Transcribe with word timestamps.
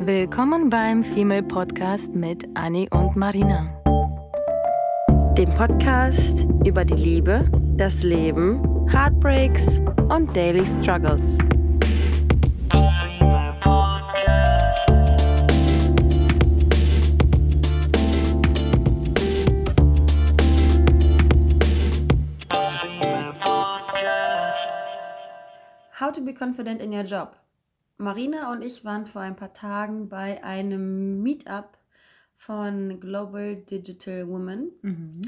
Willkommen 0.00 0.70
beim 0.70 1.02
Female 1.02 1.42
Podcast 1.42 2.14
mit 2.14 2.46
Annie 2.54 2.88
und 2.90 3.16
Marina. 3.16 3.66
Dem 5.36 5.50
Podcast 5.50 6.46
über 6.64 6.84
die 6.84 6.94
Liebe, 6.94 7.50
das 7.76 8.04
Leben, 8.04 8.62
Heartbreaks 8.88 9.80
und 10.08 10.34
Daily 10.36 10.64
Struggles. 10.64 11.38
How 25.98 26.12
to 26.12 26.20
be 26.20 26.32
confident 26.32 26.80
in 26.80 26.92
your 26.92 27.02
job. 27.02 27.34
Marina 27.98 28.52
und 28.52 28.62
ich 28.62 28.84
waren 28.84 29.06
vor 29.06 29.22
ein 29.22 29.36
paar 29.36 29.52
Tagen 29.52 30.08
bei 30.08 30.42
einem 30.44 31.20
Meetup 31.22 31.76
von 32.36 33.00
Global 33.00 33.56
Digital 33.56 34.28
Women, 34.28 34.70
Mhm. 34.82 35.20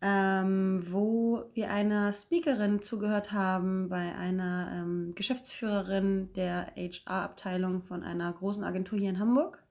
ähm, 0.00 0.82
wo 0.90 1.44
wir 1.52 1.70
einer 1.70 2.12
Speakerin 2.14 2.80
zugehört 2.80 3.32
haben, 3.32 3.90
bei 3.90 4.14
einer 4.14 4.70
ähm, 4.72 5.14
Geschäftsführerin 5.14 6.32
der 6.34 6.72
HR-Abteilung 6.76 7.82
von 7.82 8.02
einer 8.02 8.32
großen 8.32 8.64
Agentur 8.64 8.98
hier 8.98 9.10
in 9.10 9.18
Hamburg. 9.18 9.62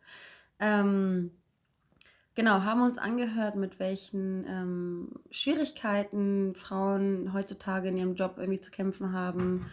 Ähm, 0.60 1.32
genau, 2.36 2.62
haben 2.62 2.82
uns 2.84 3.00
angehört, 3.00 3.56
mit 3.56 3.80
welchen 3.80 4.46
ähm, 4.48 5.10
Schwierigkeiten 5.32 6.54
Frauen 6.56 7.34
heutzutage 7.34 7.90
in 7.90 7.98
ihrem 7.98 8.14
Job 8.16 8.36
irgendwie 8.38 8.62
zu 8.62 8.70
kämpfen 8.70 9.12
haben, 9.14 9.66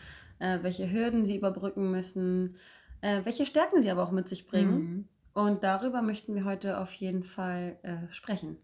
äh, 0.43 0.59
welche 0.63 0.91
Hürden 0.91 1.25
sie 1.25 1.37
überbrücken 1.37 1.91
müssen, 1.91 2.57
äh, 3.01 3.21
welche 3.25 3.47
Stärken 3.47 3.81
sie 3.81 3.91
aber 3.91 4.03
auch 4.03 4.11
mit 4.11 4.29
sich 4.29 4.47
bringen. 4.47 4.75
Mhm. 4.75 5.09
Und 5.35 5.65
darüber 5.65 6.03
möchten 6.03 6.35
wir 6.35 6.45
heute 6.45 6.79
auf 6.79 6.93
jeden 6.93 7.25
Fall 7.25 7.79
äh, 7.83 8.13
sprechen. 8.13 8.59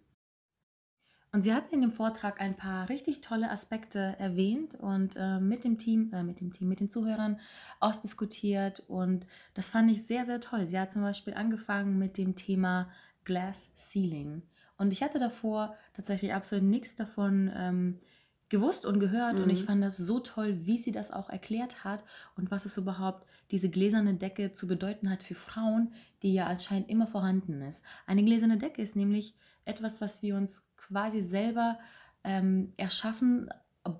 Und 1.30 1.42
sie 1.42 1.52
hat 1.52 1.72
in 1.72 1.82
dem 1.82 1.92
Vortrag 1.92 2.40
ein 2.40 2.54
paar 2.54 2.88
richtig 2.88 3.20
tolle 3.20 3.50
Aspekte 3.50 4.16
erwähnt 4.18 4.74
und 4.74 5.14
äh, 5.16 5.38
mit 5.40 5.62
dem 5.62 5.78
Team, 5.78 6.10
äh, 6.12 6.22
mit 6.22 6.40
dem 6.40 6.52
Team, 6.52 6.68
mit 6.68 6.80
den 6.80 6.88
Zuhörern 6.88 7.38
ausdiskutiert. 7.80 8.80
Und 8.88 9.26
das 9.54 9.70
fand 9.70 9.90
ich 9.90 10.06
sehr, 10.06 10.24
sehr 10.24 10.40
toll. 10.40 10.66
Sie 10.66 10.78
hat 10.78 10.90
zum 10.90 11.02
Beispiel 11.02 11.34
angefangen 11.34 11.98
mit 11.98 12.16
dem 12.16 12.34
Thema 12.34 12.90
Glass 13.24 13.68
Ceiling. 13.74 14.42
Und 14.78 14.92
ich 14.92 15.02
hatte 15.02 15.18
davor 15.18 15.76
tatsächlich 15.92 16.32
absolut 16.32 16.64
nichts 16.64 16.96
davon 16.96 17.50
ähm, 17.54 18.00
gewusst 18.48 18.86
und 18.86 18.98
gehört. 19.00 19.36
Und 19.36 19.44
Mhm. 19.44 19.50
ich 19.50 19.64
fand 19.64 19.82
das 19.82 19.96
so 19.96 20.20
toll, 20.20 20.66
wie 20.66 20.78
sie 20.78 20.92
das 20.92 21.10
auch 21.10 21.28
erklärt 21.30 21.84
hat 21.84 22.04
und 22.36 22.50
was 22.50 22.64
es 22.64 22.76
überhaupt 22.76 23.26
diese 23.50 23.68
gläserne 23.70 24.14
Decke 24.14 24.52
zu 24.52 24.66
bedeuten 24.66 25.10
hat 25.10 25.22
für 25.22 25.34
Frauen, 25.34 25.92
die 26.22 26.34
ja 26.34 26.46
anscheinend 26.46 26.88
immer 26.88 27.06
vorhanden 27.06 27.60
ist. 27.62 27.82
Eine 28.06 28.24
gläserne 28.24 28.58
Decke 28.58 28.82
ist 28.82 28.96
nämlich 28.96 29.34
etwas, 29.64 30.00
was 30.00 30.22
wir 30.22 30.36
uns 30.36 30.62
quasi 30.76 31.20
selber 31.20 31.78
ähm, 32.24 32.72
erschaffen, 32.76 33.48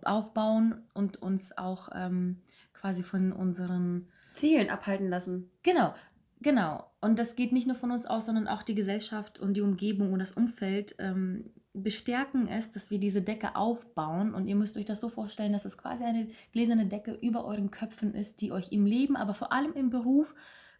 aufbauen 0.04 0.82
und 0.92 1.20
uns 1.22 1.56
auch 1.56 1.88
ähm, 1.94 2.42
quasi 2.74 3.02
von 3.02 3.32
unseren 3.32 4.08
Zielen 4.34 4.70
abhalten 4.70 5.08
lassen. 5.08 5.50
Genau, 5.62 5.94
genau. 6.40 6.90
Und 7.00 7.18
das 7.18 7.36
geht 7.36 7.52
nicht 7.52 7.66
nur 7.66 7.76
von 7.76 7.90
uns 7.90 8.04
aus, 8.06 8.26
sondern 8.26 8.48
auch 8.48 8.62
die 8.62 8.74
Gesellschaft 8.74 9.38
und 9.38 9.54
die 9.54 9.62
Umgebung 9.62 10.12
und 10.12 10.18
das 10.18 10.32
Umfeld 10.32 10.94
ähm, 10.98 11.50
bestärken 11.78 12.48
es, 12.48 12.70
dass 12.70 12.90
wir 12.90 12.98
diese 12.98 13.22
Decke 13.22 13.56
aufbauen. 13.56 14.34
Und 14.34 14.46
ihr 14.46 14.56
müsst 14.56 14.76
euch 14.76 14.84
das 14.84 15.00
so 15.00 15.08
vorstellen, 15.08 15.52
dass 15.52 15.64
es 15.64 15.78
quasi 15.78 16.04
eine 16.04 16.28
gläserne 16.52 16.86
Decke 16.86 17.12
über 17.20 17.44
euren 17.44 17.70
Köpfen 17.70 18.14
ist, 18.14 18.40
die 18.40 18.52
euch 18.52 18.72
im 18.72 18.86
Leben, 18.86 19.16
aber 19.16 19.34
vor 19.34 19.52
allem 19.52 19.72
im 19.74 19.90
Beruf 19.90 20.34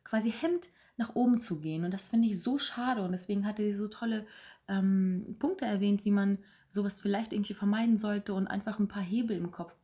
quasi 0.05 0.31
hemmt, 0.31 0.69
nach 0.97 1.15
oben 1.15 1.41
zu 1.41 1.61
gehen. 1.61 1.85
Und 1.85 1.95
das 1.95 2.11
finde 2.11 2.29
ich 2.29 2.43
so 2.43 2.59
schade. 2.59 3.03
Und 3.03 3.13
deswegen 3.13 3.47
hatte 3.47 3.63
sie 3.65 3.73
so 3.73 3.89
tolle 3.89 4.27
ähm, 4.67 5.37
Punkte 5.39 5.65
erwähnt, 5.65 6.05
wie 6.05 6.11
man 6.11 6.39
sowas 6.71 7.01
vielleicht 7.01 7.33
irgendwie 7.33 7.55
vermeiden 7.55 7.99
sollte 7.99 8.35
und 8.35 8.47
einfach 8.49 8.79
ein 8.79 8.89
paar 8.89 9.03
Hebel 9.03 9.37
im 9.37 9.51
Kopf 9.51 9.75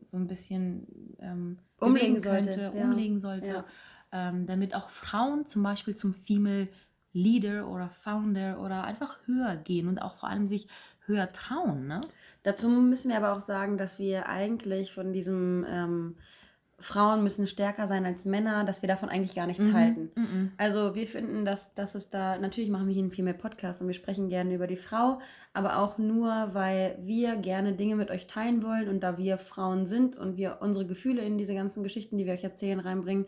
so 0.00 0.16
ein 0.16 0.26
bisschen 0.26 0.86
ähm, 1.18 1.58
Umlegen 1.78 2.14
bewegen 2.14 2.20
sollte, 2.20 2.60
könnte, 2.60 2.78
ja. 2.78 2.84
umlegen 2.84 3.18
sollte, 3.18 3.50
Ja. 3.50 3.64
ähm, 4.12 4.46
damit 4.46 4.74
auch 4.74 4.88
Frauen 4.88 5.44
zum 5.46 5.62
Beispiel 5.62 5.94
zum 5.96 6.14
Female 6.14 6.68
Leader 7.12 7.68
oder 7.68 7.88
Founder 7.88 8.60
oder 8.60 8.84
einfach 8.84 9.18
höher 9.26 9.56
gehen 9.56 9.88
und 9.88 10.00
auch 10.00 10.14
vor 10.14 10.28
allem 10.28 10.46
sich 10.46 10.68
höher 11.06 11.32
trauen. 11.32 11.86
Ne? 11.86 12.00
Dazu 12.42 12.68
müssen 12.68 13.10
wir 13.10 13.16
aber 13.16 13.32
auch 13.32 13.40
sagen, 13.40 13.78
dass 13.78 13.98
wir 13.98 14.28
eigentlich 14.28 14.92
von 14.92 15.12
diesem 15.12 15.66
ähm, 15.68 16.16
Frauen 16.80 17.22
müssen 17.22 17.46
stärker 17.46 17.86
sein 17.86 18.06
als 18.06 18.24
Männer, 18.24 18.64
dass 18.64 18.80
wir 18.80 18.88
davon 18.88 19.10
eigentlich 19.10 19.34
gar 19.34 19.46
nichts 19.46 19.70
halten. 19.72 20.10
Mhm. 20.16 20.52
Also 20.56 20.94
wir 20.94 21.06
finden, 21.06 21.44
dass, 21.44 21.74
dass 21.74 21.94
es 21.94 22.08
da, 22.08 22.38
natürlich 22.38 22.70
machen 22.70 22.88
wir 22.88 22.94
hier 22.94 23.10
viel 23.10 23.24
mehr 23.24 23.34
Podcast 23.34 23.82
und 23.82 23.88
wir 23.88 23.94
sprechen 23.94 24.30
gerne 24.30 24.54
über 24.54 24.66
die 24.66 24.76
Frau, 24.76 25.20
aber 25.52 25.78
auch 25.78 25.98
nur, 25.98 26.30
weil 26.52 26.98
wir 27.02 27.36
gerne 27.36 27.74
Dinge 27.74 27.96
mit 27.96 28.10
euch 28.10 28.26
teilen 28.26 28.62
wollen 28.62 28.88
und 28.88 29.00
da 29.00 29.18
wir 29.18 29.36
Frauen 29.36 29.86
sind 29.86 30.16
und 30.16 30.38
wir 30.38 30.58
unsere 30.60 30.86
Gefühle 30.86 31.22
in 31.22 31.36
diese 31.36 31.54
ganzen 31.54 31.82
Geschichten, 31.82 32.16
die 32.16 32.24
wir 32.24 32.32
euch 32.32 32.44
erzählen, 32.44 32.80
reinbringen, 32.80 33.26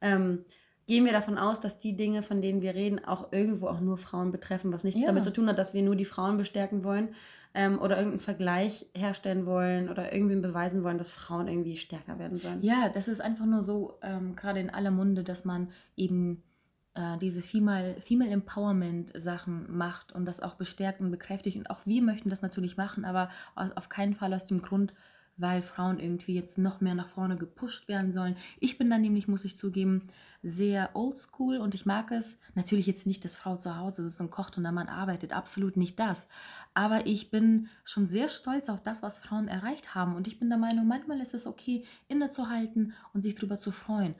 ähm, 0.00 0.46
gehen 0.86 1.04
wir 1.04 1.12
davon 1.12 1.38
aus, 1.38 1.60
dass 1.60 1.78
die 1.78 1.96
Dinge, 1.96 2.22
von 2.22 2.40
denen 2.40 2.60
wir 2.60 2.74
reden, 2.74 3.04
auch 3.04 3.32
irgendwo 3.32 3.66
auch 3.68 3.80
nur 3.80 3.96
Frauen 3.98 4.30
betreffen, 4.30 4.72
was 4.72 4.84
nichts 4.84 5.00
Ja. 5.00 5.06
damit 5.08 5.24
zu 5.24 5.32
tun 5.32 5.48
hat, 5.48 5.58
dass 5.58 5.74
wir 5.74 5.82
nur 5.82 5.96
die 5.96 6.04
Frauen 6.04 6.36
bestärken 6.36 6.84
wollen 6.84 7.08
ähm, 7.54 7.78
oder 7.78 7.96
irgendeinen 7.96 8.20
Vergleich 8.20 8.86
herstellen 8.94 9.46
wollen 9.46 9.88
oder 9.88 10.12
irgendwem 10.12 10.42
beweisen 10.42 10.82
wollen, 10.84 10.98
dass 10.98 11.10
Frauen 11.10 11.48
irgendwie 11.48 11.76
stärker 11.76 12.18
werden 12.18 12.38
sollen. 12.38 12.62
Ja, 12.62 12.88
das 12.88 13.08
ist 13.08 13.20
einfach 13.20 13.46
nur 13.46 13.62
so, 13.62 13.98
ähm, 14.02 14.36
gerade 14.36 14.60
in 14.60 14.70
aller 14.70 14.90
Munde, 14.90 15.24
dass 15.24 15.44
man 15.44 15.68
eben 15.96 16.42
äh, 16.94 17.16
diese 17.18 17.42
Female, 17.42 18.00
Female 18.00 18.30
Empowerment 18.30 19.12
Sachen 19.18 19.74
macht 19.76 20.12
und 20.12 20.26
das 20.26 20.40
auch 20.40 20.54
bestärkt 20.54 21.00
und 21.00 21.10
bekräftigt. 21.10 21.56
Und 21.56 21.70
auch 21.70 21.86
wir 21.86 22.02
möchten 22.02 22.30
das 22.30 22.42
natürlich 22.42 22.76
machen, 22.76 23.04
aber 23.04 23.30
auf 23.54 23.88
keinen 23.88 24.14
Fall 24.14 24.34
aus 24.34 24.44
dem 24.44 24.62
Grund, 24.62 24.92
weil 25.36 25.62
Frauen 25.62 25.98
irgendwie 25.98 26.34
jetzt 26.34 26.58
noch 26.58 26.80
mehr 26.80 26.94
nach 26.94 27.08
vorne 27.08 27.36
gepusht 27.36 27.88
werden 27.88 28.12
sollen. 28.12 28.36
Ich 28.60 28.78
bin 28.78 28.88
dann 28.88 29.00
nämlich, 29.00 29.26
muss 29.26 29.44
ich 29.44 29.56
zugeben, 29.56 30.08
sehr 30.42 30.90
oldschool 30.94 31.56
und 31.56 31.74
ich 31.74 31.86
mag 31.86 32.12
es 32.12 32.38
natürlich 32.54 32.86
jetzt 32.86 33.06
nicht, 33.06 33.24
dass 33.24 33.36
Frau 33.36 33.56
zu 33.56 33.76
Hause 33.76 34.04
sitzt 34.04 34.20
und 34.20 34.30
kocht 34.30 34.56
und 34.56 34.62
der 34.62 34.72
Mann 34.72 34.88
arbeitet, 34.88 35.32
absolut 35.32 35.76
nicht 35.76 35.98
das. 35.98 36.28
Aber 36.74 37.06
ich 37.06 37.30
bin 37.30 37.68
schon 37.84 38.06
sehr 38.06 38.28
stolz 38.28 38.68
auf 38.68 38.82
das, 38.82 39.02
was 39.02 39.18
Frauen 39.18 39.48
erreicht 39.48 39.94
haben 39.94 40.14
und 40.14 40.26
ich 40.26 40.38
bin 40.38 40.48
der 40.48 40.58
Meinung, 40.58 40.86
manchmal 40.86 41.20
ist 41.20 41.34
es 41.34 41.46
okay, 41.46 41.84
innezuhalten 42.08 42.92
und 43.12 43.22
sich 43.22 43.34
darüber 43.34 43.58
zu 43.58 43.70
freuen. 43.70 44.14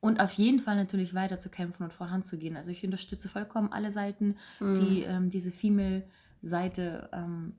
Und 0.00 0.20
auf 0.20 0.32
jeden 0.34 0.60
Fall 0.60 0.76
natürlich 0.76 1.14
weiter 1.14 1.38
zu 1.38 1.48
kämpfen 1.48 1.82
und 1.82 1.92
voranzugehen. 1.92 2.56
Also 2.56 2.70
ich 2.70 2.84
unterstütze 2.84 3.28
vollkommen 3.28 3.72
alle 3.72 3.90
Seiten, 3.90 4.36
die 4.60 5.02
ähm, 5.02 5.30
diese 5.30 5.50
Female-Seite 5.50 7.08
ähm, 7.12 7.54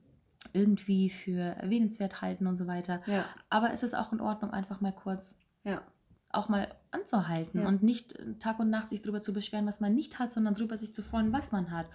irgendwie 0.52 1.10
für 1.10 1.40
erwähnenswert 1.40 2.20
halten 2.22 2.46
und 2.46 2.56
so 2.56 2.66
weiter. 2.66 3.00
Ja, 3.06 3.24
Aber 3.50 3.72
es 3.72 3.82
ist 3.82 3.94
auch 3.94 4.12
in 4.12 4.20
Ordnung, 4.20 4.50
einfach 4.52 4.80
mal 4.80 4.92
kurz 4.92 5.36
ja. 5.64 5.82
auch 6.30 6.48
mal 6.48 6.68
anzuhalten 6.90 7.60
Ja. 7.62 7.68
und 7.68 7.82
nicht 7.82 8.18
äh, 8.18 8.34
Tag 8.38 8.58
und 8.60 8.70
Nacht 8.70 8.90
sich 8.90 9.00
darüber 9.02 9.22
zu 9.22 9.32
beschweren, 9.32 9.66
was 9.66 9.80
man 9.80 9.94
nicht 9.94 10.18
hat, 10.18 10.32
sondern 10.32 10.54
darüber 10.54 10.76
sich 10.76 10.92
zu 10.94 11.02
freuen, 11.02 11.32
was 11.32 11.52
man 11.52 11.70
hat. 11.70 11.86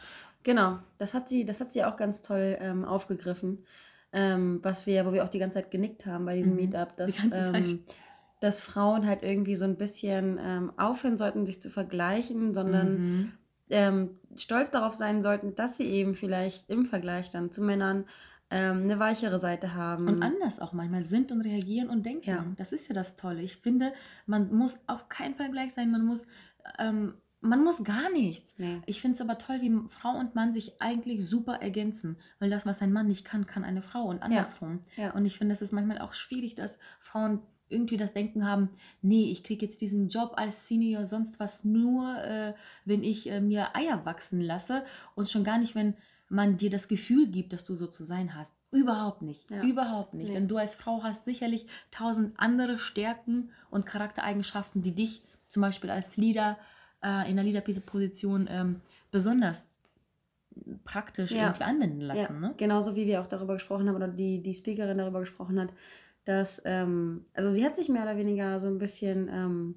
Genau, 0.43 0.79
das 0.97 1.13
hat 1.13 1.29
sie, 1.29 1.45
das 1.45 1.59
hat 1.61 1.71
sie 1.71 1.83
auch 1.83 1.95
ganz 1.97 2.21
toll 2.21 2.57
ähm, 2.59 2.83
aufgegriffen, 2.85 3.63
ähm, 4.11 4.59
was 4.63 4.85
wir, 4.85 5.05
wo 5.05 5.13
wir 5.13 5.23
auch 5.23 5.29
die 5.29 5.39
ganze 5.39 5.55
Zeit 5.55 5.71
genickt 5.71 6.05
haben 6.05 6.25
bei 6.25 6.35
diesem 6.37 6.51
Mhm, 6.53 6.57
Meetup, 6.57 6.95
dass, 6.97 7.15
die 7.15 7.29
ähm, 7.31 7.79
dass 8.39 8.61
Frauen 8.61 9.07
halt 9.07 9.23
irgendwie 9.23 9.55
so 9.55 9.63
ein 9.65 9.77
bisschen 9.77 10.37
ähm, 10.41 10.73
aufhören 10.77 11.17
sollten, 11.17 11.45
sich 11.45 11.61
zu 11.61 11.69
vergleichen, 11.69 12.53
sondern 12.53 12.93
Mhm. 12.97 13.31
ähm, 13.69 14.19
stolz 14.35 14.69
darauf 14.69 14.93
sein 14.95 15.23
sollten, 15.23 15.55
dass 15.55 15.77
sie 15.77 15.85
eben 15.85 16.13
vielleicht 16.13 16.69
im 16.69 16.85
Vergleich 16.85 17.31
dann 17.31 17.51
zu 17.51 17.61
Männern 17.61 18.05
ähm, 18.53 18.83
eine 18.83 18.99
weichere 18.99 19.39
Seite 19.39 19.73
haben. 19.73 20.07
Und 20.07 20.21
anders 20.21 20.59
auch 20.59 20.73
manchmal 20.73 21.03
sind 21.03 21.31
und 21.31 21.41
reagieren 21.41 21.89
und 21.89 22.05
denken. 22.05 22.29
Ja. 22.29 22.45
Das 22.57 22.71
ist 22.71 22.87
ja 22.87 22.93
das 22.93 23.15
Tolle. 23.15 23.41
Ich 23.41 23.57
finde, 23.57 23.91
man 24.27 24.53
muss 24.55 24.81
auf 24.85 25.09
keinen 25.09 25.33
Fall 25.33 25.49
gleich 25.49 25.73
sein. 25.73 25.89
Man 25.89 26.05
muss, 26.05 26.27
ähm, 26.77 27.15
man 27.41 27.63
muss 27.63 27.83
gar 27.83 28.11
nichts. 28.11 28.53
Nee. 28.59 28.79
Ich 28.85 29.01
finde 29.01 29.15
es 29.15 29.21
aber 29.21 29.39
toll, 29.39 29.61
wie 29.61 29.75
Frau 29.89 30.11
und 30.17 30.35
Mann 30.35 30.53
sich 30.53 30.79
eigentlich 30.79 31.27
super 31.27 31.61
ergänzen. 31.61 32.17
Weil 32.37 32.51
das, 32.51 32.65
was 32.65 32.81
ein 32.83 32.93
Mann 32.93 33.07
nicht 33.07 33.25
kann, 33.25 33.47
kann 33.47 33.63
eine 33.63 33.81
Frau 33.81 34.03
und 34.03 34.21
andersrum. 34.21 34.81
Ja. 34.97 35.11
Und 35.13 35.25
ich 35.25 35.39
finde, 35.39 35.53
es 35.55 35.63
ist 35.63 35.73
manchmal 35.73 35.97
auch 35.97 36.13
schwierig, 36.13 36.53
dass 36.53 36.77
Frauen 36.99 37.41
irgendwie 37.69 37.97
das 37.97 38.13
Denken 38.13 38.47
haben, 38.47 38.69
nee, 39.01 39.31
ich 39.31 39.43
kriege 39.43 39.65
jetzt 39.65 39.81
diesen 39.81 40.07
Job 40.07 40.33
als 40.35 40.67
Senior, 40.67 41.07
sonst 41.07 41.39
was 41.39 41.63
nur, 41.63 42.23
äh, 42.23 42.53
wenn 42.85 43.03
ich 43.03 43.31
äh, 43.31 43.41
mir 43.41 43.75
Eier 43.75 44.05
wachsen 44.05 44.39
lasse 44.39 44.85
und 45.15 45.27
schon 45.27 45.43
gar 45.43 45.57
nicht, 45.57 45.73
wenn 45.73 45.95
man 46.33 46.57
dir 46.57 46.69
das 46.69 46.87
Gefühl 46.87 47.27
gibt, 47.27 47.53
dass 47.53 47.63
du 47.63 47.75
so 47.75 47.87
zu 47.87 48.03
sein 48.03 48.35
hast. 48.35 48.53
Überhaupt 48.71 49.21
nicht. 49.21 49.49
Ja. 49.51 49.63
Überhaupt 49.63 50.13
nicht. 50.15 50.27
Nee. 50.29 50.33
Denn 50.33 50.47
du 50.47 50.57
als 50.57 50.73
Frau 50.75 51.03
hast 51.03 51.25
sicherlich 51.25 51.67
tausend 51.91 52.33
andere 52.37 52.79
Stärken 52.79 53.49
und 53.69 53.85
Charaktereigenschaften, 53.85 54.81
die 54.81 54.95
dich 54.95 55.21
zum 55.47 55.61
Beispiel 55.61 55.91
als 55.91 56.17
Leader 56.17 56.57
äh, 57.03 57.29
in 57.29 57.35
der 57.35 57.45
Leader-Position 57.45 58.47
ähm, 58.49 58.81
besonders 59.11 59.69
praktisch 60.83 61.31
Ja. 61.31 61.43
irgendwie 61.47 61.63
anwenden 61.63 62.01
lassen. 62.01 62.33
Ja, 62.41 62.47
Ne? 62.49 62.53
genauso 62.57 62.95
wie 62.95 63.05
wir 63.05 63.21
auch 63.21 63.27
darüber 63.27 63.53
gesprochen 63.53 63.87
haben 63.87 63.95
oder 63.95 64.07
die, 64.07 64.41
die 64.41 64.55
Speakerin 64.55 64.97
darüber 64.97 65.19
gesprochen 65.19 65.59
hat, 65.59 65.69
dass, 66.25 66.61
ähm, 66.65 67.25
also 67.33 67.49
sie 67.49 67.65
hat 67.65 67.75
sich 67.75 67.89
mehr 67.89 68.03
oder 68.03 68.17
weniger 68.17 68.59
so 68.59 68.67
ein 68.67 68.77
bisschen 68.77 69.29
ähm, 69.31 69.75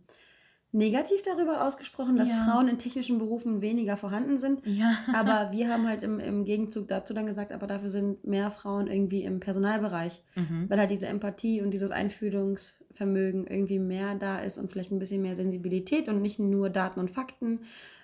negativ 0.72 1.22
darüber 1.22 1.64
ausgesprochen, 1.66 2.16
dass 2.16 2.28
Ja. 2.30 2.44
Frauen 2.44 2.68
in 2.68 2.78
technischen 2.78 3.18
Berufen 3.18 3.62
weniger 3.62 3.96
vorhanden 3.96 4.38
sind. 4.38 4.66
Ja. 4.66 4.92
Aber 5.14 5.50
wir 5.52 5.68
haben 5.70 5.88
halt 5.88 6.02
im, 6.02 6.18
im 6.18 6.44
Gegenzug 6.44 6.88
dazu 6.88 7.14
dann 7.14 7.26
gesagt, 7.26 7.52
aber 7.52 7.66
dafür 7.66 7.88
sind 7.88 8.24
mehr 8.26 8.50
Frauen 8.50 8.86
irgendwie 8.88 9.22
im 9.24 9.40
Personalbereich, 9.40 10.22
Mhm. 10.34 10.68
weil 10.68 10.78
halt 10.78 10.90
diese 10.90 11.06
Empathie 11.06 11.62
und 11.62 11.70
dieses 11.70 11.90
Einfühlungsvermögen 11.92 13.46
irgendwie 13.46 13.78
mehr 13.78 14.14
da 14.16 14.38
ist 14.38 14.58
und 14.58 14.70
vielleicht 14.70 14.90
ein 14.92 14.98
bisschen 14.98 15.22
mehr 15.22 15.36
Sensibilität 15.36 16.08
und 16.08 16.20
nicht 16.20 16.38
nur 16.38 16.70
Daten 16.70 17.00
und 17.00 17.10
Fakten. 17.10 17.60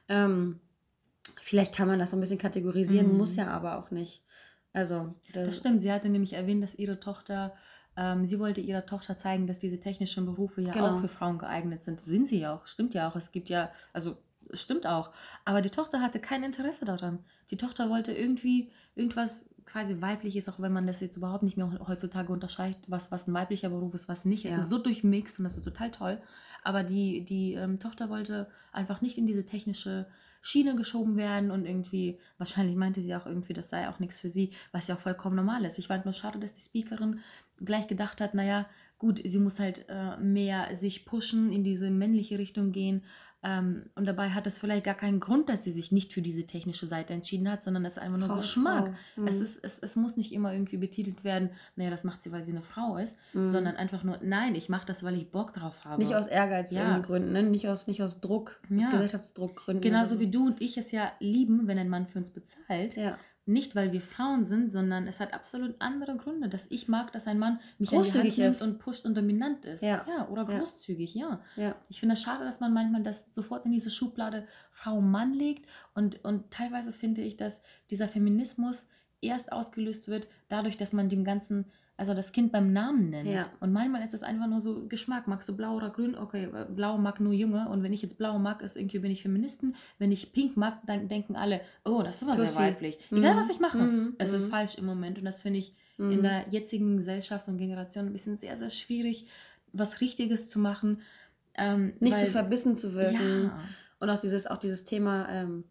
Ähm, 0.08 0.60
vielleicht 1.40 1.74
kann 1.74 1.88
man 1.88 1.98
das 1.98 2.10
so 2.10 2.16
ein 2.16 2.20
bisschen 2.20 2.38
kategorisieren, 2.38 3.10
Mhm. 3.12 3.16
muss 3.18 3.36
ja 3.36 3.48
aber 3.48 3.78
auch 3.78 3.90
nicht. 3.90 4.22
Also, 4.72 5.14
Das 5.34 5.58
stimmt. 5.58 5.82
Sie 5.82 5.92
hatte 5.92 6.08
nämlich 6.08 6.32
erwähnt, 6.32 6.62
dass 6.62 6.74
ihre 6.74 6.98
Tochter, 6.98 7.52
ähm, 7.96 8.24
sie 8.24 8.38
wollte 8.38 8.60
ihrer 8.60 8.86
Tochter 8.86 9.16
zeigen, 9.16 9.46
dass 9.46 9.58
diese 9.58 9.80
technischen 9.80 10.24
Berufe 10.26 10.60
ja 10.62 10.72
Genau. 10.72 10.96
auch 10.96 11.00
für 11.00 11.08
Frauen 11.08 11.38
geeignet 11.38 11.82
sind. 11.82 12.00
Sind 12.00 12.28
sie 12.28 12.40
ja 12.40 12.54
auch. 12.56 12.66
Stimmt 12.66 12.94
ja 12.94 13.08
auch. 13.08 13.16
Es 13.16 13.32
gibt 13.32 13.48
ja, 13.50 13.70
also 13.92 14.16
es 14.50 14.60
stimmt 14.62 14.86
auch. 14.86 15.12
Aber 15.44 15.60
die 15.62 15.70
Tochter 15.70 16.00
hatte 16.00 16.18
kein 16.20 16.42
Interesse 16.42 16.84
daran. 16.84 17.20
Die 17.50 17.56
Tochter 17.56 17.90
wollte 17.90 18.12
irgendwie 18.12 18.70
irgendwas 18.94 19.50
quasi 19.64 20.00
weibliches, 20.02 20.48
auch 20.48 20.58
wenn 20.60 20.72
man 20.72 20.86
das 20.86 21.00
jetzt 21.00 21.16
überhaupt 21.16 21.42
nicht 21.44 21.56
mehr 21.56 21.70
heutzutage 21.86 22.32
unterscheidet, 22.32 22.78
was, 22.88 23.10
was 23.12 23.26
ein 23.26 23.34
weiblicher 23.34 23.70
Beruf 23.70 23.94
ist, 23.94 24.08
was 24.08 24.24
nicht. 24.24 24.44
Es 24.44 24.52
Ja. 24.52 24.58
ist 24.58 24.68
so 24.68 24.78
durchmixt 24.78 25.38
und 25.38 25.44
das 25.44 25.56
ist 25.56 25.64
total 25.64 25.90
toll. 25.90 26.20
Aber 26.64 26.82
die, 26.84 27.24
die 27.24 27.54
ähm, 27.54 27.78
Tochter 27.78 28.10
wollte 28.10 28.48
einfach 28.72 29.00
nicht 29.00 29.18
in 29.18 29.26
diese 29.26 29.46
technische 29.46 30.06
Schiene 30.44 30.74
geschoben 30.74 31.16
werden 31.16 31.52
und 31.52 31.64
irgendwie, 31.64 32.18
wahrscheinlich 32.36 32.74
meinte 32.76 33.00
sie 33.00 33.14
auch 33.14 33.26
irgendwie, 33.26 33.52
das 33.52 33.70
sei 33.70 33.88
auch 33.88 34.00
nichts 34.00 34.18
für 34.18 34.28
sie, 34.28 34.52
was 34.72 34.88
ja 34.88 34.96
auch 34.96 35.00
vollkommen 35.00 35.36
normal 35.36 35.64
ist. 35.64 35.78
Ich 35.78 35.86
fand 35.86 36.04
nur 36.04 36.14
schade, 36.14 36.40
dass 36.40 36.52
die 36.52 36.60
Speakerin 36.60 37.20
gleich 37.64 37.86
gedacht 37.86 38.20
hat, 38.20 38.34
naja, 38.34 38.66
gut, 38.98 39.20
sie 39.24 39.38
muss 39.38 39.58
halt 39.58 39.86
äh, 39.88 40.16
mehr 40.18 40.74
sich 40.76 41.04
pushen, 41.04 41.52
in 41.52 41.64
diese 41.64 41.90
männliche 41.90 42.38
Richtung 42.38 42.72
gehen. 42.72 43.02
Ähm, 43.44 43.86
und 43.96 44.04
dabei 44.06 44.30
hat 44.30 44.46
es 44.46 44.60
vielleicht 44.60 44.84
gar 44.84 44.94
keinen 44.94 45.18
Grund, 45.18 45.48
dass 45.48 45.64
sie 45.64 45.72
sich 45.72 45.90
nicht 45.90 46.12
für 46.12 46.22
diese 46.22 46.46
technische 46.46 46.86
Seite 46.86 47.12
entschieden 47.12 47.50
hat, 47.50 47.64
sondern 47.64 47.84
es 47.84 47.94
ist 47.96 47.98
einfach 47.98 48.18
nur 48.18 48.28
Frau 48.28 48.36
Geschmack. 48.36 48.92
Mhm. 49.16 49.26
Es, 49.26 49.40
ist, 49.40 49.64
es, 49.64 49.80
es 49.80 49.96
muss 49.96 50.16
nicht 50.16 50.30
immer 50.32 50.52
irgendwie 50.52 50.76
betitelt 50.76 51.24
werden, 51.24 51.50
naja, 51.74 51.90
das 51.90 52.04
macht 52.04 52.22
sie, 52.22 52.30
weil 52.30 52.44
sie 52.44 52.52
eine 52.52 52.62
Frau 52.62 52.98
ist, 52.98 53.16
Mhm. 53.32 53.48
sondern 53.48 53.74
einfach 53.74 54.04
nur, 54.04 54.20
nein, 54.22 54.54
ich 54.54 54.68
mache 54.68 54.86
das, 54.86 55.02
weil 55.02 55.16
ich 55.16 55.32
Bock 55.32 55.52
drauf 55.54 55.84
habe. 55.84 56.00
Nicht 56.00 56.14
aus 56.14 56.28
Ehrgeiz 56.28 56.70
Ja. 56.70 57.00
Gründen, 57.00 57.32
ne? 57.32 57.42
nicht, 57.42 57.66
aus, 57.66 57.88
nicht 57.88 58.00
aus 58.04 58.20
Druck, 58.20 58.60
Ja. 58.70 58.90
Gesellschaftsdruck 58.90 59.56
Gründen. 59.56 59.82
Genauso 59.82 60.20
wie 60.20 60.30
du 60.30 60.46
und 60.46 60.62
ich 60.62 60.76
es 60.78 60.92
ja 60.92 61.10
lieben, 61.18 61.66
wenn 61.66 61.78
ein 61.78 61.88
Mann 61.88 62.06
für 62.06 62.20
uns 62.20 62.30
bezahlt. 62.30 62.94
Ja. 62.94 63.18
Nicht, 63.44 63.74
weil 63.74 63.90
wir 63.90 64.00
Frauen 64.00 64.44
sind, 64.44 64.70
sondern 64.70 65.08
es 65.08 65.18
hat 65.18 65.34
absolut 65.34 65.74
andere 65.80 66.16
Gründe, 66.16 66.48
dass 66.48 66.70
ich 66.70 66.86
mag, 66.86 67.12
dass 67.12 67.26
ein 67.26 67.40
Mann 67.40 67.58
mich 67.78 67.90
an 67.92 68.02
die 68.02 68.12
Hand 68.12 68.14
Großzügig 68.14 68.38
nimmt 68.38 68.62
und 68.62 68.78
pusht 68.78 69.04
und 69.04 69.16
dominant 69.16 69.64
ist. 69.64 69.82
Ja. 69.82 70.28
oder 70.28 70.48
Ja. 70.48 70.58
großzügig, 70.58 71.14
ja. 71.14 71.40
ja. 71.56 71.74
Ich 71.88 71.98
finde 71.98 72.12
es 72.12 72.22
schade, 72.22 72.44
dass 72.44 72.60
man 72.60 72.72
manchmal 72.72 73.02
das 73.02 73.34
sofort 73.34 73.66
in 73.66 73.72
diese 73.72 73.90
Schublade 73.90 74.46
Frau-Mann 74.70 75.34
legt 75.34 75.68
und, 75.94 76.24
und 76.24 76.52
teilweise 76.52 76.92
finde 76.92 77.22
ich, 77.22 77.36
dass 77.36 77.62
dieser 77.90 78.06
Feminismus 78.06 78.86
erst 79.22 79.52
ausgelöst 79.52 80.08
wird, 80.08 80.28
dadurch, 80.48 80.76
dass 80.76 80.92
man 80.92 81.08
dem 81.08 81.24
Ganzen, 81.24 81.66
also 81.96 82.14
das 82.14 82.32
Kind 82.32 82.50
beim 82.52 82.72
Namen 82.72 83.10
nennt. 83.10 83.28
Ja. 83.28 83.46
Und 83.60 83.72
manchmal 83.72 84.02
ist 84.02 84.14
es 84.14 84.22
einfach 84.22 84.46
nur 84.48 84.60
so 84.60 84.86
Geschmack. 84.88 85.28
Magst 85.28 85.48
du 85.48 85.56
blau 85.56 85.76
oder 85.76 85.90
grün? 85.90 86.16
Okay, 86.16 86.44
äh, 86.46 86.64
blau 86.68 86.98
mag 86.98 87.20
nur 87.20 87.32
Junge. 87.32 87.68
Und 87.68 87.82
wenn 87.82 87.92
ich 87.92 88.02
jetzt 88.02 88.18
blau 88.18 88.38
mag, 88.38 88.62
ist 88.62 88.76
irgendwie 88.76 88.98
bin 88.98 89.10
ich 89.10 89.22
Feministen. 89.22 89.76
Wenn 89.98 90.10
ich 90.10 90.32
pink 90.32 90.56
mag, 90.56 90.78
dann 90.86 91.08
denken 91.08 91.36
alle, 91.36 91.60
oh, 91.84 92.02
das 92.02 92.16
ist 92.16 92.22
aber 92.24 92.34
sehr 92.36 92.46
Tussi. 92.46 92.58
weiblich. 92.58 92.98
Mhm. 93.10 93.18
Egal, 93.18 93.36
was 93.36 93.50
ich 93.50 93.60
mache. 93.60 93.78
Mhm. 93.78 94.14
Es 94.18 94.32
ist 94.32 94.46
Mhm. 94.46 94.50
falsch 94.50 94.74
im 94.78 94.86
Moment. 94.86 95.18
Und 95.18 95.24
das 95.26 95.42
finde 95.42 95.58
ich 95.60 95.74
Mhm. 95.98 96.10
in 96.12 96.22
der 96.22 96.46
jetzigen 96.50 96.96
Gesellschaft 96.96 97.46
und 97.48 97.58
Generation 97.58 98.06
ein 98.06 98.12
bisschen 98.12 98.36
sehr, 98.36 98.56
sehr 98.56 98.70
schwierig, 98.70 99.26
was 99.72 100.00
Richtiges 100.00 100.48
zu 100.48 100.58
machen. 100.58 101.00
Ähm, 101.54 101.92
Nicht 102.00 102.16
weil- 102.16 102.24
zu 102.26 102.32
verbissen 102.32 102.74
zu 102.76 102.94
wirken. 102.94 103.44
Ja, 103.44 103.58
Und 104.00 104.10
auch 104.10 104.18
dieses, 104.20 104.46
auch 104.48 104.56
dieses 104.58 104.82
Thema 104.84 105.28
ähm, 105.28 105.64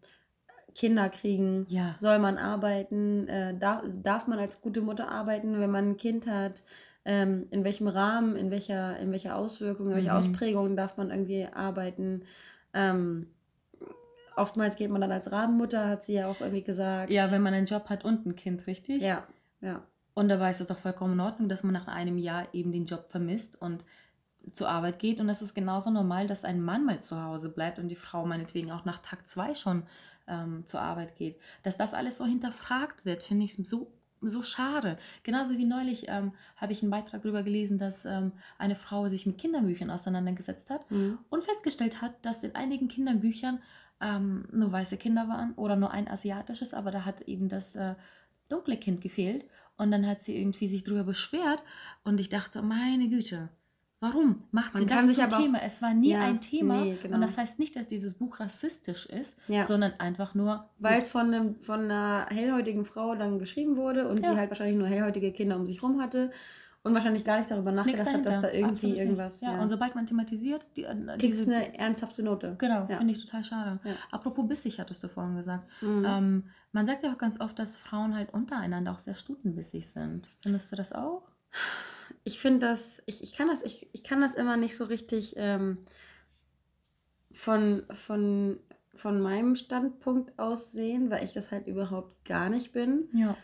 Kinder 0.74 1.08
kriegen. 1.08 1.66
ja. 1.68 1.94
Soll 2.00 2.18
man 2.18 2.38
arbeiten? 2.38 3.28
Äh, 3.28 3.56
darf, 3.58 3.82
darf 4.02 4.26
man 4.26 4.38
als 4.38 4.60
gute 4.60 4.80
Mutter 4.80 5.08
arbeiten, 5.10 5.58
wenn 5.60 5.70
man 5.70 5.90
ein 5.90 5.96
Kind 5.96 6.26
hat? 6.26 6.62
Ähm, 7.04 7.46
in 7.50 7.64
welchem 7.64 7.88
Rahmen, 7.88 8.36
in 8.36 8.50
welcher, 8.52 8.96
in 8.98 9.10
welcher 9.10 9.36
Auswirkung, 9.36 9.88
in 9.90 9.96
welcher 9.96 10.12
Mhm. 10.12 10.18
Ausprägung 10.18 10.76
darf 10.76 10.96
man 10.96 11.10
irgendwie 11.10 11.46
arbeiten? 11.46 12.22
Ähm, 12.74 13.26
oftmals 14.36 14.76
geht 14.76 14.90
man 14.90 15.00
dann 15.00 15.10
als 15.12 15.30
Rabenmutter, 15.32 15.88
hat 15.88 16.04
sie 16.04 16.14
ja 16.14 16.26
auch 16.28 16.40
irgendwie 16.40 16.62
gesagt. 16.62 17.10
ja, 17.10 17.30
wenn 17.30 17.42
man 17.42 17.54
einen 17.54 17.66
Job 17.66 17.86
hat 17.88 18.04
und 18.04 18.24
ein 18.26 18.36
Kind, 18.36 18.66
richtig? 18.66 19.02
Ja, 19.02 19.26
ja. 19.60 19.82
Und 20.14 20.28
dabei 20.28 20.50
ist 20.50 20.60
es 20.60 20.66
doch 20.68 20.76
vollkommen 20.78 21.14
in 21.14 21.20
Ordnung, 21.20 21.48
dass 21.48 21.62
man 21.64 21.72
nach 21.72 21.88
einem 21.88 22.18
Jahr 22.18 22.46
eben 22.52 22.70
den 22.70 22.84
Job 22.84 23.06
vermisst 23.10 23.60
und 23.60 23.82
zur 24.52 24.68
Arbeit 24.68 24.98
geht. 24.98 25.20
Und 25.20 25.28
das 25.28 25.42
ist 25.42 25.54
genauso 25.54 25.90
normal, 25.90 26.26
dass 26.26 26.44
ein 26.44 26.60
Mann 26.60 26.84
mal 26.84 27.00
zu 27.00 27.22
Hause 27.22 27.48
bleibt 27.50 27.78
und 27.78 27.88
die 27.88 27.96
Frau 27.96 28.26
meinetwegen 28.26 28.70
auch 28.72 28.84
nach 28.84 28.98
Tag 28.98 29.26
zwei 29.26 29.54
schon 29.54 29.84
ähm, 30.26 30.66
zur 30.66 30.80
Arbeit 30.80 31.16
geht. 31.16 31.38
Dass 31.62 31.76
das 31.76 31.94
alles 31.94 32.18
so 32.18 32.24
hinterfragt 32.26 33.04
wird, 33.04 33.22
finde 33.22 33.44
ich 33.44 33.54
so, 33.54 33.92
so 34.20 34.42
schade. 34.42 34.98
Genauso 35.22 35.58
wie 35.58 35.64
neulich 35.64 36.06
ähm, 36.08 36.32
habe 36.56 36.72
ich 36.72 36.82
einen 36.82 36.90
Beitrag 36.90 37.22
darüber 37.22 37.42
gelesen, 37.42 37.78
dass 37.78 38.04
ähm, 38.04 38.32
eine 38.58 38.76
Frau 38.76 39.08
sich 39.08 39.26
mit 39.26 39.38
Kinderbüchern 39.38 39.90
auseinandergesetzt 39.90 40.70
hat 40.70 40.90
Mhm. 40.90 41.18
und 41.30 41.44
festgestellt 41.44 42.00
hat, 42.02 42.14
dass 42.24 42.44
in 42.44 42.54
einigen 42.54 42.88
Kinderbüchern 42.88 43.60
ähm, 44.00 44.46
nur 44.52 44.72
weiße 44.72 44.96
Kinder 44.96 45.28
waren 45.28 45.54
oder 45.54 45.76
nur 45.76 45.92
ein 45.92 46.08
asiatisches, 46.08 46.74
aber 46.74 46.90
da 46.90 47.04
hat 47.04 47.22
eben 47.22 47.48
das 47.48 47.76
äh, 47.76 47.94
dunkle 48.48 48.76
Kind 48.76 49.00
gefehlt. 49.00 49.44
Und 49.76 49.90
dann 49.90 50.06
hat 50.06 50.22
sie 50.22 50.36
irgendwie 50.36 50.68
sich 50.68 50.84
darüber 50.84 51.04
beschwert 51.04 51.62
und 52.04 52.20
ich 52.20 52.28
dachte, 52.28 52.62
meine 52.62 53.08
Güte, 53.08 53.48
warum 54.02 54.42
macht 54.50 54.74
sie 54.76 54.84
das 54.84 55.10
zum 55.14 55.24
aber 55.24 55.36
auch- 55.36 55.40
Thema? 55.40 55.62
Es 55.62 55.80
war 55.80 55.94
nie 55.94 56.10
Ja, 56.10 56.20
ein 56.24 56.40
Thema 56.40 56.80
nee, 56.84 56.98
genau. 57.02 57.14
und 57.14 57.20
das 57.22 57.38
heißt 57.38 57.58
nicht, 57.58 57.74
dass 57.76 57.88
dieses 57.88 58.14
Buch 58.14 58.40
rassistisch 58.40 59.06
ist, 59.06 59.38
Ja. 59.48 59.62
sondern 59.62 59.92
einfach 59.98 60.34
nur, 60.34 60.68
Weil 60.78 61.00
es 61.00 61.08
von, 61.08 61.32
einem, 61.32 61.54
von 61.62 61.80
einer 61.90 62.26
hellhäutigen 62.28 62.84
Frau 62.84 63.14
dann 63.14 63.38
geschrieben 63.38 63.76
wurde 63.76 64.08
und 64.08 64.20
Ja. 64.22 64.32
die 64.32 64.36
halt 64.36 64.50
wahrscheinlich 64.50 64.76
nur 64.76 64.88
hellhäutige 64.88 65.32
Kinder 65.32 65.56
um 65.56 65.64
sich 65.66 65.82
rum 65.82 66.02
hatte 66.02 66.30
und 66.84 66.94
wahrscheinlich 66.94 67.24
gar 67.24 67.38
nicht 67.38 67.48
darüber 67.48 67.70
nachgedacht 67.70 68.12
hat, 68.12 68.26
dass 68.26 68.40
da 68.40 68.50
irgendwie 68.50 68.70
Absolut 68.72 68.96
irgendwas. 68.96 69.40
Ja, 69.40 69.60
und 69.60 69.68
sobald 69.68 69.94
man 69.94 70.04
thematisiert, 70.04 70.66
die, 70.76 70.82
äh, 70.82 70.94
kriegst 71.16 71.22
diese, 71.42 71.54
eine 71.54 71.78
ernsthafte 71.78 72.24
Note. 72.24 72.56
genau, 72.58 72.86
Ja. 72.88 72.96
finde 72.98 73.12
ich 73.12 73.24
total 73.24 73.44
schade. 73.44 73.78
Ja. 73.84 73.92
Apropos 74.10 74.48
bissig, 74.48 74.80
hattest 74.80 75.02
du 75.04 75.08
vorhin 75.08 75.36
gesagt. 75.36 75.64
Mhm. 75.80 76.04
Ähm, 76.04 76.44
man 76.72 76.84
sagt 76.86 77.04
ja 77.04 77.12
auch 77.12 77.18
ganz 77.18 77.38
oft, 77.40 77.56
dass 77.58 77.76
Frauen 77.76 78.16
halt 78.16 78.34
untereinander 78.34 78.90
auch 78.90 78.98
sehr 78.98 79.14
stutenbissig 79.14 79.88
sind. 79.88 80.28
Findest 80.42 80.72
du 80.72 80.76
das 80.76 80.92
auch? 80.92 81.22
Ich 82.24 82.38
finde 82.40 82.66
das, 82.66 83.02
ich, 83.06 83.22
ich 83.22 83.32
kann 83.34 83.48
das, 83.48 83.62
ich, 83.62 83.88
ich 83.92 84.04
kann 84.04 84.20
das 84.20 84.34
immer 84.34 84.56
nicht 84.56 84.76
so 84.76 84.84
richtig 84.84 85.34
ähm, 85.36 85.78
von, 87.30 87.84
von, 87.90 88.60
von 88.94 89.20
meinem 89.20 89.56
Standpunkt 89.56 90.38
aus 90.38 90.72
sehen, 90.72 91.10
weil 91.10 91.24
ich 91.24 91.32
das 91.32 91.50
halt 91.50 91.66
überhaupt 91.66 92.24
gar 92.24 92.48
nicht 92.50 92.72
bin. 92.72 93.08
Ja. 93.12 93.36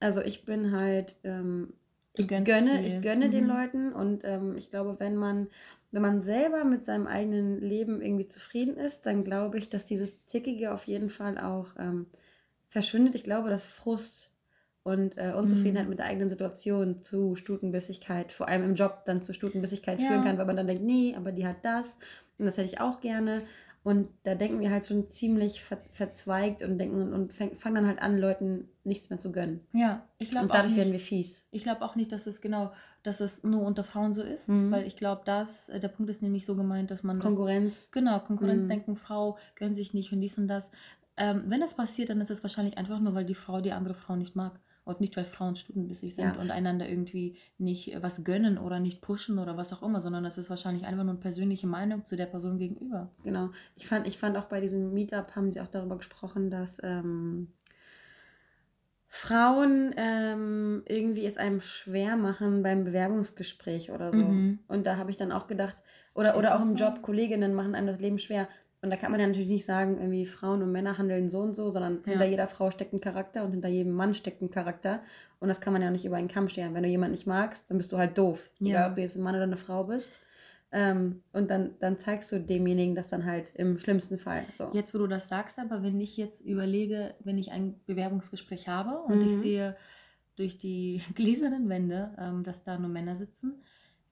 Also 0.00 0.20
ich 0.20 0.44
bin 0.44 0.72
halt, 0.72 1.16
ähm, 1.24 1.74
ich 2.14 2.28
gönne, 2.28 2.78
viel. 2.78 2.86
ich 2.86 3.00
gönne 3.02 3.30
den 3.30 3.44
Mhm. 3.44 3.50
Leuten 3.50 3.92
und 3.92 4.22
ähm, 4.24 4.56
ich 4.56 4.70
glaube, 4.70 4.96
wenn 4.98 5.16
man, 5.16 5.48
wenn 5.90 6.02
man 6.02 6.22
selber 6.22 6.64
mit 6.64 6.84
seinem 6.84 7.06
eigenen 7.06 7.60
Leben 7.60 8.02
irgendwie 8.02 8.28
zufrieden 8.28 8.76
ist, 8.76 9.06
dann 9.06 9.24
glaube 9.24 9.58
ich, 9.58 9.68
dass 9.68 9.84
dieses 9.86 10.26
Zickige 10.26 10.72
auf 10.72 10.86
jeden 10.86 11.10
Fall 11.10 11.38
auch 11.38 11.74
ähm, 11.78 12.06
verschwindet. 12.68 13.14
Ich 13.14 13.24
glaube, 13.24 13.48
dass 13.50 13.64
Frust 13.64 14.31
und 14.84 15.16
äh, 15.16 15.32
Unzufriedenheit 15.36 15.84
Mhm. 15.84 15.90
mit 15.90 15.98
der 16.00 16.06
eigenen 16.06 16.28
Situation 16.30 17.02
zu 17.02 17.36
Stutenbissigkeit, 17.36 18.32
vor 18.32 18.48
allem 18.48 18.64
im 18.64 18.74
Job 18.74 19.02
dann 19.06 19.22
zu 19.22 19.32
Stutenbissigkeit 19.32 20.00
Ja. 20.00 20.06
führen 20.08 20.24
kann, 20.24 20.38
weil 20.38 20.46
man 20.46 20.56
dann 20.56 20.66
denkt, 20.66 20.82
nee, 20.82 21.14
aber 21.16 21.32
die 21.32 21.46
hat 21.46 21.64
das 21.64 21.96
und 22.38 22.46
das 22.46 22.56
hätte 22.56 22.66
ich 22.66 22.80
auch 22.80 23.00
gerne. 23.00 23.42
Und 23.84 24.08
da 24.22 24.36
denken 24.36 24.60
wir 24.60 24.70
halt 24.70 24.86
schon 24.86 25.08
ziemlich 25.08 25.60
ver 25.64 25.76
verzweigt 25.90 26.62
und 26.62 26.78
denken 26.78 27.12
und 27.12 27.32
fangen 27.34 27.74
dann 27.74 27.86
halt 27.88 28.00
an, 28.00 28.16
Leuten 28.16 28.68
nichts 28.84 29.10
mehr 29.10 29.18
zu 29.18 29.32
gönnen. 29.32 29.60
Ja, 29.72 30.06
ich 30.18 30.30
glaube 30.30 30.44
Und 30.44 30.50
auch 30.52 30.54
dadurch 30.54 30.70
nicht, 30.72 30.78
werden 30.78 30.92
wir 30.92 31.00
fies. 31.00 31.48
ich 31.50 31.64
glaube 31.64 31.82
auch 31.84 31.96
nicht, 31.96 32.12
dass 32.12 32.28
es 32.28 32.40
genau, 32.40 32.70
dass 33.02 33.18
es 33.20 33.42
nur 33.42 33.62
unter 33.62 33.82
Frauen 33.82 34.14
so 34.14 34.22
ist, 34.22 34.48
Mhm. 34.48 34.70
weil 34.70 34.86
ich 34.86 34.94
glaube, 34.96 35.22
dass 35.24 35.68
äh, 35.68 35.80
der 35.80 35.88
Punkt 35.88 36.10
ist 36.12 36.22
nämlich 36.22 36.44
so 36.46 36.54
gemeint, 36.54 36.92
dass 36.92 37.02
man 37.02 37.18
das, 37.18 37.24
Konkurrenz. 37.26 37.88
genau 37.90 38.20
Konkurrenzdenken, 38.20 38.92
Mhm. 38.94 38.98
Frau 38.98 39.36
gönnt 39.56 39.76
sich 39.76 39.94
nicht 39.94 40.12
und 40.12 40.20
dies 40.20 40.38
und 40.38 40.46
das. 40.46 40.70
Ähm, 41.16 41.42
wenn 41.48 41.60
das 41.60 41.74
passiert, 41.74 42.08
dann 42.10 42.20
ist 42.20 42.30
es 42.30 42.44
wahrscheinlich 42.44 42.78
einfach 42.78 43.00
nur, 43.00 43.14
weil 43.14 43.24
die 43.24 43.34
Frau 43.34 43.60
die 43.60 43.72
andere 43.72 43.94
Frau 43.94 44.14
nicht 44.14 44.36
mag 44.36 44.60
und 44.84 45.00
nicht, 45.00 45.16
weil 45.16 45.24
Frauen 45.24 45.54
stutenbissig 45.56 46.14
sind 46.14 46.34
Ja. 46.36 46.40
und 46.40 46.50
einander 46.50 46.88
irgendwie 46.88 47.36
nicht 47.58 47.94
äh, 47.94 48.02
was 48.02 48.24
gönnen 48.24 48.58
oder 48.58 48.80
nicht 48.80 49.00
pushen 49.00 49.38
oder 49.38 49.56
was 49.56 49.72
auch 49.72 49.82
immer, 49.82 50.00
sondern 50.00 50.24
das 50.24 50.38
ist 50.38 50.50
wahrscheinlich 50.50 50.84
einfach 50.84 51.04
nur 51.04 51.12
eine 51.12 51.20
persönliche 51.20 51.66
Meinung 51.66 52.04
zu 52.04 52.16
der 52.16 52.26
Person 52.26 52.58
gegenüber. 52.58 53.10
Genau. 53.22 53.50
Ich 53.76 53.86
fand, 53.86 54.06
ich 54.06 54.18
fand 54.18 54.36
auch 54.36 54.46
bei 54.46 54.60
diesem 54.60 54.92
Meetup 54.92 55.36
haben 55.36 55.52
sie 55.52 55.60
auch 55.60 55.68
darüber 55.68 55.96
gesprochen, 55.96 56.50
dass 56.50 56.78
ähm, 56.82 57.52
Frauen 59.06 59.94
ähm, 59.96 60.82
irgendwie 60.88 61.26
es 61.26 61.36
einem 61.36 61.60
schwer 61.60 62.16
machen 62.16 62.62
beim 62.62 62.84
Bewerbungsgespräch 62.84 63.92
oder 63.92 64.10
so. 64.10 64.18
Mhm. 64.18 64.60
Und 64.68 64.86
da 64.86 64.96
habe 64.96 65.10
ich 65.10 65.16
dann 65.16 65.32
auch 65.32 65.46
gedacht, 65.46 65.76
oder, 66.14 66.32
Ist 66.32 66.38
oder 66.38 66.56
auch 66.56 66.62
im 66.62 66.70
so? 66.70 66.76
Job, 66.76 67.02
Kolleginnen 67.02 67.54
machen 67.54 67.74
einem 67.74 67.86
das 67.86 68.00
Leben 68.00 68.18
schwer. 68.18 68.48
Und 68.82 68.90
da 68.90 68.96
kann 68.96 69.12
man 69.12 69.20
ja 69.20 69.28
natürlich 69.28 69.48
nicht 69.48 69.64
sagen, 69.64 69.98
irgendwie 69.98 70.26
Frauen 70.26 70.60
und 70.60 70.72
Männer 70.72 70.98
handeln 70.98 71.30
so 71.30 71.38
und 71.38 71.54
so, 71.54 71.70
sondern 71.70 72.00
Ja. 72.04 72.10
hinter 72.10 72.24
jeder 72.26 72.48
Frau 72.48 72.72
steckt 72.72 72.92
ein 72.92 73.00
Charakter 73.00 73.44
und 73.44 73.52
hinter 73.52 73.68
jedem 73.68 73.92
Mann 73.92 74.12
steckt 74.12 74.42
ein 74.42 74.50
Charakter. 74.50 75.02
Und 75.38 75.48
das 75.48 75.60
kann 75.60 75.72
man 75.72 75.82
ja 75.82 75.90
nicht 75.90 76.04
über 76.04 76.16
einen 76.16 76.26
Kamm 76.26 76.48
scheren. 76.48 76.74
Wenn 76.74 76.82
du 76.82 76.88
jemanden 76.88 77.12
nicht 77.12 77.26
magst, 77.26 77.70
dann 77.70 77.78
bist 77.78 77.92
du 77.92 77.96
halt 77.96 78.18
doof. 78.18 78.50
Ja. 78.58 78.70
Egal, 78.70 78.90
ob 78.90 78.96
du 78.96 79.02
jetzt 79.02 79.16
ein 79.16 79.22
Mann 79.22 79.36
oder 79.36 79.44
eine 79.44 79.56
Frau 79.56 79.84
bist. 79.84 80.20
Ähm, 80.72 81.22
und 81.32 81.48
dann, 81.50 81.76
dann 81.78 81.98
zeigst 81.98 82.32
du 82.32 82.40
demjenigen 82.40 82.96
das 82.96 83.08
dann 83.08 83.24
halt 83.24 83.52
im 83.54 83.78
schlimmsten 83.78 84.18
Fall. 84.18 84.44
So. 84.50 84.70
Jetzt, 84.72 84.94
wo 84.94 84.98
du 84.98 85.06
das 85.06 85.28
sagst, 85.28 85.60
aber 85.60 85.84
wenn 85.84 86.00
ich 86.00 86.16
jetzt 86.16 86.40
überlege, 86.40 87.14
wenn 87.20 87.38
ich 87.38 87.52
ein 87.52 87.78
Bewerbungsgespräch 87.86 88.66
habe 88.68 88.98
und 89.02 89.22
mhm. 89.22 89.28
ich 89.28 89.36
sehe 89.36 89.76
durch 90.34 90.58
die 90.58 91.02
gläsernen 91.14 91.68
Wände, 91.68 92.16
ähm, 92.18 92.42
dass 92.42 92.64
da 92.64 92.78
nur 92.78 92.90
Männer 92.90 93.14
sitzen, 93.14 93.62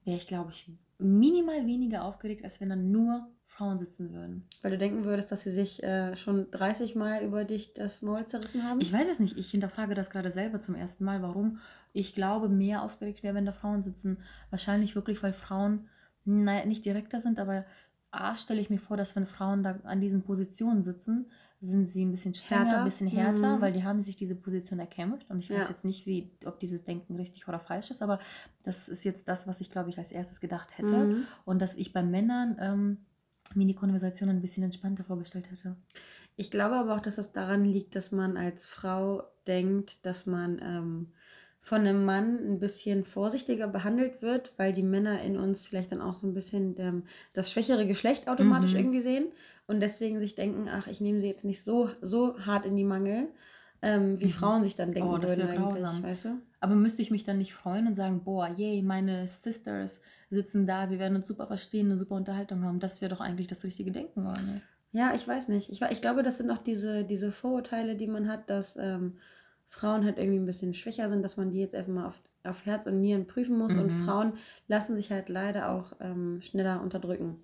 wäre 0.05 0.15
ich, 0.15 0.27
glaube 0.27 0.51
ich, 0.51 0.71
minimal 0.97 1.65
weniger 1.65 2.05
aufgeregt, 2.05 2.43
als 2.45 2.61
wenn 2.61 2.69
dann 2.69 2.91
nur 2.91 3.27
Frauen 3.61 3.77
sitzen 3.77 4.11
würden. 4.11 4.43
Weil 4.63 4.71
du 4.71 4.77
denken 4.79 5.03
würdest, 5.03 5.31
dass 5.31 5.43
sie 5.43 5.51
sich 5.51 5.83
äh, 5.83 6.15
schon 6.15 6.49
30 6.49 6.95
Mal 6.95 7.23
über 7.23 7.43
dich 7.43 7.75
das 7.75 8.01
Maul 8.01 8.25
zerrissen 8.25 8.63
haben? 8.63 8.81
Ich 8.81 8.91
weiß 8.91 9.07
es 9.07 9.19
nicht. 9.19 9.37
Ich 9.37 9.51
hinterfrage 9.51 9.93
das 9.93 10.09
gerade 10.09 10.31
selber 10.31 10.59
zum 10.59 10.73
ersten 10.73 11.05
Mal, 11.05 11.21
warum 11.21 11.59
ich 11.93 12.15
glaube, 12.15 12.49
mehr 12.49 12.81
aufgeregt 12.81 13.21
wäre, 13.21 13.35
wenn 13.35 13.45
da 13.45 13.51
Frauen 13.51 13.83
sitzen. 13.83 14.17
Wahrscheinlich 14.49 14.95
wirklich, 14.95 15.21
weil 15.21 15.33
Frauen, 15.33 15.89
naja, 16.25 16.65
nicht 16.65 16.85
direkter 16.85 17.21
sind, 17.21 17.39
aber 17.39 17.65
A, 18.09 18.35
stelle 18.35 18.61
ich 18.61 18.71
mir 18.71 18.79
vor, 18.79 18.97
dass 18.97 19.15
wenn 19.15 19.27
Frauen 19.27 19.61
da 19.61 19.79
an 19.83 20.01
diesen 20.01 20.23
Positionen 20.23 20.81
sitzen, 20.81 21.29
sind 21.59 21.87
sie 21.87 22.03
ein 22.03 22.09
bisschen 22.09 22.33
strenger, 22.33 22.63
härter. 22.63 22.77
ein 22.79 22.85
bisschen 22.85 23.07
härter, 23.07 23.57
mhm. 23.57 23.61
weil 23.61 23.73
die 23.73 23.83
haben 23.83 24.01
sich 24.01 24.15
diese 24.15 24.35
Position 24.35 24.79
erkämpft. 24.79 25.29
Und 25.29 25.37
ich 25.37 25.51
weiß 25.51 25.65
ja. 25.65 25.69
jetzt 25.69 25.85
nicht, 25.85 26.07
wie, 26.07 26.31
ob 26.45 26.59
dieses 26.59 26.83
Denken 26.83 27.15
richtig 27.15 27.47
oder 27.47 27.59
falsch 27.59 27.91
ist, 27.91 28.01
aber 28.01 28.17
das 28.63 28.89
ist 28.89 29.03
jetzt 29.03 29.27
das, 29.27 29.45
was 29.45 29.61
ich, 29.61 29.69
glaube 29.69 29.91
ich, 29.91 29.99
als 29.99 30.11
erstes 30.11 30.41
gedacht 30.41 30.79
hätte. 30.79 31.05
Mhm. 31.05 31.23
Und 31.45 31.61
dass 31.61 31.75
ich 31.75 31.93
bei 31.93 32.01
Männern 32.01 32.57
ähm, 32.59 32.97
mir 33.55 33.65
die 33.65 33.75
Konversation 33.75 34.29
ein 34.29 34.41
bisschen 34.41 34.63
entspannter 34.63 35.03
vorgestellt 35.03 35.51
hätte. 35.51 35.75
Ich 36.35 36.51
glaube 36.51 36.75
aber 36.75 36.95
auch, 36.95 36.99
dass 36.99 37.17
das 37.17 37.33
daran 37.33 37.65
liegt, 37.65 37.95
dass 37.95 38.11
man 38.11 38.37
als 38.37 38.67
Frau 38.67 39.23
denkt, 39.47 40.05
dass 40.05 40.25
man 40.25 40.59
ähm, 40.63 41.07
von 41.61 41.81
einem 41.81 42.03
Mann 42.03 42.39
ein 42.39 42.59
bisschen 42.59 43.05
vorsichtiger 43.05 43.67
behandelt 43.67 44.21
wird, 44.21 44.51
weil 44.57 44.73
die 44.73 44.83
Männer 44.83 45.21
in 45.21 45.37
uns 45.37 45.67
vielleicht 45.67 45.91
dann 45.91 46.01
auch 46.01 46.15
so 46.15 46.25
ein 46.25 46.33
bisschen 46.33 46.75
ähm, 46.79 47.03
das 47.33 47.51
schwächere 47.51 47.85
Geschlecht 47.85 48.27
automatisch 48.27 48.71
mhm. 48.71 48.77
irgendwie 48.77 49.01
sehen 49.01 49.25
und 49.67 49.79
deswegen 49.79 50.19
sich 50.19 50.35
denken, 50.35 50.67
ach, 50.67 50.87
ich 50.87 51.01
nehme 51.01 51.21
sie 51.21 51.27
jetzt 51.27 51.45
nicht 51.45 51.63
so, 51.63 51.89
so 52.01 52.39
hart 52.39 52.65
in 52.65 52.75
die 52.75 52.83
Mangel, 52.83 53.27
ähm, 53.81 54.19
wie 54.19 54.25
mhm. 54.25 54.29
Frauen 54.29 54.63
sich 54.63 54.75
dann 54.75 54.91
denken 54.91 55.09
oh, 55.09 55.17
das 55.17 55.37
würden 55.37 55.49
eigentlich, 55.49 56.03
weißt 56.03 56.25
du? 56.25 56.29
Aber 56.59 56.75
müsste 56.75 57.01
ich 57.01 57.09
mich 57.09 57.23
dann 57.23 57.39
nicht 57.39 57.53
freuen 57.53 57.87
und 57.87 57.95
sagen, 57.95 58.23
boah, 58.23 58.47
yay, 58.47 58.83
meine 58.83 59.27
Sisters 59.27 60.01
sitzen 60.29 60.67
da, 60.67 60.91
wir 60.91 60.99
werden 60.99 61.15
uns 61.15 61.27
super 61.27 61.47
verstehen, 61.47 61.87
eine 61.87 61.97
super 61.97 62.15
Unterhaltung 62.15 62.63
haben. 62.63 62.79
Das 62.79 63.01
wäre 63.01 63.09
doch 63.09 63.21
eigentlich 63.21 63.47
das 63.47 63.63
richtige 63.63 63.91
Denken, 63.91 64.21
oder 64.21 64.39
nicht? 64.41 64.61
Ja, 64.91 65.13
ich 65.15 65.27
weiß 65.27 65.47
nicht. 65.47 65.69
Ich, 65.69 65.81
ich 65.81 66.01
glaube, 66.01 66.21
das 66.21 66.37
sind 66.37 66.51
auch 66.51 66.59
diese, 66.59 67.03
diese 67.03 67.31
Vorurteile, 67.31 67.95
die 67.95 68.07
man 68.07 68.27
hat, 68.27 68.49
dass 68.49 68.75
ähm, 68.77 69.17
Frauen 69.67 70.05
halt 70.05 70.17
irgendwie 70.17 70.39
ein 70.39 70.45
bisschen 70.45 70.73
schwächer 70.73 71.09
sind, 71.09 71.23
dass 71.23 71.37
man 71.37 71.49
die 71.49 71.59
jetzt 71.59 71.73
erstmal 71.73 72.05
auf, 72.05 72.21
auf 72.43 72.65
Herz 72.65 72.85
und 72.85 72.99
Nieren 72.99 73.25
prüfen 73.25 73.57
muss. 73.57 73.73
Mhm. 73.73 73.79
Und 73.79 73.89
Frauen 73.89 74.33
lassen 74.67 74.95
sich 74.95 75.11
halt 75.11 75.29
leider 75.29 75.71
auch 75.71 75.93
ähm, 76.01 76.39
schneller 76.41 76.81
unterdrücken. 76.81 77.41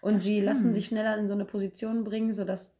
Und 0.00 0.14
das 0.14 0.24
sie 0.24 0.38
stimmt. 0.38 0.46
lassen 0.46 0.74
sich 0.74 0.86
schneller 0.86 1.16
in 1.18 1.28
so 1.28 1.34
eine 1.34 1.44
Position 1.44 2.02
bringen, 2.02 2.32
sodass 2.32 2.75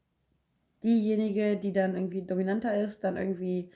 diejenige, 0.86 1.56
die 1.56 1.72
dann 1.72 1.94
irgendwie 1.94 2.22
dominanter 2.22 2.80
ist, 2.80 3.04
dann 3.04 3.16
irgendwie 3.16 3.70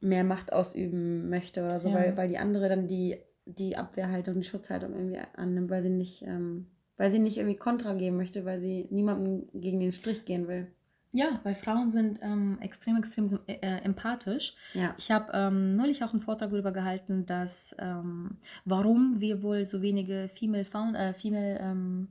mehr 0.00 0.24
Macht 0.24 0.52
ausüben 0.52 1.28
möchte 1.28 1.64
oder 1.64 1.78
so, 1.78 1.88
ja. 1.88 1.94
weil, 1.94 2.16
weil 2.16 2.28
die 2.28 2.38
andere 2.38 2.68
dann 2.68 2.88
die, 2.88 3.18
die 3.44 3.76
Abwehrhaltung, 3.76 4.40
die 4.40 4.46
Schutzhaltung 4.46 4.94
irgendwie 4.94 5.20
annimmt, 5.36 5.70
weil 5.70 5.82
sie 5.82 5.90
nicht, 5.90 6.22
ähm, 6.22 6.66
weil 6.96 7.12
sie 7.12 7.18
nicht 7.18 7.36
irgendwie 7.36 7.56
Kontra 7.56 7.94
geben 7.94 8.16
möchte, 8.16 8.44
weil 8.44 8.58
sie 8.58 8.88
niemandem 8.90 9.48
gegen 9.52 9.80
den 9.80 9.92
Strich 9.92 10.24
gehen 10.24 10.48
will. 10.48 10.68
Ja, 11.12 11.40
weil 11.44 11.54
Frauen 11.54 11.88
sind 11.88 12.18
ähm, 12.22 12.58
extrem, 12.60 12.96
extrem 12.96 13.26
äh, 13.46 13.54
äh, 13.54 13.80
empathisch. 13.84 14.54
Ja. 14.74 14.94
Ich 14.98 15.10
habe 15.10 15.30
ähm, 15.32 15.76
neulich 15.76 16.04
auch 16.04 16.12
einen 16.12 16.20
Vortrag 16.20 16.50
darüber 16.50 16.72
gehalten, 16.72 17.24
dass 17.24 17.74
ähm, 17.78 18.36
warum 18.64 19.20
wir 19.20 19.42
wohl 19.42 19.64
so 19.64 19.80
wenige 19.80 20.28
Female, 20.28 20.64
Found, 20.64 20.94
äh, 20.96 21.14
Female 21.14 21.58
ähm, 21.60 22.08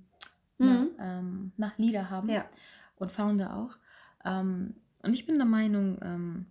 mhm. 0.58 0.58
na, 0.58 0.88
ähm, 1.00 1.52
nach 1.58 1.78
Lieder 1.78 2.10
haben 2.10 2.30
ja. 2.30 2.46
Und 2.96 3.12
Founder 3.12 3.56
auch. 3.56 3.78
Ähm, 4.24 4.76
und 5.04 5.14
ich 5.14 5.26
bin 5.26 5.38
der 5.38 5.46
Meinung, 5.46 6.48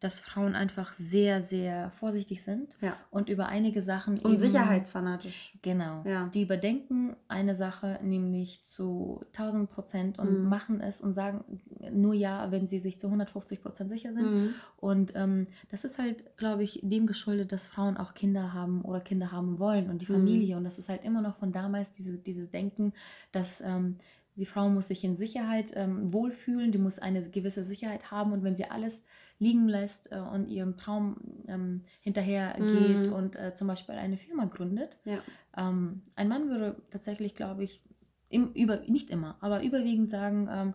dass 0.00 0.18
Frauen 0.18 0.54
einfach 0.54 0.94
sehr, 0.94 1.42
sehr 1.42 1.90
vorsichtig 1.90 2.42
sind 2.42 2.76
ja. 2.80 2.96
und 3.10 3.28
über 3.28 3.46
einige 3.46 3.82
Sachen. 3.82 4.18
Und 4.18 4.32
eben, 4.32 4.38
sicherheitsfanatisch. 4.38 5.58
Genau. 5.60 6.02
Ja. 6.06 6.30
Die 6.32 6.42
überdenken 6.42 7.16
eine 7.28 7.54
Sache 7.54 8.00
nämlich 8.02 8.64
zu 8.64 9.20
1000 9.36 9.68
Prozent 9.68 10.18
und 10.18 10.44
mhm. 10.44 10.48
machen 10.48 10.80
es 10.80 11.02
und 11.02 11.12
sagen 11.12 11.60
nur 11.92 12.14
ja, 12.14 12.50
wenn 12.50 12.66
sie 12.66 12.78
sich 12.78 12.98
zu 12.98 13.08
150 13.08 13.60
Prozent 13.60 13.90
sicher 13.90 14.14
sind. 14.14 14.34
Mhm. 14.34 14.54
Und 14.78 15.12
ähm, 15.16 15.46
das 15.70 15.84
ist 15.84 15.98
halt, 15.98 16.34
glaube 16.38 16.62
ich, 16.62 16.80
dem 16.82 17.06
geschuldet, 17.06 17.52
dass 17.52 17.66
Frauen 17.66 17.98
auch 17.98 18.14
Kinder 18.14 18.54
haben 18.54 18.80
oder 18.82 19.00
Kinder 19.00 19.32
haben 19.32 19.58
wollen 19.58 19.90
und 19.90 20.00
die 20.00 20.10
mhm. 20.10 20.16
Familie. 20.16 20.54
Mhm. 20.54 20.58
Und 20.58 20.64
das 20.64 20.78
ist 20.78 20.88
halt 20.88 21.04
immer 21.04 21.20
noch 21.20 21.36
von 21.36 21.52
damals 21.52 21.92
diese, 21.92 22.16
dieses 22.16 22.50
Denken, 22.50 22.94
dass. 23.32 23.60
Ähm, 23.60 23.96
die 24.36 24.46
Frau 24.46 24.68
muss 24.68 24.88
sich 24.88 25.04
in 25.04 25.16
Sicherheit 25.16 25.72
ähm, 25.74 26.12
wohlfühlen, 26.12 26.72
die 26.72 26.78
muss 26.78 26.98
eine 26.98 27.28
gewisse 27.28 27.64
Sicherheit 27.64 28.10
haben 28.10 28.32
und 28.32 28.42
wenn 28.42 28.56
sie 28.56 28.70
alles 28.70 29.02
liegen 29.38 29.68
lässt 29.68 30.12
äh, 30.12 30.18
und 30.18 30.48
ihrem 30.48 30.76
Traum 30.76 31.16
ähm, 31.48 31.82
hinterher 32.00 32.54
geht 32.58 33.08
mhm. 33.08 33.12
und 33.12 33.36
äh, 33.36 33.54
zum 33.54 33.68
Beispiel 33.68 33.96
eine 33.96 34.16
Firma 34.16 34.44
gründet, 34.46 34.98
ja. 35.04 35.18
ähm, 35.56 36.02
ein 36.14 36.28
Mann 36.28 36.48
würde 36.48 36.80
tatsächlich, 36.90 37.34
glaube 37.34 37.64
ich, 37.64 37.82
im, 38.28 38.52
über, 38.52 38.80
nicht 38.86 39.10
immer, 39.10 39.36
aber 39.40 39.62
überwiegend 39.62 40.10
sagen, 40.10 40.48
ähm, 40.50 40.74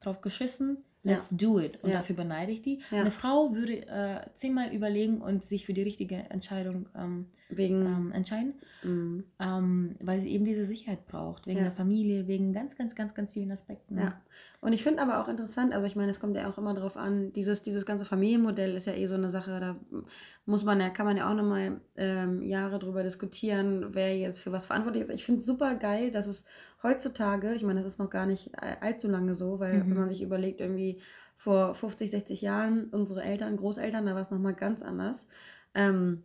drauf 0.00 0.20
geschissen, 0.20 0.84
let's 1.08 1.30
ja. 1.32 1.36
do 1.36 1.58
it. 1.58 1.82
Und 1.82 1.90
ja. 1.90 1.96
dafür 1.96 2.16
beneide 2.16 2.52
ich 2.52 2.62
die. 2.62 2.80
Ja. 2.90 3.00
Eine 3.00 3.10
Frau 3.10 3.54
würde 3.54 3.86
äh, 3.86 4.20
zehnmal 4.34 4.72
überlegen 4.72 5.20
und 5.20 5.44
sich 5.44 5.66
für 5.66 5.72
die 5.72 5.82
richtige 5.82 6.16
Entscheidung 6.30 6.86
ähm, 6.96 7.26
wegen, 7.48 7.86
ähm, 7.86 8.12
entscheiden, 8.12 8.54
mhm. 8.82 9.24
ähm, 9.40 9.96
weil 10.00 10.20
sie 10.20 10.30
eben 10.30 10.44
diese 10.44 10.64
Sicherheit 10.64 11.06
braucht, 11.06 11.46
wegen 11.46 11.60
der 11.60 11.72
Familie, 11.72 12.26
wegen 12.26 12.52
ganz, 12.52 12.76
ganz, 12.76 12.94
ganz, 12.94 13.14
ganz 13.14 13.32
vielen 13.32 13.50
Aspekten. 13.50 13.98
Ja. 13.98 14.20
Und 14.60 14.72
ich 14.72 14.82
finde 14.82 15.02
aber 15.02 15.20
auch 15.20 15.28
interessant, 15.28 15.72
also 15.72 15.86
ich 15.86 15.96
meine, 15.96 16.10
es 16.10 16.20
kommt 16.20 16.36
ja 16.36 16.48
auch 16.50 16.58
immer 16.58 16.74
darauf 16.74 16.96
an, 16.96 17.32
dieses, 17.32 17.62
dieses 17.62 17.86
ganze 17.86 18.04
Familienmodell 18.04 18.74
ist 18.74 18.86
ja 18.86 18.92
eh 18.92 19.06
so 19.06 19.14
eine 19.14 19.30
Sache, 19.30 19.60
da 19.60 19.76
muss 20.44 20.64
man 20.64 20.80
ja, 20.80 20.90
kann 20.90 21.06
man 21.06 21.16
ja 21.16 21.30
auch 21.30 21.34
nochmal 21.34 21.80
ähm, 21.96 22.42
Jahre 22.42 22.78
drüber 22.78 23.02
diskutieren, 23.02 23.94
wer 23.94 24.16
jetzt 24.16 24.40
für 24.40 24.52
was 24.52 24.66
verantwortlich 24.66 25.04
ist. 25.04 25.10
Ich 25.10 25.24
finde 25.24 25.40
es 25.40 25.46
super 25.46 25.74
geil, 25.74 26.10
dass 26.10 26.26
es 26.26 26.44
heutzutage, 26.82 27.54
ich 27.54 27.62
meine, 27.62 27.82
das 27.82 27.94
ist 27.94 27.98
noch 27.98 28.10
gar 28.10 28.26
nicht 28.26 28.50
allzu 28.58 29.08
lange 29.08 29.34
so, 29.34 29.60
weil 29.60 29.82
mhm. 29.82 29.90
wenn 29.90 29.98
man 29.98 30.08
sich 30.08 30.22
überlegt, 30.22 30.60
irgendwie 30.60 31.00
vor 31.36 31.74
50, 31.74 32.10
60 32.10 32.42
Jahren, 32.42 32.86
unsere 32.90 33.22
Eltern, 33.22 33.56
Großeltern, 33.56 34.06
da 34.06 34.14
war 34.14 34.22
es 34.22 34.30
nochmal 34.30 34.54
ganz 34.54 34.82
anders, 34.82 35.28
ähm, 35.74 36.24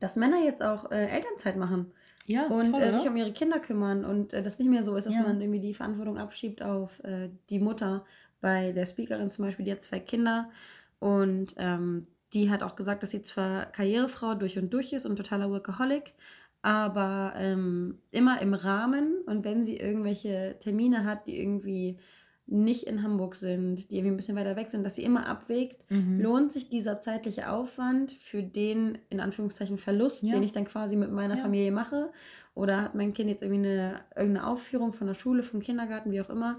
dass 0.00 0.16
Männer 0.16 0.44
jetzt 0.44 0.62
auch 0.62 0.90
äh, 0.90 1.06
Elternzeit 1.06 1.56
machen. 1.56 1.92
Ja, 2.26 2.46
und 2.46 2.70
toll, 2.70 2.82
äh, 2.82 2.92
sich 2.92 3.08
um 3.08 3.16
ihre 3.16 3.32
Kinder 3.32 3.58
kümmern 3.58 4.04
und 4.04 4.32
äh, 4.32 4.42
das 4.42 4.58
nicht 4.58 4.68
mehr 4.68 4.84
so 4.84 4.96
ist, 4.96 5.06
dass 5.06 5.14
ja. 5.14 5.22
man 5.22 5.40
irgendwie 5.40 5.60
die 5.60 5.74
Verantwortung 5.74 6.18
abschiebt 6.18 6.62
auf 6.62 7.02
äh, 7.04 7.30
die 7.50 7.58
Mutter. 7.58 8.04
Bei 8.40 8.72
der 8.72 8.86
Speakerin 8.86 9.30
zum 9.30 9.44
Beispiel, 9.44 9.64
die 9.64 9.72
hat 9.72 9.82
zwei 9.82 10.00
Kinder 10.00 10.50
und 10.98 11.54
ähm, 11.56 12.08
die 12.32 12.50
hat 12.50 12.62
auch 12.62 12.76
gesagt, 12.76 13.02
dass 13.02 13.10
sie 13.10 13.22
zwar 13.22 13.66
Karrierefrau 13.66 14.34
durch 14.34 14.58
und 14.58 14.72
durch 14.72 14.92
ist 14.92 15.06
und 15.06 15.16
totaler 15.16 15.50
Workaholic, 15.50 16.14
aber 16.62 17.34
ähm, 17.36 17.98
immer 18.12 18.40
im 18.40 18.54
Rahmen 18.54 19.18
und 19.26 19.44
wenn 19.44 19.62
sie 19.62 19.76
irgendwelche 19.76 20.56
Termine 20.60 21.04
hat, 21.04 21.26
die 21.26 21.38
irgendwie 21.38 21.98
nicht 22.46 22.84
in 22.84 23.02
Hamburg 23.02 23.34
sind, 23.34 23.90
die 23.90 23.96
irgendwie 23.96 24.14
ein 24.14 24.16
bisschen 24.16 24.36
weiter 24.36 24.56
weg 24.56 24.68
sind, 24.68 24.84
dass 24.84 24.96
sie 24.96 25.04
immer 25.04 25.26
abwägt, 25.26 25.90
mhm. 25.90 26.20
lohnt 26.20 26.52
sich 26.52 26.68
dieser 26.68 27.00
zeitliche 27.00 27.50
Aufwand 27.50 28.12
für 28.12 28.42
den, 28.42 28.98
in 29.10 29.20
Anführungszeichen, 29.20 29.78
Verlust, 29.78 30.22
ja. 30.22 30.34
den 30.34 30.42
ich 30.42 30.52
dann 30.52 30.64
quasi 30.64 30.96
mit 30.96 31.10
meiner 31.10 31.36
ja. 31.36 31.42
Familie 31.42 31.72
mache? 31.72 32.10
Oder 32.54 32.82
hat 32.82 32.94
mein 32.94 33.14
Kind 33.14 33.30
jetzt 33.30 33.42
irgendwie 33.42 33.68
eine, 33.68 34.00
irgendeine 34.14 34.46
Aufführung 34.46 34.92
von 34.92 35.06
der 35.06 35.14
Schule, 35.14 35.42
vom 35.42 35.60
Kindergarten, 35.60 36.10
wie 36.10 36.20
auch 36.20 36.30
immer? 36.30 36.58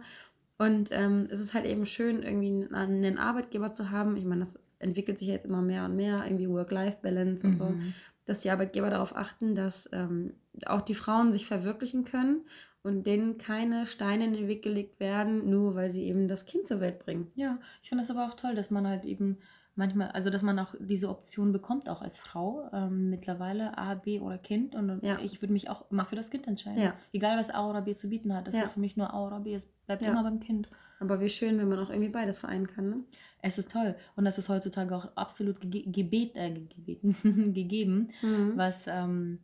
Und 0.57 0.89
ähm, 0.91 1.27
es 1.29 1.39
ist 1.39 1.53
halt 1.53 1.65
eben 1.65 1.85
schön, 1.85 2.23
irgendwie 2.23 2.67
einen 2.73 3.17
Arbeitgeber 3.17 3.73
zu 3.73 3.91
haben. 3.91 4.17
Ich 4.17 4.25
meine, 4.25 4.41
das 4.41 4.59
entwickelt 4.79 5.19
sich 5.19 5.27
jetzt 5.27 5.45
immer 5.45 5.61
mehr 5.61 5.85
und 5.85 5.95
mehr, 5.95 6.23
irgendwie 6.25 6.49
Work-Life-Balance 6.49 7.45
und 7.45 7.53
mhm. 7.53 7.57
so, 7.57 7.75
dass 8.25 8.41
die 8.41 8.49
Arbeitgeber 8.49 8.89
darauf 8.89 9.15
achten, 9.15 9.55
dass 9.55 9.89
ähm, 9.91 10.33
auch 10.65 10.81
die 10.81 10.95
Frauen 10.95 11.31
sich 11.31 11.45
verwirklichen 11.45 12.05
können 12.05 12.41
und 12.83 13.05
denen 13.05 13.37
keine 13.37 13.87
Steine 13.87 14.25
in 14.25 14.33
den 14.33 14.47
Weg 14.47 14.61
gelegt 14.61 14.99
werden, 14.99 15.49
nur 15.49 15.75
weil 15.75 15.91
sie 15.91 16.03
eben 16.03 16.27
das 16.27 16.45
Kind 16.45 16.67
zur 16.67 16.79
Welt 16.79 16.99
bringen. 16.99 17.31
Ja, 17.35 17.59
ich 17.81 17.89
finde 17.89 18.03
das 18.03 18.11
aber 18.11 18.25
auch 18.25 18.33
toll, 18.33 18.55
dass 18.55 18.71
man 18.71 18.87
halt 18.87 19.05
eben 19.05 19.37
manchmal, 19.75 20.09
also 20.11 20.29
dass 20.29 20.43
man 20.43 20.59
auch 20.59 20.75
diese 20.79 21.09
Option 21.09 21.51
bekommt, 21.51 21.89
auch 21.89 22.01
als 22.01 22.19
Frau 22.19 22.69
ähm, 22.73 23.09
mittlerweile 23.09 23.77
A, 23.77 23.95
B 23.95 24.19
oder 24.19 24.37
Kind. 24.37 24.75
Und 24.75 25.01
ja. 25.03 25.17
ich 25.19 25.41
würde 25.41 25.53
mich 25.53 25.69
auch 25.69 25.89
immer 25.89 26.05
für 26.05 26.15
das 26.15 26.29
Kind 26.29 26.47
entscheiden. 26.47 26.81
Ja. 26.81 26.93
Egal, 27.11 27.37
was 27.37 27.49
A 27.49 27.67
oder 27.69 27.81
B 27.81 27.95
zu 27.95 28.09
bieten 28.09 28.33
hat. 28.33 28.47
Das 28.47 28.55
ja. 28.55 28.63
ist 28.63 28.73
für 28.73 28.79
mich 28.79 28.97
nur 28.97 29.13
A 29.13 29.25
oder 29.25 29.39
B. 29.39 29.53
Es 29.53 29.65
bleibt 29.85 30.01
immer 30.01 30.23
beim 30.23 30.39
Kind. 30.39 30.69
Aber 30.99 31.19
wie 31.19 31.29
schön, 31.29 31.57
wenn 31.57 31.67
man 31.67 31.79
auch 31.79 31.89
irgendwie 31.89 32.09
beides 32.09 32.37
vereinen 32.37 32.67
kann. 32.67 32.89
Ne? 32.89 33.03
Es 33.41 33.57
ist 33.57 33.71
toll. 33.71 33.95
Und 34.15 34.25
das 34.25 34.37
ist 34.37 34.49
heutzutage 34.49 34.95
auch 34.95 35.15
absolut 35.15 35.59
ge 35.59 35.83
gebet, 35.85 36.35
äh, 36.35 36.51
gebeten, 36.75 37.53
gegeben, 37.53 38.09
mhm. 38.21 38.53
was 38.55 38.87
ähm, 38.87 39.39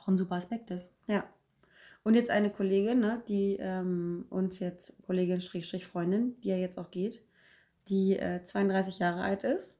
auch 0.00 0.08
ein 0.08 0.16
super 0.16 0.36
Aspekt 0.36 0.70
ist. 0.70 0.92
Ja. 1.06 1.24
Und 2.04 2.14
jetzt 2.14 2.30
eine 2.30 2.50
Kollegin, 2.50 2.98
ne, 2.98 3.22
die 3.28 3.56
ähm, 3.60 4.26
uns 4.28 4.58
jetzt, 4.58 4.94
Kollegin 5.02 5.40
Strich 5.40 5.86
Freundin, 5.86 6.40
die 6.40 6.48
ja 6.48 6.56
jetzt 6.56 6.78
auch 6.78 6.90
geht, 6.90 7.22
die 7.88 8.18
äh, 8.18 8.42
32 8.42 8.98
Jahre 8.98 9.22
alt 9.22 9.44
ist, 9.44 9.78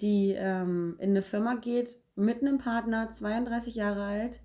die 0.00 0.32
ähm, 0.36 0.96
in 0.98 1.10
eine 1.10 1.22
Firma 1.22 1.54
geht 1.54 1.98
mit 2.16 2.40
einem 2.40 2.58
Partner, 2.58 3.10
32 3.10 3.76
Jahre 3.76 4.04
alt, 4.04 4.40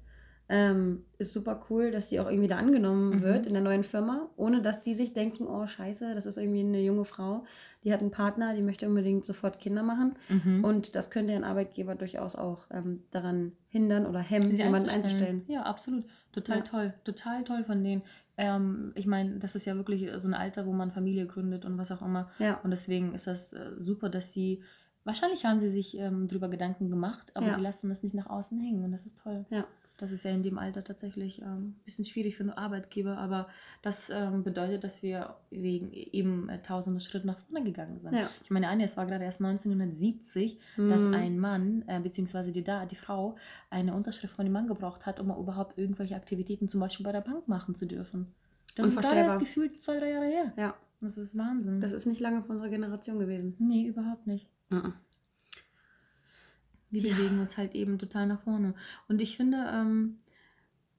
ähm, 0.53 1.05
ist 1.17 1.31
super 1.31 1.65
cool, 1.69 1.91
dass 1.91 2.09
sie 2.09 2.19
auch 2.19 2.27
irgendwie 2.29 2.49
da 2.49 2.57
angenommen 2.57 3.09
Mhm. 3.15 3.21
wird 3.21 3.45
in 3.47 3.53
der 3.53 3.61
neuen 3.63 3.85
Firma, 3.85 4.29
ohne 4.35 4.61
dass 4.61 4.83
die 4.83 4.93
sich 4.93 5.13
denken, 5.13 5.47
oh 5.47 5.65
scheiße, 5.65 6.13
das 6.13 6.25
ist 6.25 6.37
irgendwie 6.37 6.59
eine 6.59 6.81
junge 6.81 7.05
Frau, 7.05 7.45
die 7.85 7.93
hat 7.93 8.01
einen 8.01 8.11
Partner, 8.11 8.53
die 8.53 8.61
möchte 8.61 8.85
unbedingt 8.87 9.25
sofort 9.25 9.59
Kinder 9.59 9.81
machen. 9.81 10.15
Mhm. 10.27 10.63
Und 10.65 10.95
das 10.95 11.09
könnte 11.09 11.33
ein 11.33 11.45
Arbeitgeber 11.45 11.95
durchaus 11.95 12.35
auch 12.35 12.65
ähm, 12.69 13.03
daran 13.11 13.53
hindern 13.69 14.05
oder 14.05 14.19
hemmen, 14.19 14.53
sie 14.53 14.61
jemanden 14.61 14.89
einzustellen. 14.89 15.43
Ja, 15.47 15.63
absolut. 15.63 16.03
Total 16.33 16.57
Ja. 16.57 16.63
toll. 16.63 16.93
Total 17.05 17.43
toll 17.45 17.63
von 17.63 17.81
denen. 17.81 18.01
Ähm, 18.37 18.91
ich 18.95 19.07
meine, 19.07 19.39
das 19.39 19.55
ist 19.55 19.65
ja 19.65 19.75
wirklich 19.77 20.09
so 20.17 20.27
ein 20.27 20.33
Alter, 20.33 20.65
wo 20.65 20.73
man 20.73 20.91
Familie 20.91 21.27
gründet 21.27 21.63
und 21.63 21.77
was 21.77 21.91
auch 21.93 22.01
immer. 22.01 22.29
Ja. 22.39 22.59
Und 22.63 22.71
deswegen 22.71 23.13
ist 23.15 23.25
das 23.27 23.53
äh, 23.53 23.71
super, 23.77 24.09
dass 24.09 24.33
sie. 24.33 24.61
Wahrscheinlich 25.03 25.45
haben 25.45 25.59
sie 25.59 25.71
sich 25.71 25.97
ähm, 25.97 26.27
darüber 26.27 26.47
Gedanken 26.49 26.89
gemacht, 26.91 27.31
aber 27.35 27.47
Ja. 27.47 27.55
die 27.57 27.63
lassen 27.63 27.89
das 27.89 28.03
nicht 28.03 28.13
nach 28.13 28.27
außen 28.27 28.59
hängen 28.59 28.83
und 28.83 28.91
das 28.91 29.05
ist 29.07 29.17
toll. 29.17 29.45
Ja. 29.49 29.65
Das 30.01 30.11
ist 30.11 30.23
ja 30.25 30.31
in 30.31 30.43
dem 30.43 30.57
Alter 30.57 30.83
tatsächlich 30.83 31.41
ähm, 31.41 31.47
ein 31.77 31.81
bisschen 31.85 32.03
schwierig 32.05 32.35
für 32.35 32.41
einen 32.43 32.49
Arbeitgeber, 32.49 33.17
aber 33.17 33.47
das 33.83 34.09
ähm, 34.09 34.43
bedeutet, 34.43 34.83
dass 34.83 35.03
wir 35.03 35.35
wegen 35.51 35.91
eben 35.93 36.49
äh, 36.49 36.61
tausende 36.61 36.99
Schritte 36.99 37.27
nach 37.27 37.37
vorne 37.37 37.63
gegangen 37.63 37.99
sind. 37.99 38.13
Ja. 38.15 38.29
Ich 38.43 38.49
meine, 38.49 38.67
Anja, 38.67 38.83
es 38.85 38.97
war 38.97 39.05
gerade 39.05 39.23
erst 39.23 39.39
1970, 39.41 40.59
dass 40.77 41.03
Mhm. 41.03 41.13
ein 41.13 41.39
Mann, 41.39 41.83
äh, 41.87 41.99
beziehungsweise 41.99 42.51
die, 42.51 42.63
da, 42.63 42.85
die 42.85 42.95
Frau, 42.95 43.35
eine 43.69 43.93
Unterschrift 43.95 44.35
von 44.35 44.45
dem 44.45 44.53
Mann 44.53 44.67
gebraucht 44.67 45.05
hat, 45.05 45.19
um 45.19 45.29
überhaupt 45.29 45.77
irgendwelche 45.77 46.15
Aktivitäten 46.15 46.67
zum 46.67 46.79
Beispiel 46.81 47.03
bei 47.05 47.11
der 47.11 47.21
Bank 47.21 47.47
machen 47.47 47.75
zu 47.75 47.85
dürfen. 47.85 48.33
Das 48.75 48.87
ist 48.87 48.99
gerade 49.01 49.17
erst 49.17 49.39
gefühlt 49.39 49.81
zwei, 49.81 49.99
drei 49.99 50.11
Jahre 50.11 50.25
her. 50.25 50.53
Ja, 50.57 50.75
Das 50.99 51.17
ist 51.17 51.37
Wahnsinn. 51.37 51.79
das 51.79 51.91
ist 51.91 52.05
nicht 52.05 52.21
lange 52.21 52.41
für 52.41 52.51
unsere 52.53 52.69
Generation 52.69 53.19
gewesen. 53.19 53.55
nee, 53.59 53.85
überhaupt 53.85 54.27
nicht. 54.27 54.47
Mhm. 54.69 54.93
Wir 56.91 57.01
Ja. 57.01 57.15
bewegen 57.15 57.39
uns 57.39 57.57
halt 57.57 57.73
eben 57.75 57.97
total 57.99 58.27
nach 58.27 58.39
vorne. 58.41 58.75
Und 59.07 59.21
ich 59.21 59.37
finde, 59.37 59.57
ähm, 59.73 60.17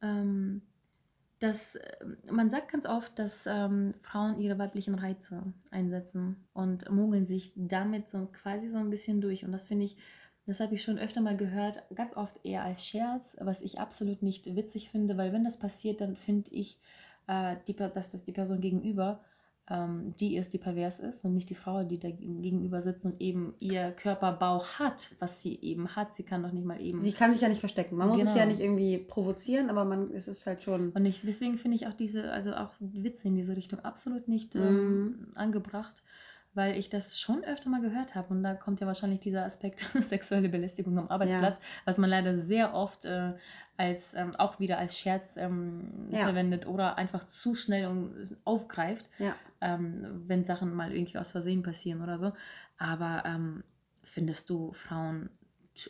ähm, 0.03 0.63
dass 1.39 1.77
äh, 1.77 2.07
man 2.31 2.51
sagt 2.51 2.71
ganz 2.71 2.87
oft, 2.87 3.19
dass 3.19 3.47
ähm, 3.47 3.93
Frauen 4.01 4.39
ihre 4.39 4.59
weiblichen 4.59 4.95
Reize 4.95 5.43
einsetzen 5.71 6.37
und 6.55 6.91
mogeln 6.91 7.27
sich 7.27 7.53
damit 7.57 8.09
so 8.09 8.27
quasi 8.33 8.69
so 8.69 8.79
ein 8.79 8.91
bisschen 8.91 9.21
durch. 9.21 9.45
Und 9.45 9.53
das 9.53 9.69
finde 9.69 9.85
ich, 9.87 9.97
das 10.47 10.61
habe 10.61 10.75
ich 10.75 10.83
schon 10.83 10.99
öfter 10.99 11.21
mal 11.21 11.37
gehört, 11.37 11.83
ganz 11.95 12.17
oft 12.17 12.45
eher 12.45 12.65
als 12.65 12.87
Scherz, 12.87 13.37
was 13.41 13.61
ich 13.61 13.81
absolut 13.81 14.23
nicht 14.23 14.55
witzig 14.57 14.91
finde, 14.91 15.17
weil 15.17 15.33
wenn 15.33 15.45
das 15.45 15.59
passiert, 15.59 16.01
dann 16.01 16.17
finde 16.17 16.51
ich, 16.53 16.79
äh, 17.27 17.57
die, 17.67 17.75
dass 17.77 18.11
das 18.11 18.25
die 18.25 18.33
Person 18.33 18.61
gegenüber 18.61 19.21
ähm, 19.71 20.15
die 20.19 20.37
ist, 20.37 20.53
die 20.53 20.59
pervers 20.59 20.99
ist 20.99 21.25
und 21.25 21.35
nicht 21.35 21.49
die 21.49 21.55
Frau, 21.55 21.85
die 21.85 21.99
da 21.99 22.11
gegenüber 22.11 22.83
sitzt 22.83 23.05
und 23.05 23.21
eben 23.21 23.55
ihr 23.61 23.93
Körperbau 23.93 24.63
hat, 24.65 25.11
was 25.21 25.41
sie 25.41 25.59
eben 25.61 25.95
hat. 25.95 26.15
Sie 26.17 26.25
kann 26.25 26.43
doch 26.43 26.53
nicht 26.53 26.67
mal 26.67 26.81
eben. 26.81 27.01
Sie 27.01 27.13
kann 27.13 27.33
sich 27.33 27.43
ja 27.43 27.49
nicht 27.49 27.61
verstecken. 27.61 27.97
Man 27.97 28.09
muss 28.09 28.19
es 28.21 28.27
Genau. 28.27 28.39
ja 28.39 28.47
nicht 28.47 28.61
irgendwie 28.61 28.99
provozieren, 28.99 29.71
aber 29.71 29.85
man 29.85 30.11
es 30.11 30.27
ist 30.29 30.47
halt 30.47 30.63
schon. 30.63 30.91
und 30.91 31.07
ich, 31.07 31.23
deswegen 31.23 31.59
finde 31.59 31.77
ich 31.77 31.87
auch 31.87 31.95
diese, 31.95 32.33
also 32.33 32.55
auch 32.55 32.71
Witze 32.81 33.29
in 33.29 33.37
diese 33.37 33.57
Richtung 33.57 33.79
absolut 33.81 34.27
nicht 34.29 34.55
ähm, 34.57 35.29
angebracht, 35.37 36.03
weil 36.55 36.77
ich 36.77 36.91
das 36.91 37.19
schon 37.21 37.43
öfter 37.45 37.71
mal 37.71 37.81
gehört 37.81 38.15
habe. 38.15 38.29
Und 38.35 38.43
da 38.43 38.55
kommt 38.55 38.81
ja 38.81 38.87
wahrscheinlich 38.87 39.21
dieser 39.21 39.45
Aspekt 39.45 39.81
sexuelle 40.03 40.49
Belästigung 40.49 40.99
am 40.99 41.09
Arbeitsplatz, 41.09 41.59
was 41.85 41.99
man 41.99 42.11
leider 42.11 42.35
sehr 42.37 42.75
oft 42.75 43.05
äh, 43.05 43.33
als 43.77 44.15
ähm, 44.15 44.37
auch 44.37 44.61
wieder 44.61 44.79
als 44.79 44.99
Scherz 44.99 45.37
ähm, 45.37 46.09
Ja. 46.11 46.25
verwendet 46.25 46.67
oder 46.67 46.99
einfach 46.99 47.25
zu 47.25 47.55
schnell 47.55 47.87
und 47.87 48.37
aufgreift. 48.45 49.09
Ja. 49.19 49.35
ähm, 49.61 50.23
wenn 50.27 50.45
Sachen 50.45 50.75
mal 50.75 50.93
irgendwie 50.93 51.19
aus 51.19 51.33
Versehen 51.33 51.63
passieren 51.63 52.03
oder 52.03 52.19
so. 52.19 52.33
Aber 52.79 53.23
ähm, 53.27 53.63
findest 54.03 54.51
du 54.51 54.73
Frauen, 54.73 55.31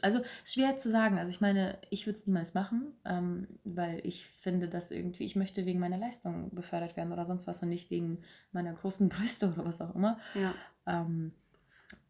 also 0.00 0.20
schwer 0.44 0.76
zu 0.76 0.90
sagen, 0.90 1.18
also 1.18 1.30
ich 1.30 1.40
meine, 1.40 1.78
ich 1.90 2.06
würde 2.06 2.18
es 2.18 2.26
niemals 2.26 2.54
machen, 2.54 2.92
ähm, 3.04 3.48
weil 3.64 4.00
ich 4.04 4.26
finde, 4.26 4.68
dass 4.68 4.90
irgendwie, 4.90 5.24
ich 5.24 5.36
möchte 5.36 5.66
wegen 5.66 5.80
meiner 5.80 5.98
Leistung 5.98 6.54
befördert 6.54 6.96
werden 6.96 7.12
oder 7.12 7.26
sonst 7.26 7.46
was 7.46 7.62
und 7.62 7.68
nicht 7.68 7.90
wegen 7.90 8.18
meiner 8.52 8.72
großen 8.72 9.08
Brüste 9.10 9.52
oder 9.52 9.64
was 9.64 9.80
auch 9.80 9.94
immer. 9.94 10.18
Ja. 10.34 10.54
Ähm, 10.86 11.32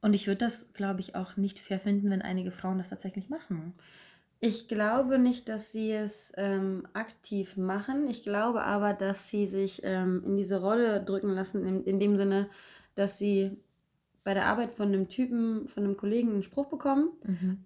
und 0.01 0.15
ich 0.15 0.27
würde 0.27 0.39
das, 0.39 0.73
glaube 0.73 1.01
ich, 1.01 1.15
auch 1.15 1.37
nicht 1.37 1.59
fair 1.59 1.81
finden, 1.81 2.11
wenn 2.11 2.23
einige 2.23 2.51
Frauen 2.51 2.79
das 2.79 2.91
tatsächlich 2.91 3.29
machen. 3.29 3.75
Ich 4.41 4.67
glaube 4.67 5.19
nicht, 5.19 5.49
dass 5.49 5.71
sie 5.71 5.93
es 5.93 6.33
ähm, 6.37 6.87
aktiv 6.95 7.57
machen. 7.57 8.09
Ich 8.09 8.25
glaube 8.25 8.65
aber, 8.65 8.93
dass 8.93 9.29
sie 9.29 9.47
sich 9.47 9.83
ähm, 9.85 10.23
in 10.27 10.37
diese 10.37 10.61
Rolle 10.61 11.03
drücken 11.03 11.31
lassen, 11.31 11.65
in, 11.65 11.85
in 11.85 12.01
dem 12.01 12.17
Sinne, 12.17 12.49
dass 12.97 13.19
sie 13.19 13.57
bei 14.25 14.35
der 14.35 14.47
Arbeit 14.47 14.75
von 14.75 14.89
einem 14.89 15.09
Typen, 15.09 15.67
von 15.69 15.83
einem 15.85 15.97
Kollegen 15.97 16.31
einen 16.33 16.43
Spruch 16.43 16.67
bekommen 16.67 17.11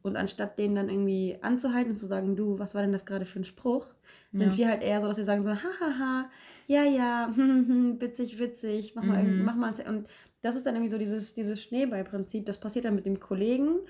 und 0.03 0.16
anstatt 0.16 0.59
den 0.59 0.75
dann 0.75 0.88
irgendwie 0.88 1.37
anzuhalten 1.42 1.90
und 1.90 1.97
zu 1.97 2.07
sagen, 2.07 2.35
du, 2.37 2.59
was 2.59 2.75
war 2.75 2.83
denn 2.83 2.92
das 2.92 3.05
gerade 3.05 3.27
für 3.27 3.40
ein 3.40 3.45
Spruch, 3.45 3.87
sind 4.33 4.53
Ja. 4.53 4.57
wir 4.59 4.69
halt 4.69 4.83
eher 4.83 5.01
so, 5.01 5.09
dass 5.09 5.16
wir 5.19 5.25
sagen 5.25 5.42
so, 5.42 5.51
hahaha, 5.51 6.31
ja, 6.66 6.85
ja, 6.85 7.31
witzig, 8.01 8.38
witzig, 8.38 8.95
mach 8.95 9.03
mal, 9.03 9.23
Mhm. 9.25 9.45
mach 9.45 9.55
mal. 9.57 9.73
Und 9.88 10.07
das 10.42 10.57
ist 10.57 10.64
dann 10.66 10.75
irgendwie 10.77 10.90
so 10.90 10.99
dieses, 10.99 11.35
dieses 11.35 11.62
Schneeballprinzip, 11.62 12.47
das 12.47 12.59
passiert 12.59 12.85
dann 12.87 12.95
mit 12.95 13.05
dem 13.07 13.21
Kollegen 13.21 13.81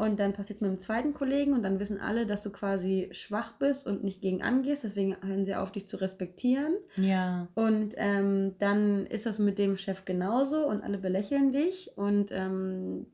und 0.00 0.18
dann 0.18 0.32
passiert 0.32 0.56
es 0.56 0.60
mit 0.62 0.70
dem 0.70 0.78
zweiten 0.78 1.12
Kollegen 1.12 1.52
und 1.52 1.62
dann 1.62 1.78
wissen 1.78 2.00
alle, 2.00 2.24
dass 2.24 2.40
du 2.40 2.50
quasi 2.50 3.10
schwach 3.12 3.52
bist 3.58 3.86
und 3.86 4.02
nicht 4.02 4.22
gegen 4.22 4.42
angehst, 4.42 4.82
deswegen 4.82 5.14
hören 5.22 5.44
sie 5.44 5.54
auf, 5.54 5.72
dich 5.72 5.86
zu 5.86 5.98
respektieren. 5.98 6.74
Ja. 6.96 7.48
Und 7.54 7.94
ähm, 7.98 8.54
dann 8.58 9.04
ist 9.04 9.26
das 9.26 9.38
mit 9.38 9.58
dem 9.58 9.76
Chef 9.76 10.06
genauso 10.06 10.66
und 10.66 10.82
alle 10.82 10.96
belächeln 10.96 11.52
dich 11.52 11.92
und 11.96 12.30
ähm, 12.32 13.08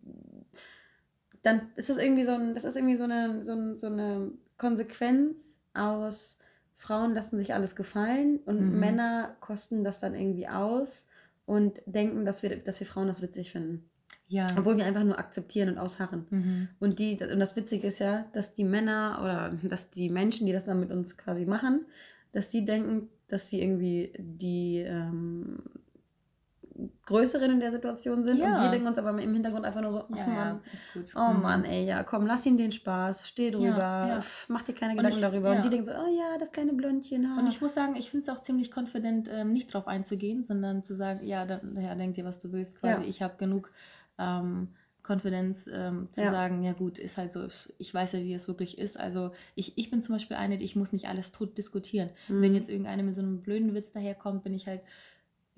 dann 1.42 1.62
ist 1.75 1.88
das 1.88 1.96
irgendwie 1.96 2.22
so 2.22 2.33
ein, 2.33 2.55
das 2.55 2.62
ist 2.62 2.77
irgendwie 2.77 2.96
so 2.96 3.05
eine, 3.05 3.42
so, 3.42 3.53
ein, 3.53 3.77
so 3.77 3.88
eine 3.88 4.31
Konsequenz 4.57 5.59
aus 5.75 6.37
Frauen 6.77 7.14
lassen 7.14 7.37
sich 7.37 7.53
alles 7.53 7.75
gefallen 7.75 8.38
und 8.44 8.61
Mhm. 8.61 8.79
Männer 8.79 9.37
kosten 9.40 9.83
das 9.83 9.99
dann 9.99 10.14
irgendwie 10.14 10.46
aus 10.46 11.05
und 11.46 11.81
denken, 11.87 12.25
dass 12.25 12.44
wir, 12.44 12.57
dass 12.57 12.79
wir 12.79 12.87
Frauen 12.87 13.09
das 13.09 13.22
witzig 13.22 13.51
finden. 13.51 13.90
Ja. 14.29 14.47
Obwohl 14.57 14.77
wir 14.77 14.85
einfach 14.85 15.05
nur 15.05 15.19
akzeptieren 15.19 15.69
und 15.69 15.79
ausharren. 15.79 16.27
Mhm. 16.31 16.69
Und, 16.81 16.99
die, 16.99 17.12
und 17.23 17.39
das 17.39 17.55
Witzige 17.55 17.87
ist 17.87 18.01
ja, 18.01 18.25
dass 18.33 18.55
die 18.55 18.65
Männer 18.65 19.19
oder 19.23 19.69
dass 19.69 19.91
die 19.91 20.09
Menschen, 20.09 20.47
die 20.47 20.53
das 20.53 20.65
dann 20.65 20.81
mit 20.81 20.91
uns 20.91 21.17
quasi 21.17 21.47
machen, 21.47 21.87
dass 22.33 22.49
die 22.49 22.65
denken, 22.65 23.09
dass 23.29 23.49
sie 23.51 23.62
irgendwie 23.62 24.12
die 24.19 24.79
ähm, 24.81 25.59
Größeren 27.07 27.53
in 27.53 27.61
der 27.61 27.71
Situation 27.71 28.23
sind. 28.25 28.35
Und 28.43 28.49
Ja. 28.51 28.62
wir 28.65 28.71
denken 28.71 28.87
uns 28.87 28.99
aber 28.99 29.11
im 29.19 29.33
Hintergrund 29.33 29.65
einfach 29.65 29.81
nur 29.81 29.93
so, 29.93 30.05
oh 30.11 30.15
Ja, 30.17 30.27
Mann, 30.27 30.61
oh 31.15 31.33
Mhm. 31.33 31.43
Mann, 31.43 31.65
ey, 31.65 31.87
ja, 31.87 32.03
komm, 32.03 32.27
lass 32.27 32.45
ihm 32.45 32.59
den 32.59 32.71
Spaß, 32.71 33.27
steh 33.27 33.51
drüber, 33.51 34.19
pff, 34.21 34.49
mach 34.51 34.62
dir 34.62 34.75
keine 34.75 34.93
Und 34.93 34.99
Gedanken 34.99 35.17
ich- 35.19 35.23
darüber. 35.23 35.53
Und 35.53 35.65
die 35.65 35.71
denken 35.71 35.87
so, 35.87 35.93
oh 35.93 36.09
ja, 36.19 36.37
das 36.39 36.53
kleine 36.53 36.75
Blondchen. 36.75 37.35
Ha. 37.35 37.41
Und 37.41 37.47
ich 37.47 37.61
muss 37.62 37.73
sagen, 37.73 37.97
ich 37.97 38.11
finde 38.11 38.25
es 38.25 38.29
auch 38.29 38.41
ziemlich 38.41 38.77
confident, 38.77 39.31
ähm, 39.33 39.53
nicht 39.55 39.73
drauf 39.73 39.87
einzugehen, 39.87 40.43
sondern 40.45 40.83
zu 40.85 40.95
sagen, 40.95 41.25
ja, 41.25 41.47
dann, 41.47 41.77
ja 41.81 41.95
denk 41.95 42.15
dir, 42.15 42.25
was 42.27 42.39
du 42.41 42.53
willst. 42.53 42.79
Quasi, 42.81 43.05
ich 43.05 43.23
habe 43.23 43.37
genug 43.39 43.71
ähm, 44.18 44.74
Confidence 45.07 45.68
ähm, 45.72 46.09
zu 46.12 46.22
Ja. 46.22 46.31
sagen, 46.31 46.62
ja 46.64 46.72
gut, 46.72 46.98
ist 46.98 47.16
halt 47.16 47.31
so, 47.31 47.46
ich 47.79 47.94
weiß 47.94 48.12
ja, 48.12 48.20
wie 48.20 48.35
es 48.35 48.48
wirklich 48.48 48.76
ist. 48.79 48.98
Also 48.98 49.31
ich, 49.55 49.79
ich 49.79 49.90
bin 49.90 50.02
zum 50.02 50.16
Beispiel 50.16 50.37
eine, 50.37 50.59
die- 50.59 50.64
ich 50.64 50.74
muss 50.74 50.92
nicht 50.92 51.07
alles 51.09 51.31
tot 51.31 51.57
diskutieren. 51.59 52.11
Mhm. 52.29 52.42
Wenn 52.42 52.55
jetzt 52.55 52.68
irgendeine 52.68 53.05
mit 53.05 53.14
so 53.14 53.22
einem 53.22 53.40
blöden 53.40 53.72
Witz 53.74 53.92
daherkommt, 53.92 54.42
bin 54.42 54.52
ich 54.52 54.66
halt 54.66 54.81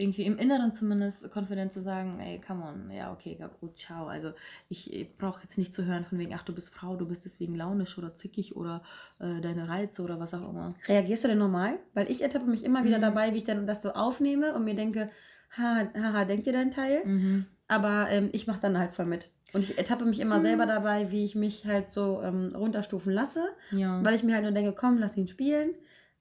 irgendwie 0.00 0.24
im 0.26 0.38
Inneren 0.38 0.70
zumindest 0.70 1.28
confident 1.34 1.72
zu 1.72 1.82
sagen, 1.82 2.20
ey, 2.20 2.40
come 2.40 2.62
on, 2.64 2.88
ja, 2.90 3.12
okay, 3.12 3.36
gut, 3.58 3.76
ciao. 3.78 4.06
Also 4.06 4.32
ich, 4.68 4.92
brauche 5.18 5.40
jetzt 5.42 5.58
nicht 5.58 5.74
zu 5.74 5.86
hören 5.86 6.04
von 6.04 6.18
wegen, 6.18 6.32
ach, 6.34 6.44
du 6.44 6.54
bist 6.54 6.72
Frau, 6.72 6.94
du 6.94 7.08
bist 7.08 7.24
deswegen 7.24 7.56
launisch 7.56 7.98
oder 7.98 8.14
zickig 8.14 8.54
oder 8.54 8.82
äh, 9.18 9.40
deine 9.40 9.66
Reize 9.68 10.02
oder 10.02 10.20
was 10.20 10.34
auch 10.34 10.48
immer. 10.50 10.74
Reagierst 10.86 11.24
du 11.24 11.28
denn 11.28 11.38
normal? 11.38 11.78
Weil 11.94 12.08
ich 12.10 12.22
ertappe 12.22 12.44
mich 12.46 12.62
immer 12.64 12.84
wieder 12.84 12.98
Mhm. 12.98 13.02
dabei, 13.02 13.32
wie 13.34 13.38
ich 13.38 13.44
dann 13.44 13.66
das 13.66 13.82
so 13.82 13.90
aufnehme 13.92 14.54
und 14.54 14.64
mir 14.64 14.76
denke, 14.76 15.10
haha, 15.56 15.88
haha 15.94 16.24
denk 16.26 16.44
dir 16.44 16.52
dein 16.52 16.70
Teil. 16.70 17.04
Mhm. 17.04 17.46
Aber 17.68 18.08
ähm, 18.10 18.30
ich 18.32 18.46
mache 18.46 18.60
dann 18.60 18.78
halt 18.78 18.92
voll 18.94 19.06
mit. 19.06 19.30
Und 19.52 19.62
ich 19.62 19.78
ertappe 19.78 20.04
mich 20.04 20.20
immer 20.20 20.38
Mhm. 20.38 20.42
selber 20.42 20.66
dabei, 20.66 21.10
wie 21.10 21.24
ich 21.24 21.34
mich 21.34 21.66
halt 21.66 21.90
so 21.90 22.20
ähm, 22.22 22.54
runterstufen 22.54 23.12
lasse, 23.12 23.44
Ja. 23.70 24.02
weil 24.04 24.14
ich 24.14 24.22
mir 24.22 24.34
halt 24.34 24.44
nur 24.44 24.52
denke, 24.52 24.72
komm, 24.74 24.98
lass 24.98 25.16
ihn 25.16 25.28
spielen. 25.28 25.70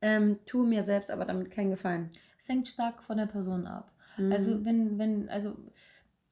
Ähm, 0.01 0.37
tu 0.45 0.63
mir 0.63 0.83
selbst 0.83 1.09
aber 1.09 1.25
damit 1.25 1.49
keinen 1.49 1.71
Gefallen. 1.71 2.09
Es 2.37 2.47
hängt 2.47 2.67
stark 2.67 3.01
von 3.03 3.17
der 3.17 3.25
Person 3.25 3.65
ab. 3.65 3.91
Mhm. 4.17 4.31
Also 4.31 4.65
wenn, 4.65 4.97
wenn, 4.99 5.27
also 5.29 5.55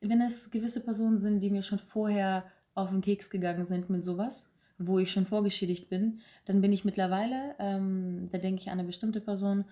wenn 0.02 0.22
es 0.22 0.52
gewisse 0.52 0.82
Personen 0.82 1.18
sind, 1.18 1.40
die 1.42 1.50
mir 1.50 1.64
schon 1.64 1.80
vorher 1.80 2.46
auf 2.76 2.90
den 2.92 3.02
Keks 3.02 3.30
gegangen 3.30 3.66
sind 3.66 3.90
mit 3.90 4.04
sowas, 4.04 4.48
wo 4.78 5.00
ich 5.00 5.12
schon 5.12 5.26
vorgeschädigt 5.26 5.90
bin, 5.90 6.20
dann 6.46 6.62
bin 6.62 6.74
ich 6.74 6.86
mittlerweile, 6.86 7.56
ähm, 7.60 8.30
da 8.32 8.38
denke 8.38 8.62
ich 8.62 8.68
an 8.68 8.74
eine 8.80 8.84
bestimmte 8.84 9.22
Person 9.22 9.66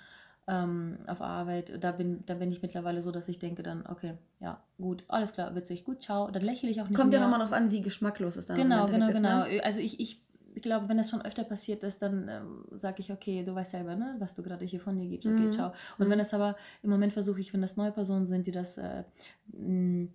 ähm, 0.48 0.98
auf 1.08 1.22
Arbeit, 1.22 1.84
da 1.84 1.92
bin, 1.94 2.24
da 2.26 2.34
bin 2.36 2.52
ich 2.52 2.62
mittlerweile 2.62 3.02
so, 3.02 3.12
dass 3.12 3.28
ich 3.30 3.40
denke 3.40 3.64
dann, 3.64 3.86
okay, 3.88 4.14
ja, 4.40 4.62
gut, 4.78 5.04
alles 5.08 5.34
klar, 5.34 5.56
witzig, 5.56 5.86
gut, 5.86 6.02
ciao, 6.02 6.30
dann 6.32 6.44
lächle 6.44 6.70
ich 6.70 6.82
auch 6.82 6.90
nicht 6.90 6.98
Kommt 6.98 7.14
ja 7.14 7.24
immer 7.26 7.38
darauf 7.38 7.54
an, 7.54 7.72
wie 7.72 7.82
geschmacklos 7.82 8.36
es 8.36 8.46
dann 8.48 8.58
Genau, 8.58 8.86
genau, 8.88 9.08
Endeffekt 9.08 9.18
genau. 9.18 9.44
ist, 9.46 9.52
ne? 9.54 9.64
Also 9.64 9.80
ich, 9.80 10.00
ich 10.00 10.22
glaube, 10.62 10.90
wenn 10.90 10.98
das 10.98 11.10
schon 11.10 11.22
öfter 11.22 11.44
passiert 11.44 11.84
ist, 11.84 12.02
dann 12.02 12.28
ähm, 12.28 12.66
sage 12.72 12.98
ich, 13.00 13.12
okay, 13.12 13.44
du 13.44 13.56
weißt 13.56 13.72
selber, 13.72 13.96
ne, 13.96 14.16
was 14.20 14.34
du 14.34 14.44
gerade 14.44 14.66
hier 14.66 14.80
von 14.82 14.98
dir 14.98 15.08
gibst, 15.08 15.28
okay, 15.28 15.46
Mhm. 15.46 15.52
ciao. 15.52 15.72
Und 15.98 16.08
Mhm. 16.08 16.12
wenn 16.12 16.20
es 16.20 16.34
aber 16.34 16.56
im 16.82 16.90
Moment 16.90 17.14
versuche 17.14 17.40
ich, 17.40 17.54
wenn 17.54 17.62
das 17.62 17.78
neue 17.78 17.92
Personen 17.92 18.26
sind, 18.28 18.46
die 18.46 18.52
das 18.52 18.78
äh, 18.78 19.04
mh, 19.48 20.10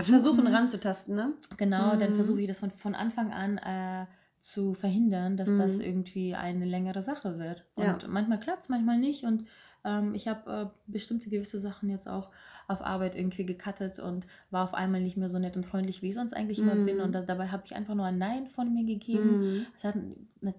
Versuchen 0.00 0.46
ranzutasten, 0.46 1.14
ne? 1.14 1.32
Genau, 1.56 1.96
dann 1.96 2.10
Mhm. 2.10 2.14
versuche 2.14 2.40
ich 2.42 2.46
das 2.46 2.60
von, 2.60 2.70
von 2.70 2.94
Anfang 2.94 3.32
an 3.32 3.56
äh, 3.58 4.06
zu 4.40 4.74
verhindern, 4.74 5.36
dass 5.36 5.54
das 5.56 5.76
Mhm. 5.78 5.84
irgendwie 5.84 6.34
eine 6.34 6.64
längere 6.64 7.02
Sache 7.02 7.38
wird. 7.38 7.64
Ja. 7.76 7.94
Und 7.94 8.08
manchmal 8.08 8.40
klappt 8.40 8.62
es, 8.62 8.68
manchmal 8.68 8.98
nicht. 8.98 9.24
Und 9.24 9.46
ähm, 9.84 10.14
ich 10.14 10.28
habe 10.28 10.50
äh, 10.50 10.66
bestimmte 10.90 11.28
gewisse 11.30 11.58
Sachen 11.58 11.88
jetzt 11.88 12.08
auch 12.08 12.30
auf 12.66 12.82
Arbeit 12.82 13.14
irgendwie 13.16 13.46
gecuttet 13.46 13.98
und 13.98 14.26
war 14.50 14.64
auf 14.64 14.74
einmal 14.74 15.00
nicht 15.00 15.16
mehr 15.16 15.28
so 15.28 15.38
nett 15.38 15.56
und 15.56 15.64
freundlich, 15.66 16.02
wie 16.02 16.08
ich 16.10 16.14
sonst 16.14 16.34
eigentlich 16.34 16.58
immer 16.58 16.74
bin. 16.74 16.96
Mhm. 16.96 17.02
Und 17.02 17.12
da, 17.12 17.22
dabei 17.22 17.48
habe 17.48 17.62
ich 17.64 17.74
einfach 17.74 17.94
nur 17.94 18.06
ein 18.06 18.18
Nein 18.18 18.48
von 18.48 18.72
mir 18.72 18.84
gegeben. 18.84 19.40
Mhm. 19.54 19.66
Es 19.76 19.84
hat, 19.84 19.96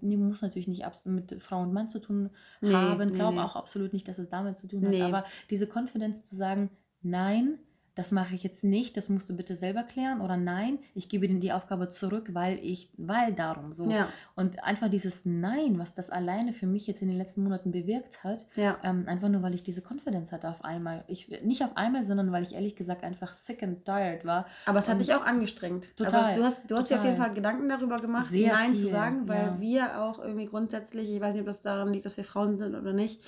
nee, 0.02 0.18
muss 0.18 0.42
natürlich 0.42 0.68
nicht 0.68 0.84
mit 1.06 1.42
Frau 1.42 1.62
und 1.62 1.74
Mann 1.74 1.90
zu 1.90 2.00
tun 2.00 2.30
Nee, 2.62 2.74
haben. 2.74 3.02
Ich 3.02 3.10
nee, 3.10 3.16
glaube 3.16 3.36
nee. 3.36 3.42
auch 3.42 3.56
absolut 3.56 3.94
nicht, 3.94 4.08
dass 4.08 4.20
es 4.20 4.30
damit 4.30 4.58
zu 4.58 4.68
tun 4.68 4.84
hat. 4.84 4.92
Nee. 4.92 5.02
Aber 5.04 5.24
diese 5.50 5.68
Konfidenz 5.68 6.24
zu 6.24 6.36
sagen, 6.36 6.70
nein, 7.02 7.60
das 8.00 8.14
mache 8.14 8.34
ich 8.34 8.44
jetzt 8.44 8.64
nicht, 8.64 8.96
das 8.96 9.10
musst 9.10 9.30
du 9.30 9.36
bitte 9.36 9.58
selber 9.58 9.84
klären. 9.84 10.22
Oder 10.22 10.38
nein, 10.38 10.80
ich 10.94 11.10
gebe 11.10 11.28
dir 11.28 11.38
die 11.38 11.52
Aufgabe 11.52 11.90
zurück, 11.90 12.30
weil 12.32 12.58
ich, 12.60 12.90
weil 12.96 13.34
darum 13.34 13.74
so. 13.74 13.90
Ja, 13.90 14.08
Und 14.38 14.64
einfach 14.64 14.88
dieses 14.88 15.26
Nein, 15.26 15.78
was 15.80 15.96
das 15.96 16.10
alleine 16.10 16.54
für 16.54 16.66
mich 16.66 16.88
jetzt 16.88 17.02
in 17.02 17.10
den 17.10 17.18
letzten 17.18 17.44
Monaten 17.44 17.72
bewirkt 17.72 18.24
hat, 18.24 18.46
ja. 18.56 18.78
ähm, 18.84 19.04
einfach 19.06 19.28
nur, 19.28 19.42
weil 19.42 19.54
ich 19.54 19.64
diese 19.64 19.82
Konfidenz 19.82 20.32
hatte 20.32 20.48
auf 20.48 20.64
einmal. 20.64 21.04
Ich, 21.08 21.28
nicht 21.44 21.62
auf 21.62 21.76
einmal, 21.76 22.04
sondern 22.04 22.32
weil 22.32 22.44
ich 22.44 22.56
ehrlich 22.56 22.78
gesagt 22.78 23.04
einfach 23.04 23.34
sick 23.34 23.64
and 23.64 23.84
tired 23.84 24.24
war. 24.24 24.46
Aber 24.66 24.80
es 24.80 24.88
hat 24.88 25.02
dich 25.02 25.14
auch 25.14 25.26
angestrengt. 25.26 25.98
Total, 25.98 26.24
Also 26.24 26.40
du 26.40 26.46
hast, 26.46 26.72
du 26.72 26.78
hast 26.78 26.90
dir 26.90 27.00
auf 27.00 27.04
jeden. 27.04 27.18
Fall 27.18 27.34
Gedanken 27.34 27.68
darüber 27.68 27.98
gemacht, 27.98 28.28
Sehr 28.28 28.54
Nein 28.54 28.78
zu 28.78 28.84
viel, 28.84 28.92
sagen, 28.92 29.28
weil 29.28 29.46
ja. 29.46 29.60
wir 29.60 30.02
auch 30.04 30.20
irgendwie 30.20 30.46
grundsätzlich, 30.46 31.12
ich 31.12 31.20
weiß 31.20 31.34
nicht, 31.34 31.42
ob 31.42 31.48
das 31.48 31.60
daran 31.60 31.92
liegt, 31.92 32.06
dass 32.06 32.16
wir 32.16 32.24
Frauen 32.24 32.58
sind 32.58 32.76
oder 32.76 32.94
nicht, 32.94 33.22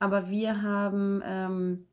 aber 0.00 0.28
wir 0.28 0.60
haben 0.62 1.22
ähm, 1.24 1.86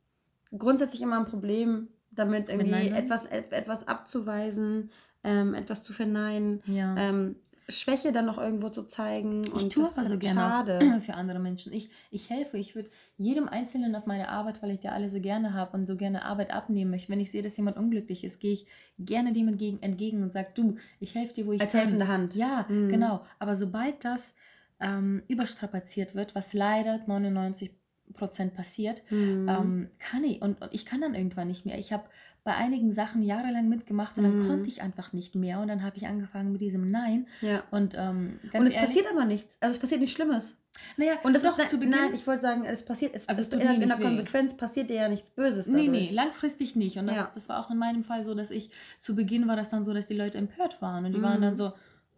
grundsätzlich 0.57 1.03
immer 1.03 1.19
ein 1.19 1.25
Problem 1.25 1.89
damit, 2.15 2.49
irgendwie 2.49 2.87
etwas, 2.89 3.25
et, 3.25 3.51
etwas 3.51 3.87
abzuweisen, 3.87 4.89
ähm, 5.23 5.53
etwas 5.53 5.83
zu 5.83 5.93
verneinen, 5.93 6.61
Ja. 6.65 6.95
ähm, 6.97 7.35
Schwäche 7.67 8.11
dann 8.11 8.27
noch 8.27 8.37
irgendwo 8.37 8.69
zu 8.69 8.83
zeigen. 8.83 9.41
Ich 9.41 9.51
und 9.53 9.73
tue 9.73 9.81
das 9.85 9.93
ist 9.93 9.97
aber 9.97 10.07
so 10.09 10.17
gerne 10.19 10.39
schade. 10.39 10.79
für 11.01 11.15
andere 11.15 11.39
Menschen. 11.39 11.73
Ich, 11.73 11.89
ich 12.11 12.29
helfe, 12.29 12.57
ich 12.59 12.75
würde 12.75 12.91
jedem 13.17 13.47
Einzelnen 13.49 13.95
auf 13.95 14.05
meine 14.05 14.29
Arbeit, 14.29 14.61
weil 14.61 14.69
ich 14.69 14.81
die 14.81 14.89
alle 14.89 15.09
so 15.09 15.19
gerne 15.19 15.55
habe 15.55 15.75
und 15.75 15.87
so 15.87 15.95
gerne 15.95 16.25
Arbeit 16.25 16.51
abnehmen 16.53 16.91
möchte. 16.91 17.11
Wenn 17.11 17.19
ich 17.19 17.31
sehe, 17.31 17.41
dass 17.41 17.57
jemand 17.57 17.77
unglücklich 17.77 18.23
ist, 18.23 18.39
gehe 18.39 18.53
ich 18.53 18.67
gerne 18.99 19.33
dem 19.33 19.47
entgegen, 19.47 19.81
entgegen 19.81 20.21
und 20.21 20.31
sage, 20.31 20.49
du, 20.53 20.75
ich 20.99 21.15
helfe 21.15 21.33
dir, 21.33 21.47
wo 21.47 21.53
ich 21.53 21.61
Als 21.61 21.71
kann. 21.71 21.81
helfende 21.81 22.07
Hand. 22.07 22.35
Ja, 22.35 22.67
Mhm. 22.69 22.89
genau. 22.89 23.25
Aber 23.39 23.55
sobald 23.55 24.05
das 24.05 24.35
ähm, 24.79 25.23
überstrapaziert 25.27 26.13
wird, 26.13 26.35
was 26.35 26.53
leider 26.53 26.99
99 27.07 27.71
Prozent 28.13 28.53
passiert, 28.55 29.01
Mhm. 29.09 29.47
ähm, 29.49 29.89
kann 29.99 30.23
ich 30.23 30.41
und, 30.41 30.61
und 30.61 30.73
ich 30.73 30.85
kann 30.85 31.01
dann 31.01 31.15
irgendwann 31.15 31.47
nicht 31.47 31.65
mehr. 31.65 31.77
Ich 31.77 31.91
habe 31.93 32.03
bei 32.43 32.55
einigen 32.55 32.91
Sachen 32.91 33.23
jahrelang 33.23 33.67
mitgemacht 33.69 34.17
und 34.17 34.23
dann 34.23 34.39
Mhm. 34.43 34.47
konnte 34.47 34.69
ich 34.69 34.81
einfach 34.81 35.13
nicht 35.13 35.33
mehr 35.35 35.59
und 35.59 35.67
dann 35.67 35.83
habe 35.83 35.97
ich 35.97 36.05
angefangen 36.07 36.51
mit 36.51 36.61
diesem 36.61 36.85
Nein 36.85 37.27
ja. 37.41 37.63
und 37.71 37.95
ähm, 37.97 38.39
Und 38.53 38.67
es 38.67 38.73
ehrlich, 38.73 38.75
passiert 38.77 39.07
aber 39.11 39.25
nichts. 39.25 39.57
Also 39.59 39.75
es 39.75 39.79
passiert 39.81 39.99
nichts 40.01 40.15
Schlimmes. 40.15 40.55
naja, 40.95 41.13
Und 41.23 41.33
das 41.33 41.41
doch 41.43 41.57
ist 41.57 41.69
zu 41.69 41.77
Beginn. 41.79 41.91
Nein, 41.95 42.13
ich 42.13 42.27
wollte 42.27 42.43
sagen, 42.43 42.63
es 42.63 42.83
passiert, 42.85 43.15
es, 43.15 43.27
Also 43.27 43.41
es 43.41 43.49
tut 43.49 43.61
in, 43.61 43.81
in 43.81 43.87
der 43.89 43.97
weh. 43.97 44.03
Konsequenz 44.03 44.55
passiert 44.55 44.89
dir 44.91 44.97
ja 44.97 45.09
nichts 45.09 45.31
Böses 45.31 45.65
Nee, 45.67 45.87
dadurch. 45.87 46.09
nee, 46.11 46.15
langfristig 46.15 46.75
nicht. 46.75 46.97
Und 46.97 47.07
das, 47.07 47.15
Ja. 47.17 47.31
das 47.33 47.49
war 47.49 47.65
auch 47.65 47.71
in 47.71 47.77
meinem 47.77 48.03
Fall 48.03 48.23
so, 48.23 48.35
dass 48.35 48.51
ich 48.51 48.69
zu 48.99 49.15
Beginn 49.15 49.47
war 49.47 49.55
das 49.55 49.71
dann 49.71 49.83
so, 49.83 49.93
dass 49.93 50.05
die 50.07 50.15
Leute 50.15 50.37
empört 50.37 50.81
waren. 50.81 51.05
Und 51.05 51.13
die 51.13 51.21
waren 51.23 51.39
Mhm. 51.39 51.43
dann 51.43 51.55
so, 51.55 51.73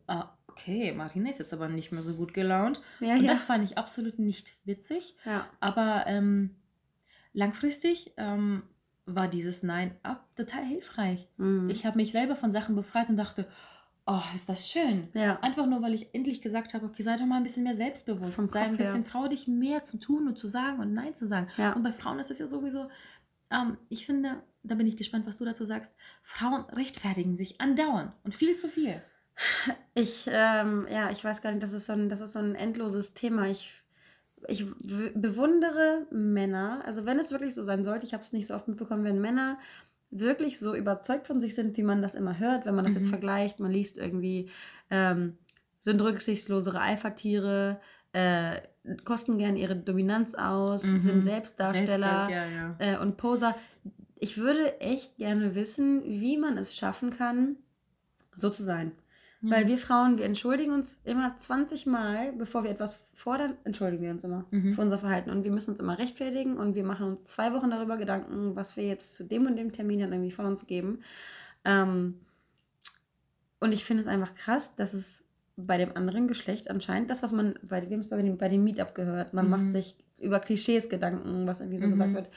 ah, 0.07 0.29
okay, 0.57 0.91
Marina 0.93 1.29
ist 1.29 1.39
jetzt 1.39 1.53
aber 1.53 1.69
nicht 1.69 1.91
mehr 1.91 2.03
so 2.03 2.13
gut 2.13 2.33
gelaunt. 2.33 2.81
Ja, 2.99 3.15
und 3.15 3.23
ja. 3.23 3.31
das 3.31 3.45
fand 3.45 3.63
ich 3.63 3.77
absolut 3.77 4.19
nicht 4.19 4.55
witzig. 4.65 5.15
ja. 5.25 5.45
Aber 5.59 6.05
ähm, 6.07 6.55
langfristig 7.33 8.13
ähm, 8.17 8.63
war 9.05 9.27
dieses 9.27 9.63
Nein 9.63 9.95
ab 10.03 10.27
total 10.35 10.65
hilfreich. 10.65 11.27
Mhm. 11.37 11.69
Ich 11.69 11.85
habe 11.85 11.97
mich 11.97 12.11
selber 12.11 12.35
von 12.35 12.51
Sachen 12.51 12.75
befreit 12.75 13.09
und 13.09 13.17
dachte, 13.17 13.47
oh, 14.05 14.21
ist 14.35 14.49
das 14.49 14.69
schön. 14.69 15.09
ja. 15.13 15.39
Einfach 15.41 15.65
nur, 15.65 15.81
weil 15.81 15.93
ich 15.93 16.13
endlich 16.13 16.41
gesagt 16.41 16.73
habe, 16.73 16.85
okay, 16.85 17.03
sei 17.03 17.17
doch 17.17 17.25
mal 17.25 17.37
ein 17.37 17.43
bisschen 17.43 17.63
mehr 17.63 17.75
selbstbewusst. 17.75 18.35
Vom 18.35 18.47
sei 18.47 18.61
ein 18.61 18.69
Kopf 18.69 18.79
bisschen, 18.79 19.05
trau 19.05 19.27
dich 19.27 19.47
mehr 19.47 19.83
zu 19.83 19.97
tun 19.97 20.27
und 20.27 20.37
zu 20.37 20.47
sagen 20.47 20.79
und 20.79 20.93
Nein 20.93 21.15
zu 21.15 21.27
sagen. 21.27 21.47
Ja. 21.57 21.73
Und 21.73 21.83
bei 21.83 21.91
Frauen 21.91 22.19
ist 22.19 22.31
es 22.31 22.39
ja 22.39 22.47
sowieso, 22.47 22.89
ähm, 23.51 23.77
ich 23.89 24.05
finde, 24.05 24.43
da 24.63 24.75
bin 24.75 24.87
ich 24.87 24.97
gespannt, 24.97 25.25
was 25.25 25.37
du 25.37 25.45
dazu 25.45 25.65
sagst. 25.65 25.95
Frauen 26.23 26.65
rechtfertigen 26.71 27.37
sich 27.37 27.61
andauernd 27.61 28.11
und 28.23 28.35
viel 28.35 28.55
zu 28.55 28.67
viel. 28.67 29.01
Ich, 29.99 30.29
ähm, 30.31 30.85
ja, 30.91 31.09
ich 31.09 31.23
weiß 31.23 31.41
gar 31.41 31.49
nicht, 31.51 31.63
das 31.63 31.73
ist 31.73 31.87
so 31.87 31.93
ein, 31.93 32.07
das 32.07 32.21
ist 32.21 32.33
so 32.33 32.39
ein 32.39 32.53
endloses 32.53 33.15
Thema. 33.15 33.47
Ich, 33.47 33.71
ich 34.47 34.63
bewundere 34.83 36.05
Männer, 36.11 36.81
also 36.85 37.05
wenn 37.07 37.17
es 37.17 37.31
wirklich 37.31 37.55
so 37.55 37.63
sein 37.63 37.83
sollte, 37.83 38.05
ich 38.05 38.13
habe 38.13 38.21
es 38.21 38.31
nicht 38.31 38.45
so 38.45 38.53
oft 38.53 38.67
mitbekommen, 38.67 39.03
wenn 39.03 39.19
Männer 39.19 39.57
wirklich 40.11 40.59
so 40.59 40.75
überzeugt 40.75 41.25
von 41.25 41.41
sich 41.41 41.55
sind, 41.55 41.75
wie 41.77 41.83
man 41.83 42.03
das 42.03 42.13
immer 42.13 42.37
hört, 42.37 42.67
wenn 42.67 42.75
man 42.75 42.85
das 42.85 42.93
jetzt 42.93 43.07
Mhm. 43.07 43.09
vergleicht, 43.09 43.59
man 43.59 43.71
liest 43.71 43.97
irgendwie, 43.97 44.51
ähm, 44.91 45.39
sind 45.79 45.99
rücksichtslosere 45.99 46.79
Eifertiere, 46.79 47.81
äh, 48.13 48.61
kosten 49.03 49.39
gern 49.39 49.57
ihre 49.57 49.75
Dominanz 49.75 50.35
aus, 50.35 50.83
Mhm. 50.83 50.99
sind 50.99 51.23
Selbstdarsteller 51.23 52.29
ja, 52.29 52.45
ja. 52.45 52.75
äh, 52.77 52.97
und 52.99 53.17
Poser. 53.17 53.55
Ich 54.19 54.37
würde 54.37 54.79
echt 54.79 55.17
gerne 55.17 55.55
wissen, 55.55 56.03
wie 56.05 56.37
man 56.37 56.55
es 56.59 56.75
schaffen 56.75 57.09
kann, 57.09 57.57
so 58.35 58.51
zu 58.51 58.63
sein. 58.63 58.91
Weil 59.41 59.67
wir 59.67 59.77
Frauen, 59.77 60.17
wir 60.17 60.25
entschuldigen 60.25 60.71
uns 60.73 60.97
immer 61.03 61.37
20 61.37 61.85
Mal, 61.85 62.33
bevor 62.33 62.63
wir 62.63 62.71
etwas 62.71 62.99
fordern, 63.13 63.55
entschuldigen 63.65 64.01
wir 64.03 64.11
uns 64.11 64.23
immer 64.23 64.45
Mhm. 64.49 64.73
für 64.73 64.81
unser 64.81 64.97
Verhalten. 64.97 65.29
Und 65.29 65.43
wir 65.43 65.51
müssen 65.51 65.71
uns 65.71 65.79
immer 65.79 65.99
rechtfertigen 65.99 66.57
und 66.57 66.73
wir 66.73 66.83
machen 66.83 67.05
uns 67.05 67.25
zwei 67.27 67.53
Wochen 67.53 67.69
darüber 67.69 67.97
Gedanken, 67.97 68.55
was 68.55 68.77
wir 68.77 68.85
jetzt 68.85 69.13
zu 69.13 69.23
dem 69.23 69.45
und 69.45 69.55
dem 69.55 69.71
Termin 69.71 69.99
dann 69.99 70.11
irgendwie 70.11 70.31
von 70.31 70.45
uns 70.45 70.65
geben. 70.65 71.01
Ähm, 71.65 72.19
und 73.59 73.71
ich 73.71 73.85
finde 73.85 74.01
es 74.03 74.07
einfach 74.07 74.33
krass, 74.35 74.75
dass 74.75 74.93
es 74.93 75.23
bei 75.55 75.77
dem 75.77 75.95
anderen 75.95 76.27
Geschlecht 76.27 76.69
anscheinend 76.69 77.09
das, 77.09 77.23
was 77.23 77.31
man, 77.31 77.55
bei, 77.63 77.81
wir 77.89 77.95
haben 77.97 78.01
es 78.03 78.09
bei 78.09 78.21
dem, 78.21 78.37
bei 78.37 78.49
dem 78.49 78.63
Meetup 78.63 78.93
gehört, 78.93 79.33
man 79.33 79.45
Mhm. 79.45 79.51
macht 79.51 79.71
sich 79.71 79.95
über 80.19 80.39
Klischees 80.39 80.89
Gedanken, 80.89 81.47
was 81.47 81.59
irgendwie 81.59 81.79
so 81.79 81.87
Mhm. 81.87 81.91
gesagt 81.91 82.13
wird. 82.13 82.29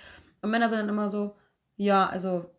Und 0.42 0.50
Männer 0.50 0.68
sind 0.68 0.78
dann 0.80 0.88
immer 0.88 1.08
so, 1.10 1.34
ja, 1.76 2.06
also 2.06 2.50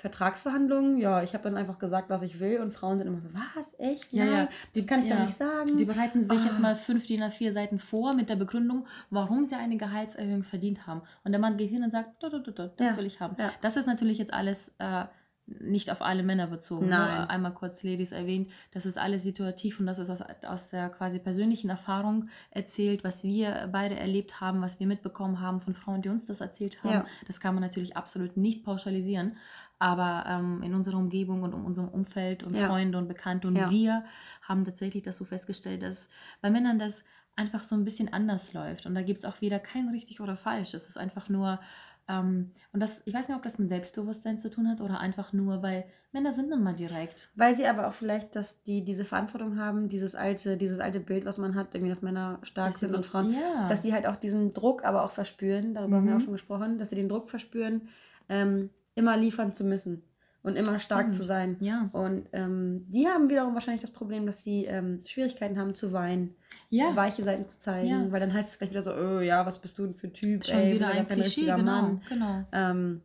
Vertragsverhandlungen, 0.00 0.98
ja, 0.98 1.22
ich 1.22 1.34
habe 1.34 1.44
dann 1.44 1.56
einfach 1.56 1.78
gesagt, 1.78 2.10
was 2.10 2.22
ich 2.22 2.40
will 2.40 2.60
und 2.60 2.72
Frauen 2.72 2.98
sind 2.98 3.06
immer 3.06 3.20
so, 3.20 3.28
was, 3.32 3.78
echt? 3.78 4.12
Ja, 4.12 4.24
ja. 4.24 4.48
das 4.74 4.86
kann 4.86 5.02
ich 5.02 5.10
ja. 5.10 5.16
doch 5.16 5.24
nicht 5.24 5.36
sagen. 5.36 5.76
Die 5.76 5.84
bereiten 5.84 6.22
sich 6.22 6.38
Ah. 6.40 6.46
erstmal 6.46 6.74
fünf 6.76 7.06
DIN 7.06 7.22
A4 7.22 7.52
Seiten 7.52 7.78
vor 7.78 8.14
mit 8.14 8.28
der 8.28 8.36
Begründung, 8.36 8.86
warum 9.10 9.46
sie 9.46 9.56
eine 9.56 9.76
Gehaltserhöhung 9.76 10.42
verdient 10.42 10.86
haben. 10.86 11.02
Und 11.24 11.32
der 11.32 11.40
Mann 11.40 11.56
geht 11.56 11.70
hin 11.70 11.82
und 11.82 11.90
sagt, 11.90 12.22
"Da, 12.22 12.28
da, 12.28 12.38
da, 12.38 12.50
da, 12.50 12.66
das 12.76 12.90
Ja, 12.92 12.96
will 12.96 13.06
ich 13.06 13.20
haben. 13.20 13.36
ja. 13.38 13.50
Das 13.60 13.76
ist 13.76 13.86
natürlich 13.86 14.18
jetzt 14.18 14.32
alles 14.32 14.74
äh, 14.78 15.04
nicht 15.46 15.90
auf 15.90 16.00
alle 16.00 16.22
Männer 16.22 16.46
bezogen. 16.46 16.88
Nein. 16.88 17.16
Nur 17.22 17.30
einmal 17.30 17.52
kurz 17.52 17.82
Ladies 17.82 18.12
erwähnt, 18.12 18.48
das 18.70 18.86
ist 18.86 18.96
alles 18.96 19.24
situativ 19.24 19.80
und 19.80 19.86
das 19.86 19.98
ist 19.98 20.08
aus, 20.08 20.22
aus 20.46 20.70
der 20.70 20.90
quasi 20.90 21.18
persönlichen 21.18 21.68
Erfahrung 21.70 22.28
erzählt, 22.52 23.02
was 23.02 23.24
wir 23.24 23.68
beide 23.72 23.96
erlebt 23.98 24.40
haben, 24.40 24.60
was 24.62 24.78
wir 24.78 24.86
mitbekommen 24.86 25.40
haben 25.40 25.58
von 25.58 25.74
Frauen, 25.74 26.02
die 26.02 26.08
uns 26.08 26.26
das 26.26 26.40
erzählt 26.40 26.84
haben. 26.84 26.92
Ja. 26.92 27.04
Das 27.26 27.40
kann 27.40 27.54
man 27.54 27.62
natürlich 27.62 27.96
absolut 27.96 28.36
nicht 28.36 28.64
pauschalisieren. 28.64 29.36
Aber 29.80 30.24
ähm, 30.28 30.62
in 30.62 30.74
unserer 30.74 30.98
Umgebung 30.98 31.42
und 31.42 31.54
in 31.54 31.62
unserem 31.64 31.88
Umfeld 31.88 32.42
und 32.44 32.54
Ja. 32.54 32.68
Freunde 32.68 32.98
und 32.98 33.08
Bekannte 33.08 33.48
und 33.48 33.56
Ja. 33.56 33.70
wir 33.70 34.04
haben 34.42 34.64
tatsächlich 34.64 35.02
das 35.02 35.16
so 35.16 35.24
festgestellt, 35.24 35.82
dass 35.82 36.08
bei 36.42 36.50
Männern 36.50 36.78
das 36.78 37.02
einfach 37.34 37.62
so 37.64 37.74
ein 37.74 37.84
bisschen 37.84 38.12
anders 38.12 38.52
läuft. 38.52 38.84
Und 38.86 38.94
da 38.94 39.02
gibt 39.02 39.18
es 39.20 39.24
auch 39.24 39.40
wieder 39.40 39.58
kein 39.58 39.88
richtig 39.88 40.20
oder 40.20 40.36
falsch. 40.36 40.74
Es 40.74 40.86
ist 40.86 40.98
einfach 40.98 41.30
nur, 41.30 41.58
ähm, 42.08 42.50
und 42.74 42.80
das, 42.80 43.02
ich 43.06 43.14
weiß 43.14 43.28
nicht, 43.28 43.36
ob 43.38 43.42
das 43.42 43.58
mit 43.58 43.70
Selbstbewusstsein 43.70 44.38
zu 44.38 44.50
tun 44.50 44.68
hat 44.68 44.82
oder 44.82 45.00
einfach 45.00 45.32
nur, 45.32 45.62
weil 45.62 45.84
Männer 46.12 46.32
sind 46.34 46.50
nun 46.50 46.62
mal 46.62 46.74
direkt. 46.74 47.30
Weil 47.36 47.54
sie 47.54 47.66
aber 47.66 47.88
auch 47.88 47.94
vielleicht, 47.94 48.36
dass 48.36 48.62
die 48.64 48.84
diese 48.84 49.06
Verantwortung 49.06 49.58
haben, 49.58 49.88
dieses 49.88 50.14
alte, 50.14 50.58
dieses 50.58 50.80
alte 50.80 51.00
Bild, 51.00 51.24
was 51.24 51.38
man 51.38 51.54
hat, 51.54 51.74
irgendwie, 51.74 51.88
dass 51.94 52.02
Männer 52.02 52.38
stark 52.42 52.72
Dass 52.72 52.80
sind 52.80 52.90
so- 52.90 52.96
und 52.98 53.06
Frauen, 53.06 53.32
ja. 53.32 53.66
dass 53.68 53.80
sie 53.80 53.94
halt 53.94 54.06
auch 54.06 54.16
diesen 54.16 54.52
Druck 54.52 54.84
aber 54.84 55.04
auch 55.04 55.12
verspüren, 55.12 55.72
darüber 55.72 55.96
haben 55.96 56.04
wir 56.06 56.12
Mhm. 56.14 56.18
auch 56.20 56.24
schon 56.24 56.32
gesprochen, 56.34 56.76
dass 56.76 56.90
sie 56.90 56.96
den 56.96 57.08
Druck 57.08 57.30
verspüren, 57.30 57.88
ähm, 58.28 58.68
immer 58.94 59.16
liefern 59.16 59.52
zu 59.52 59.64
müssen 59.64 60.02
und 60.42 60.56
immer 60.56 60.78
stark 60.78 61.02
Stimmt. 61.02 61.14
zu 61.14 61.22
sein. 61.24 61.56
Ja. 61.60 61.90
Und 61.92 62.26
ähm, 62.32 62.86
die 62.88 63.06
haben 63.06 63.28
wiederum 63.28 63.54
wahrscheinlich 63.54 63.82
das 63.82 63.90
Problem, 63.90 64.24
dass 64.26 64.42
sie 64.42 64.64
ähm, 64.64 65.00
Schwierigkeiten 65.06 65.58
haben 65.58 65.74
zu 65.74 65.92
weinen, 65.92 66.34
Ja. 66.70 66.94
weiche 66.96 67.22
Seiten 67.22 67.46
zu 67.48 67.58
zeigen, 67.58 67.88
Ja. 67.88 68.06
weil 68.12 68.20
dann 68.20 68.32
heißt 68.32 68.50
es 68.52 68.58
gleich 68.58 68.70
wieder 68.70 68.82
so, 68.82 68.92
oh, 68.94 69.20
ja, 69.20 69.44
was 69.44 69.58
bist 69.58 69.78
du 69.78 69.84
denn 69.84 69.94
für 69.94 70.06
ein 70.06 70.14
Typ? 70.14 70.46
Schon 70.46 70.58
ey, 70.60 70.74
wieder 70.74 70.88
ein 70.88 71.06
Klischee, 71.06 71.42
genau. 71.44 71.62
Mann. 71.62 72.02
genau. 72.08 72.44
Ähm, 72.52 73.02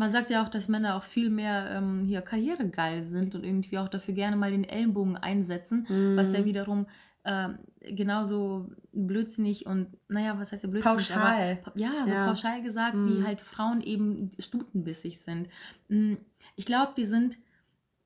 Man 0.00 0.12
sagt 0.12 0.30
ja 0.30 0.44
auch, 0.44 0.48
dass 0.48 0.68
Männer 0.68 0.94
auch 0.96 1.02
viel 1.02 1.28
mehr 1.28 1.70
ähm, 1.72 2.04
hier 2.06 2.22
karrieregeil 2.22 3.02
sind 3.02 3.34
und 3.34 3.42
irgendwie 3.44 3.78
auch 3.78 3.88
dafür 3.88 4.14
gerne 4.14 4.36
mal 4.36 4.52
den 4.52 4.62
Ellenbogen 4.62 5.16
einsetzen, 5.16 5.86
was 6.16 6.28
Mhm. 6.30 6.34
ja 6.36 6.44
wiederum 6.44 6.86
ähm, 7.24 7.58
genauso 7.80 8.70
blödsinnig 8.92 9.66
und, 9.66 9.88
naja, 10.08 10.38
was 10.38 10.52
heißt 10.52 10.62
ja 10.64 10.68
blödsinnig? 10.70 11.08
Pauschal. 11.08 11.58
Aber, 11.64 11.78
ja, 11.78 12.06
so 12.06 12.12
Ja. 12.14 12.24
pauschal 12.26 12.62
gesagt, 12.62 13.00
Mhm. 13.00 13.06
wie 13.08 13.24
halt 13.24 13.40
Frauen 13.40 13.80
eben 13.80 14.30
stutenbissig 14.38 15.20
sind. 15.20 15.48
Mm, 15.88 16.14
Ich 16.56 16.64
glaube, 16.66 16.92
die 16.96 17.04
sind 17.04 17.36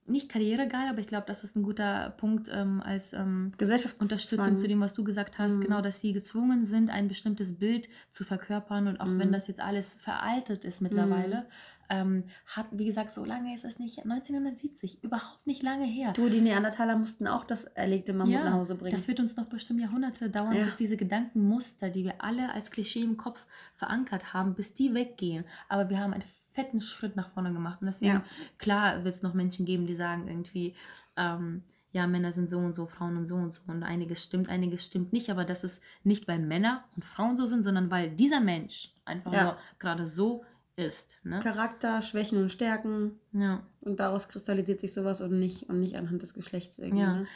nicht 0.04 0.28
karrieregeil, 0.28 0.88
aber 0.88 0.98
ich 0.98 1.06
glaube, 1.06 1.26
das 1.28 1.44
ist 1.44 1.54
ein 1.56 1.62
guter 1.62 2.10
Punkt 2.18 2.48
ähm, 2.52 2.80
als 2.82 3.12
ähm. 3.12 3.52
Unterstützung 4.00 4.56
zu 4.56 4.66
dem, 4.66 4.80
was 4.80 4.94
du 4.94 5.04
gesagt 5.04 5.38
hast, 5.38 5.58
Mhm. 5.58 5.60
genau, 5.60 5.80
dass 5.80 6.00
sie 6.00 6.12
gezwungen 6.12 6.64
sind, 6.64 6.90
ein 6.90 7.06
bestimmtes 7.06 7.56
Bild 7.58 7.88
zu 8.10 8.24
verkörpern 8.24 8.88
und 8.88 9.00
auch 9.00 9.06
Mhm. 9.06 9.18
wenn 9.20 9.32
das 9.32 9.46
jetzt 9.46 9.60
alles 9.60 9.96
veraltet 9.96 10.64
ist 10.64 10.80
mittlerweile, 10.80 11.46
ähm, 11.92 12.24
hat, 12.46 12.66
wie 12.72 12.86
gesagt, 12.86 13.10
so 13.10 13.22
lange 13.24 13.54
ist 13.54 13.64
es 13.66 13.78
nicht, 13.78 13.98
1970, 13.98 15.04
überhaupt 15.04 15.46
nicht 15.46 15.62
lange 15.62 15.84
her. 15.84 16.12
Du, 16.12 16.28
die 16.30 16.40
Neandertaler 16.40 16.96
mussten 16.96 17.26
auch 17.26 17.44
das 17.44 17.64
erlegte 17.64 18.14
Mammut 18.14 18.32
Ja, 18.32 18.44
nach 18.44 18.54
Hause 18.54 18.76
bringen. 18.76 18.92
Das 18.96 19.08
wird 19.08 19.20
uns 19.20 19.36
noch 19.36 19.44
bestimmt 19.46 19.80
Jahrhunderte 19.80 20.30
dauern, 20.30 20.56
Ja. 20.56 20.64
bis 20.64 20.76
diese 20.76 20.96
Gedankenmuster, 20.96 21.90
die 21.90 22.04
wir 22.04 22.14
alle 22.24 22.52
als 22.54 22.70
Klischee 22.70 23.02
im 23.02 23.16
Kopf 23.18 23.46
verankert 23.74 24.32
haben, 24.32 24.54
bis 24.54 24.72
die 24.74 24.94
weggehen. 24.94 25.44
Aber 25.68 25.90
wir 25.90 26.00
haben 26.00 26.14
einen 26.14 26.24
fetten 26.52 26.80
Schritt 26.80 27.14
nach 27.14 27.30
vorne 27.32 27.52
gemacht. 27.52 27.80
Und 27.82 27.86
deswegen, 27.88 28.12
Ja. 28.14 28.24
klar, 28.58 29.04
wird 29.04 29.14
es 29.14 29.22
noch 29.22 29.34
Menschen 29.34 29.66
geben, 29.66 29.86
die 29.86 29.94
sagen 29.94 30.28
irgendwie, 30.28 30.74
ähm, 31.16 31.62
ja, 31.92 32.06
Männer 32.06 32.32
sind 32.32 32.48
so 32.48 32.56
und 32.58 32.74
so, 32.74 32.86
Frauen 32.86 33.18
und 33.18 33.26
so 33.26 33.34
und 33.36 33.52
so. 33.52 33.60
Und 33.66 33.82
einiges 33.82 34.24
stimmt, 34.24 34.48
einiges 34.48 34.86
stimmt 34.86 35.12
nicht. 35.12 35.28
Aber 35.30 35.44
das 35.44 35.62
ist 35.62 35.82
nicht, 36.04 36.26
weil 36.26 36.38
Männer 36.38 36.84
und 36.96 37.04
Frauen 37.04 37.36
so 37.36 37.44
sind, 37.44 37.62
sondern 37.64 37.90
weil 37.90 38.10
dieser 38.10 38.40
Mensch 38.40 38.94
einfach 39.04 39.32
Ja. 39.32 39.44
nur 39.44 39.56
gerade 39.78 40.06
so 40.06 40.42
ist. 40.76 41.18
Ne? 41.24 41.40
Charakter, 41.40 42.02
Schwächen 42.02 42.38
und 42.38 42.50
Stärken. 42.50 43.18
Ja. 43.32 43.66
Und 43.80 44.00
daraus 44.00 44.28
kristallisiert 44.28 44.80
sich 44.80 44.92
sowas 44.92 45.20
und 45.20 45.38
nicht, 45.38 45.68
und 45.68 45.80
nicht 45.80 45.96
anhand 45.96 46.22
des 46.22 46.34
Geschlechts 46.34 46.78
irgendwie. 46.78 47.02
Ja. 47.02 47.16
Ne? 47.16 47.26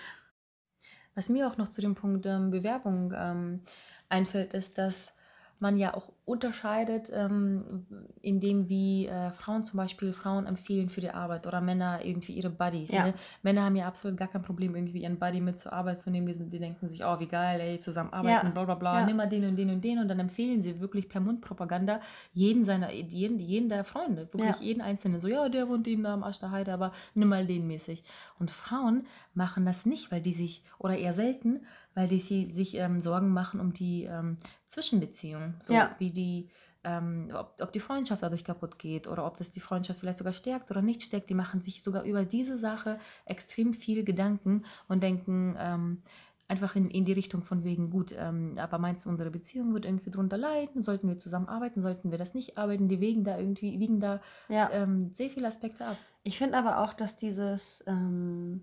Was 1.14 1.28
mir 1.28 1.48
auch 1.48 1.56
noch 1.56 1.68
zu 1.68 1.80
dem 1.80 1.94
Punkt 1.94 2.26
ähm, 2.26 2.50
Bewerbung 2.50 3.12
ähm, 3.16 3.60
einfällt, 4.08 4.54
ist, 4.54 4.78
dass 4.78 5.12
man 5.58 5.78
ja 5.78 5.94
auch 5.94 6.10
unterscheidet, 6.26 7.10
ähm, 7.14 7.86
indem 8.20 8.68
wie 8.68 9.06
äh, 9.06 9.30
Frauen 9.30 9.64
zum 9.64 9.78
Beispiel 9.78 10.12
Frauen 10.12 10.44
empfehlen 10.46 10.90
für 10.90 11.00
die 11.00 11.10
Arbeit 11.10 11.46
oder 11.46 11.60
Männer 11.60 12.04
irgendwie 12.04 12.32
ihre 12.32 12.50
Buddies. 12.50 12.92
Ja. 12.92 13.04
Ne? 13.06 13.14
Männer 13.42 13.62
haben 13.64 13.76
ja 13.76 13.86
absolut 13.86 14.18
gar 14.18 14.28
kein 14.28 14.42
Problem, 14.42 14.74
irgendwie 14.74 15.02
ihren 15.02 15.18
Buddy 15.18 15.40
mit 15.40 15.58
zur 15.60 15.72
Arbeit 15.72 16.00
zu 16.00 16.10
nehmen. 16.10 16.26
Die, 16.26 16.34
sind, 16.34 16.52
die 16.52 16.58
denken 16.58 16.88
sich, 16.88 17.04
oh, 17.04 17.20
wie 17.20 17.26
geil, 17.28 17.60
ey, 17.60 17.78
zusammen 17.78 18.12
arbeiten, 18.12 18.46
Ja. 18.46 18.52
bla 18.52 18.64
bla 18.64 18.74
bla, 18.74 19.00
Ja. 19.00 19.06
nimm 19.06 19.16
mal 19.16 19.28
den 19.28 19.44
und 19.44 19.56
den 19.56 19.70
und 19.70 19.82
den 19.84 19.98
und 19.98 20.08
dann 20.08 20.18
empfehlen 20.18 20.62
sie 20.62 20.80
wirklich 20.80 21.08
per 21.08 21.20
Mundpropaganda 21.20 22.00
jeden 22.32 22.64
seiner, 22.64 22.92
jeden, 22.92 23.38
jeden 23.38 23.68
der 23.68 23.84
Freunde, 23.84 24.28
wirklich 24.32 24.56
Ja. 24.58 24.62
jeden 24.62 24.80
einzelnen. 24.82 25.20
So, 25.20 25.28
ja, 25.28 25.48
der 25.48 25.68
wohnt 25.68 25.86
eben 25.86 26.02
da 26.02 26.12
am 26.12 26.22
Arsch 26.24 26.40
der 26.40 26.50
Heide, 26.50 26.72
aber 26.72 26.92
nimm 27.14 27.28
mal 27.28 27.46
den 27.46 27.66
mäßig. 27.66 28.02
Und 28.38 28.50
Frauen 28.50 29.06
machen 29.32 29.64
das 29.64 29.86
nicht, 29.86 30.10
weil 30.12 30.20
die 30.20 30.32
sich, 30.32 30.64
oder 30.78 30.98
eher 30.98 31.12
selten, 31.12 31.60
weil 31.96 32.06
die 32.08 32.20
sie, 32.20 32.44
sich 32.46 32.76
ähm, 32.76 33.00
Sorgen 33.00 33.30
machen 33.30 33.58
um 33.58 33.72
die 33.72 34.04
ähm, 34.04 34.36
Zwischenbeziehung. 34.68 35.54
So 35.60 35.72
Ja. 35.72 35.96
wie 35.98 36.10
die, 36.12 36.50
ähm, 36.84 37.30
ob, 37.34 37.56
ob 37.60 37.72
die 37.72 37.80
Freundschaft 37.80 38.22
dadurch 38.22 38.44
kaputt 38.44 38.78
geht 38.78 39.08
oder 39.08 39.26
ob 39.26 39.38
das 39.38 39.50
die 39.50 39.60
Freundschaft 39.60 39.98
vielleicht 39.98 40.18
sogar 40.18 40.34
stärkt 40.34 40.70
oder 40.70 40.82
nicht 40.82 41.02
stärkt. 41.02 41.30
Die 41.30 41.34
machen 41.34 41.62
sich 41.62 41.82
sogar 41.82 42.04
über 42.04 42.24
diese 42.26 42.58
Sache 42.58 43.00
extrem 43.24 43.72
viel 43.72 44.04
Gedanken 44.04 44.62
und 44.88 45.02
denken 45.02 45.56
ähm, 45.58 46.02
einfach 46.48 46.76
in, 46.76 46.90
in 46.90 47.06
die 47.06 47.14
Richtung 47.14 47.40
von 47.40 47.64
wegen, 47.64 47.90
gut, 47.90 48.14
ähm, 48.16 48.52
aber 48.58 48.78
meinst 48.78 49.06
du, 49.06 49.08
unsere 49.08 49.30
Beziehung 49.30 49.72
wird 49.72 49.86
irgendwie 49.86 50.10
drunter 50.10 50.36
leiden? 50.36 50.82
Sollten 50.82 51.08
wir 51.08 51.18
zusammenarbeiten? 51.18 51.80
Sollten 51.80 52.10
wir 52.10 52.18
das 52.18 52.34
nicht 52.34 52.58
arbeiten? 52.58 52.88
Die 52.88 53.00
wegen 53.00 53.24
da 53.24 53.38
irgendwie, 53.38 53.80
wiegen 53.80 54.00
da 54.00 54.20
Ja. 54.50 54.70
ähm, 54.70 55.10
sehr 55.14 55.30
viele 55.30 55.48
Aspekte 55.48 55.86
ab. 55.86 55.96
Ich 56.24 56.36
finde 56.36 56.58
aber 56.58 56.80
auch, 56.82 56.92
dass 56.92 57.16
dieses, 57.16 57.82
ähm, 57.86 58.60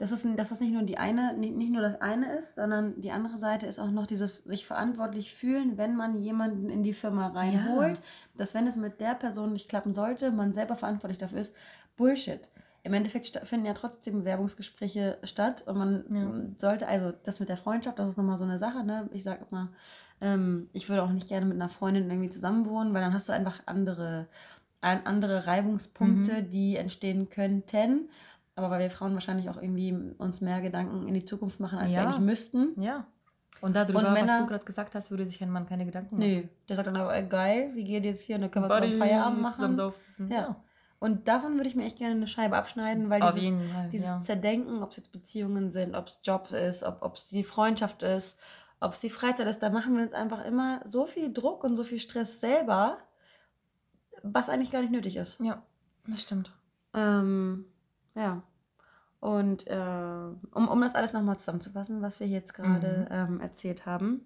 dass, 0.00 0.12
es, 0.12 0.26
dass 0.34 0.48
das 0.48 0.60
nicht 0.60 0.72
nur 0.72 0.82
die 0.82 0.96
eine, 0.96 1.34
nicht, 1.36 1.70
nur 1.70 1.82
das 1.82 2.00
eine 2.00 2.34
ist, 2.34 2.54
sondern 2.54 2.98
die 3.02 3.12
andere 3.12 3.36
Seite 3.36 3.66
ist 3.66 3.78
auch 3.78 3.90
noch 3.90 4.06
dieses 4.06 4.38
sich 4.38 4.64
verantwortlich 4.64 5.34
fühlen, 5.34 5.76
wenn 5.76 5.94
man 5.94 6.16
jemanden 6.16 6.70
in 6.70 6.82
die 6.82 6.94
Firma 6.94 7.28
reinholt, 7.28 8.00
dass 8.34 8.54
wenn 8.54 8.66
es 8.66 8.76
mit 8.78 8.98
der 9.02 9.14
Person 9.14 9.52
nicht 9.52 9.68
klappen 9.68 9.92
sollte, 9.92 10.30
man 10.30 10.54
selber 10.54 10.74
verantwortlich 10.74 11.18
dafür 11.18 11.40
ist. 11.40 11.54
Bullshit. 11.98 12.48
Im 12.82 12.94
Endeffekt 12.94 13.46
finden 13.46 13.66
ja 13.66 13.74
trotzdem 13.74 14.20
Bewerbungsgespräche 14.20 15.18
statt 15.22 15.64
und 15.66 15.76
man 15.76 16.04
Ja. 16.08 16.32
sollte, 16.56 16.88
also 16.88 17.12
das 17.24 17.38
mit 17.38 17.50
der 17.50 17.58
Freundschaft, 17.58 17.98
das 17.98 18.08
ist 18.08 18.16
nochmal 18.16 18.38
so 18.38 18.44
eine 18.44 18.58
Sache, 18.58 18.82
ne? 18.82 19.06
Ich 19.12 19.22
sage 19.22 19.44
immer, 19.50 19.68
ähm, 20.22 20.70
ich 20.72 20.88
würde 20.88 21.02
auch 21.02 21.10
nicht 21.10 21.28
gerne 21.28 21.44
mit 21.44 21.56
einer 21.56 21.68
Freundin 21.68 22.10
irgendwie 22.10 22.30
zusammenwohnen, 22.30 22.94
weil 22.94 23.02
dann 23.02 23.12
hast 23.12 23.28
du 23.28 23.34
einfach 23.34 23.60
andere, 23.66 24.28
andere 24.80 25.46
Reibungspunkte, 25.46 26.42
die 26.42 26.76
entstehen 26.76 27.28
könnten. 27.28 28.08
Aber 28.60 28.70
weil 28.74 28.80
wir 28.80 28.90
Frauen 28.90 29.14
wahrscheinlich 29.14 29.48
auch 29.48 29.56
irgendwie 29.56 29.92
uns 30.18 30.40
mehr 30.40 30.60
Gedanken 30.60 31.08
in 31.08 31.14
die 31.14 31.24
Zukunft 31.24 31.60
machen, 31.60 31.78
als 31.78 31.88
wir 31.90 31.96
Ja. 31.96 32.04
eigentlich 32.04 32.20
müssten. 32.20 32.80
Ja. 32.80 33.06
Und 33.62 33.74
darüber, 33.74 33.98
Und 34.00 34.04
was 34.06 34.12
Männer- 34.12 34.40
du 34.40 34.46
gerade 34.46 34.64
gesagt 34.64 34.94
hast, 34.94 35.10
würde 35.10 35.26
sich 35.26 35.42
ein 35.42 35.50
Mann 35.50 35.66
keine 35.66 35.84
Gedanken 35.86 36.16
machen. 36.18 36.28
Nö. 36.30 36.42
Der 36.68 36.76
sagt 36.76 36.86
dann 36.86 36.96
aber, 36.96 37.14
ey, 37.14 37.26
geil, 37.26 37.70
wie 37.74 37.84
geht 37.84 38.04
jetzt 38.04 38.22
hier? 38.24 38.36
Und 38.36 38.42
dann 38.42 38.50
können 38.50 38.68
wir 38.68 38.74
zusammen 38.74 38.98
Feierabend 38.98 39.42
machen. 39.42 39.76
saufen. 39.76 40.30
Ja. 40.30 40.56
Und 40.98 41.28
davon 41.28 41.56
würde 41.56 41.68
ich 41.68 41.74
mir 41.76 41.84
echt 41.84 41.96
gerne 41.98 42.14
eine 42.14 42.26
Scheibe 42.26 42.56
abschneiden, 42.56 43.08
weil 43.08 43.22
Auf 43.22 43.34
dieses, 43.34 43.50
Fall. 43.72 43.88
dieses 43.90 44.06
ja. 44.08 44.20
Zerdenken, 44.20 44.82
ob 44.82 44.90
es 44.90 44.98
jetzt 44.98 45.12
Beziehungen 45.12 45.70
sind, 45.70 45.94
ob 45.94 46.08
es 46.08 46.20
Job 46.22 46.50
ist, 46.52 46.82
ob 46.82 47.14
es 47.14 47.28
die 47.30 47.42
Freundschaft 47.42 48.02
ist, 48.02 48.36
ob 48.80 48.92
es 48.92 49.00
die 49.00 49.10
Freizeit 49.10 49.46
ist, 49.46 49.62
da 49.62 49.70
machen 49.70 49.96
wir 49.96 50.04
uns 50.04 50.12
einfach 50.12 50.44
immer 50.44 50.80
so 50.86 51.06
viel 51.06 51.32
Druck 51.32 51.64
und 51.64 51.76
so 51.76 51.84
viel 51.84 51.98
Stress 51.98 52.40
selber, 52.40 52.98
was 54.22 54.48
eigentlich 54.48 54.70
gar 54.70 54.80
nicht 54.80 54.92
nötig 54.92 55.16
ist. 55.16 55.38
ja, 55.40 55.62
das 56.06 56.22
stimmt. 56.22 56.52
Ähm, 56.94 57.64
ja. 58.14 58.42
Und 59.20 59.66
äh, 59.66 59.76
um, 59.76 60.68
um 60.68 60.80
das 60.80 60.94
alles 60.94 61.12
nochmal 61.12 61.38
zusammenzufassen, 61.38 62.00
was 62.00 62.20
wir 62.20 62.26
jetzt 62.26 62.54
gerade 62.54 63.06
ähm, 63.10 63.40
erzählt 63.40 63.84
haben, 63.84 64.22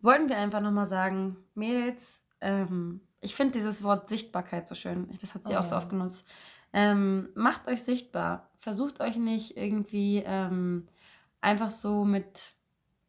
wollten 0.00 0.28
wir 0.28 0.38
einfach 0.38 0.60
nochmal 0.60 0.86
sagen, 0.86 1.36
Mädels, 1.54 2.22
ähm, 2.40 3.02
ich 3.20 3.34
finde 3.34 3.52
dieses 3.52 3.82
Wort 3.82 4.08
Sichtbarkeit 4.08 4.66
so 4.66 4.74
schön. 4.74 5.08
Das 5.20 5.34
hat 5.34 5.44
sie 5.44 5.54
Oh 5.54 5.58
auch 5.58 5.66
so 5.66 5.76
oft 5.76 5.90
genutzt. 5.90 6.24
Ähm, 6.72 7.28
macht 7.34 7.68
euch 7.68 7.82
sichtbar. 7.82 8.50
Versucht 8.58 9.00
euch 9.00 9.16
nicht 9.16 9.56
irgendwie 9.56 10.22
ähm, 10.24 10.88
einfach 11.40 11.70
so 11.70 12.04
mit, 12.04 12.52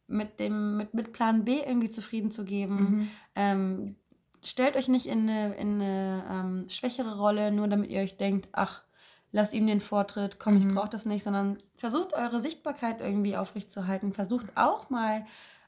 mit, 0.06 0.38
dem, 0.38 0.76
mit, 0.76 0.92
mit 0.92 1.12
Plan 1.12 1.44
B 1.44 1.60
irgendwie 1.60 1.90
zufrieden 1.90 2.30
zu 2.30 2.44
geben. 2.44 2.74
Mhm. 2.74 3.10
Ähm, 3.34 3.96
stellt 4.44 4.76
euch 4.76 4.88
nicht 4.88 5.06
in 5.06 5.28
eine, 5.28 5.54
in 5.54 5.80
eine 5.80 6.24
ähm, 6.30 6.68
schwächere 6.68 7.16
Rolle, 7.16 7.52
nur 7.52 7.68
damit 7.68 7.90
ihr 7.90 8.00
euch 8.00 8.16
denkt, 8.16 8.48
ach, 8.52 8.84
lasst 9.32 9.52
ihm 9.54 9.66
den 9.66 9.80
Vortritt, 9.80 10.38
komm, 10.38 10.56
ich 10.56 10.64
Mhm. 10.64 10.74
brauche 10.74 10.88
das 10.90 11.04
nicht, 11.06 11.22
sondern 11.24 11.58
versucht 11.76 12.14
eure 12.14 12.40
Sichtbarkeit 12.40 13.00
irgendwie 13.00 13.36
aufrechtzuerhalten. 13.36 14.12
Versucht 14.12 14.46
auch 14.56 14.90
mal 14.90 15.24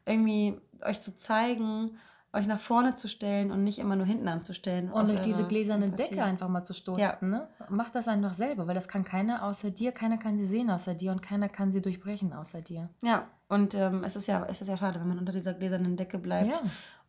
irgendwie 0.07 0.59
euch 0.83 1.01
zu 1.01 1.15
zeigen, 1.15 1.91
euch 2.33 2.47
nach 2.47 2.61
vorne 2.61 2.95
zu 2.95 3.09
stellen 3.09 3.51
und 3.51 3.65
nicht 3.65 3.81
immer 3.81 3.97
nur 3.97 4.07
hinten 4.07 4.29
anzustellen. 4.29 4.91
Und 4.91 5.09
durch 5.09 5.21
diese 5.21 5.45
gläserne 5.45 5.87
Empathie. 5.87 6.11
Decke 6.11 6.23
einfach 6.25 6.49
mal 6.49 6.63
zu 6.63 6.75
stoßen. 6.75 7.01
Ja. 7.01 7.19
Ne? 7.21 7.49
Mach 7.69 7.91
das 7.91 8.07
einfach 8.09 8.35
selber, 8.35 8.67
weil 8.69 8.75
das 8.77 8.87
kann 8.89 9.05
keiner 9.05 9.45
außer 9.45 9.71
dir, 9.73 9.91
keiner 9.93 10.17
kann 10.17 10.39
sie 10.39 10.47
sehen 10.47 10.71
außer 10.71 10.95
dir 10.95 11.11
und 11.11 11.23
keiner 11.23 11.49
kann 11.49 11.73
sie 11.73 11.83
durchbrechen 11.83 12.33
außer 12.33 12.63
dir. 12.63 12.89
Ja, 13.03 13.27
und 13.49 13.75
ähm, 13.75 14.05
es, 14.05 14.15
ist 14.15 14.29
ja, 14.29 14.45
es 14.49 14.61
ist 14.61 14.69
ja 14.69 14.77
schade, 14.77 15.01
wenn 15.01 15.09
man 15.09 15.19
unter 15.19 15.33
dieser 15.33 15.55
gläsernen 15.55 15.97
Decke 15.97 16.19
bleibt 16.19 16.49
Ja. 16.51 16.61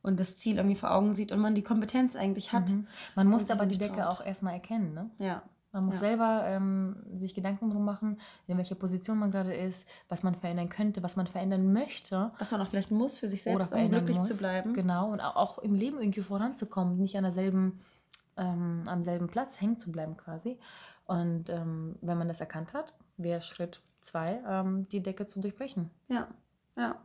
und 0.02 0.20
das 0.20 0.38
Ziel 0.38 0.58
irgendwie 0.58 0.76
vor 0.76 0.92
Augen 0.92 1.14
sieht 1.14 1.32
und 1.32 1.40
man 1.40 1.54
die 1.54 1.64
Kompetenz 1.64 2.16
eigentlich 2.16 2.52
hat. 2.52 2.70
Mhm. 2.70 2.88
Man 3.16 3.28
muss 3.28 3.50
aber 3.52 3.68
die 3.68 3.78
Decke 3.78 3.98
traut. 3.98 4.08
auch 4.22 4.26
erstmal 4.26 4.54
erkennen. 4.56 4.94
Ne? 4.96 5.12
Ja, 5.20 5.44
Man 5.74 5.86
muss 5.86 5.96
Ja. 5.96 6.00
selber 6.02 6.44
ähm, 6.46 6.98
sich 7.16 7.34
Gedanken 7.34 7.70
drum 7.70 7.86
machen, 7.86 8.20
in 8.48 8.58
welcher 8.58 8.76
Position 8.76 9.18
man 9.20 9.32
gerade 9.32 9.54
ist, 9.54 9.88
was 10.10 10.22
man 10.24 10.36
verändern 10.36 10.68
könnte, 10.70 11.02
was 11.04 11.16
man 11.16 11.28
verändern 11.28 11.72
möchte. 11.72 12.32
was 12.40 12.52
man 12.52 12.62
auch 12.62 12.68
vielleicht 12.68 12.92
muss 12.92 13.18
für 13.20 13.28
sich 13.28 13.42
selbst, 13.44 13.74
um 13.74 13.90
glücklich 13.90 14.18
muss. 14.18 14.28
zu 14.28 14.38
bleiben. 14.38 14.74
Genau, 14.74 15.12
und 15.12 15.22
au- 15.22 15.36
auch 15.36 15.60
im 15.60 15.74
Leben 15.74 16.00
irgendwie 16.02 16.22
voranzukommen, 16.22 16.98
nicht 16.98 17.16
an 17.18 17.24
derselben, 17.24 17.80
ähm, 18.38 18.84
am 18.88 19.04
selben 19.04 19.28
Platz 19.28 19.62
hängen 19.62 19.78
zu 19.78 19.92
bleiben 19.92 20.18
quasi. 20.18 20.60
Und 21.06 21.50
ähm, 21.50 21.96
wenn 22.02 22.18
man 22.18 22.28
das 22.28 22.40
erkannt 22.42 22.74
hat, 22.74 22.94
wäre 23.18 23.42
Schritt 23.42 23.82
zwei, 24.02 24.42
ähm, 24.48 24.88
die 24.90 25.02
Decke 25.02 25.26
zu 25.26 25.40
durchbrechen. 25.42 25.90
Ja, 26.10 26.28
ja. 26.78 26.96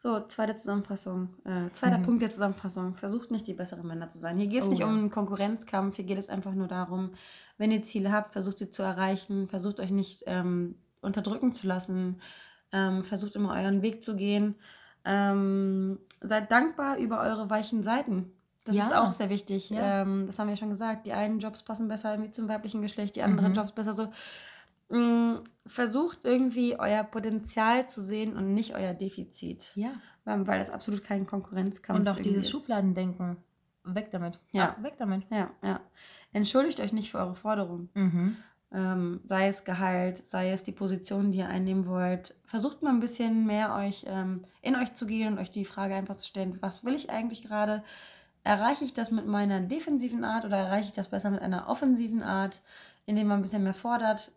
So, 0.00 0.20
zweite 0.28 0.54
Zusammenfassung. 0.54 1.30
Äh, 1.44 1.72
zweiter 1.72 1.98
Mhm. 1.98 2.02
Punkt 2.02 2.22
der 2.22 2.30
Zusammenfassung. 2.30 2.94
Versucht 2.94 3.30
nicht 3.32 3.46
die 3.48 3.54
besseren 3.54 3.86
Männer 3.86 4.08
zu 4.08 4.18
sein. 4.18 4.38
Hier 4.38 4.46
geht 4.46 4.60
es 4.60 4.66
Oh 4.66 4.70
nicht 4.70 4.78
ja. 4.80 4.86
um 4.86 4.96
einen 4.96 5.10
Konkurrenzkampf. 5.10 5.96
Hier 5.96 6.04
geht 6.04 6.18
es 6.18 6.28
einfach 6.28 6.54
nur 6.54 6.68
darum, 6.68 7.10
wenn 7.56 7.72
ihr 7.72 7.82
Ziele 7.82 8.12
habt, 8.12 8.32
versucht 8.32 8.58
sie 8.58 8.70
zu 8.70 8.82
erreichen. 8.82 9.48
Versucht 9.48 9.80
euch 9.80 9.90
nicht 9.90 10.22
ähm, 10.26 10.76
unterdrücken 11.00 11.52
zu 11.52 11.66
lassen. 11.66 12.20
Ähm, 12.70 13.02
versucht 13.02 13.34
immer 13.34 13.54
euren 13.54 13.82
Weg 13.82 14.04
zu 14.04 14.14
gehen. 14.14 14.54
Ähm, 15.04 15.98
seid 16.20 16.50
dankbar 16.52 16.98
über 16.98 17.20
eure 17.20 17.50
weichen 17.50 17.82
Seiten. 17.82 18.30
Das 18.64 18.76
Ja. 18.76 18.86
ist 18.88 18.94
auch 18.94 19.12
sehr 19.12 19.30
wichtig. 19.30 19.70
Ja. 19.70 20.02
Ähm, 20.02 20.26
das 20.26 20.38
haben 20.38 20.46
wir 20.46 20.52
ja 20.52 20.58
schon 20.58 20.70
gesagt. 20.70 21.06
Die 21.06 21.12
einen 21.12 21.40
Jobs 21.40 21.62
passen 21.62 21.88
besser 21.88 22.12
irgendwie 22.12 22.30
zum 22.30 22.48
weiblichen 22.48 22.82
Geschlecht, 22.82 23.16
die 23.16 23.22
anderen 23.22 23.50
Mhm. 23.50 23.56
Jobs 23.56 23.72
besser 23.72 23.94
so. 23.94 24.12
Mm, 24.88 25.36
Versucht 25.66 26.20
irgendwie 26.24 26.78
euer 26.78 27.04
Potenzial 27.04 27.88
zu 27.88 28.02
sehen 28.02 28.36
und 28.36 28.54
nicht 28.54 28.74
euer 28.74 28.94
Defizit. 28.94 29.72
Ja. 29.74 29.92
Weil 30.24 30.46
weil 30.46 30.58
das 30.58 30.70
absolut 30.70 31.04
kein 31.04 31.26
Konkurrenzkampf 31.26 32.00
Und 32.00 32.08
auch 32.08 32.20
dieses 32.20 32.46
ist. 32.46 32.50
Schubladendenken. 32.50 33.36
Weg 33.84 34.10
damit. 34.10 34.38
Ja. 34.50 34.76
Ah, 34.78 34.82
weg 34.82 34.94
damit. 34.98 35.24
Ja, 35.30 35.50
ja. 35.62 35.80
Entschuldigt 36.32 36.80
euch 36.80 36.92
nicht 36.92 37.10
für 37.10 37.18
eure 37.18 37.34
Forderungen. 37.34 37.90
Mhm. 37.94 38.36
Ähm, 38.70 39.20
sei 39.24 39.46
es 39.46 39.64
Gehalt, 39.64 40.26
sei 40.26 40.50
es 40.52 40.62
die 40.62 40.72
Position, 40.72 41.32
die 41.32 41.38
ihr 41.38 41.48
einnehmen 41.48 41.86
wollt. 41.86 42.34
Versucht 42.44 42.82
mal 42.82 42.90
ein 42.90 43.00
bisschen 43.00 43.46
mehr 43.46 43.74
euch 43.74 44.04
ähm, 44.06 44.42
in 44.60 44.76
euch 44.76 44.92
zu 44.92 45.06
gehen 45.06 45.32
und 45.32 45.38
euch 45.38 45.50
die 45.50 45.64
Frage 45.64 45.94
einfach 45.94 46.16
zu 46.16 46.26
stellen, 46.26 46.58
was 46.60 46.84
will 46.84 46.94
ich 46.94 47.08
eigentlich 47.08 47.42
gerade? 47.42 47.82
Erreiche 48.44 48.84
ich 48.84 48.92
das 48.92 49.10
mit 49.10 49.26
meiner 49.26 49.60
defensiven 49.60 50.24
Art 50.24 50.44
oder 50.44 50.58
erreiche 50.58 50.88
ich 50.88 50.92
das 50.92 51.08
besser 51.08 51.30
mit 51.30 51.40
einer 51.40 51.68
offensiven 51.68 52.22
Art, 52.22 52.60
indem 53.06 53.28
man 53.28 53.38
ein 53.38 53.42
bisschen 53.42 53.62
mehr 53.62 53.74
fordert? 53.74 54.32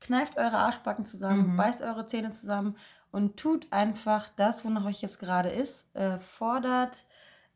Kneift 0.00 0.36
eure 0.36 0.58
Arschbacken 0.58 1.04
zusammen, 1.04 1.52
Mhm. 1.52 1.56
beißt 1.56 1.82
eure 1.82 2.06
Zähne 2.06 2.30
zusammen 2.30 2.76
und 3.10 3.36
tut 3.36 3.66
einfach 3.72 4.28
das, 4.36 4.64
wonach 4.64 4.84
euch 4.84 5.00
jetzt 5.02 5.18
gerade 5.18 5.48
ist. 5.50 5.94
Äh, 5.94 6.18
fordert, 6.18 7.04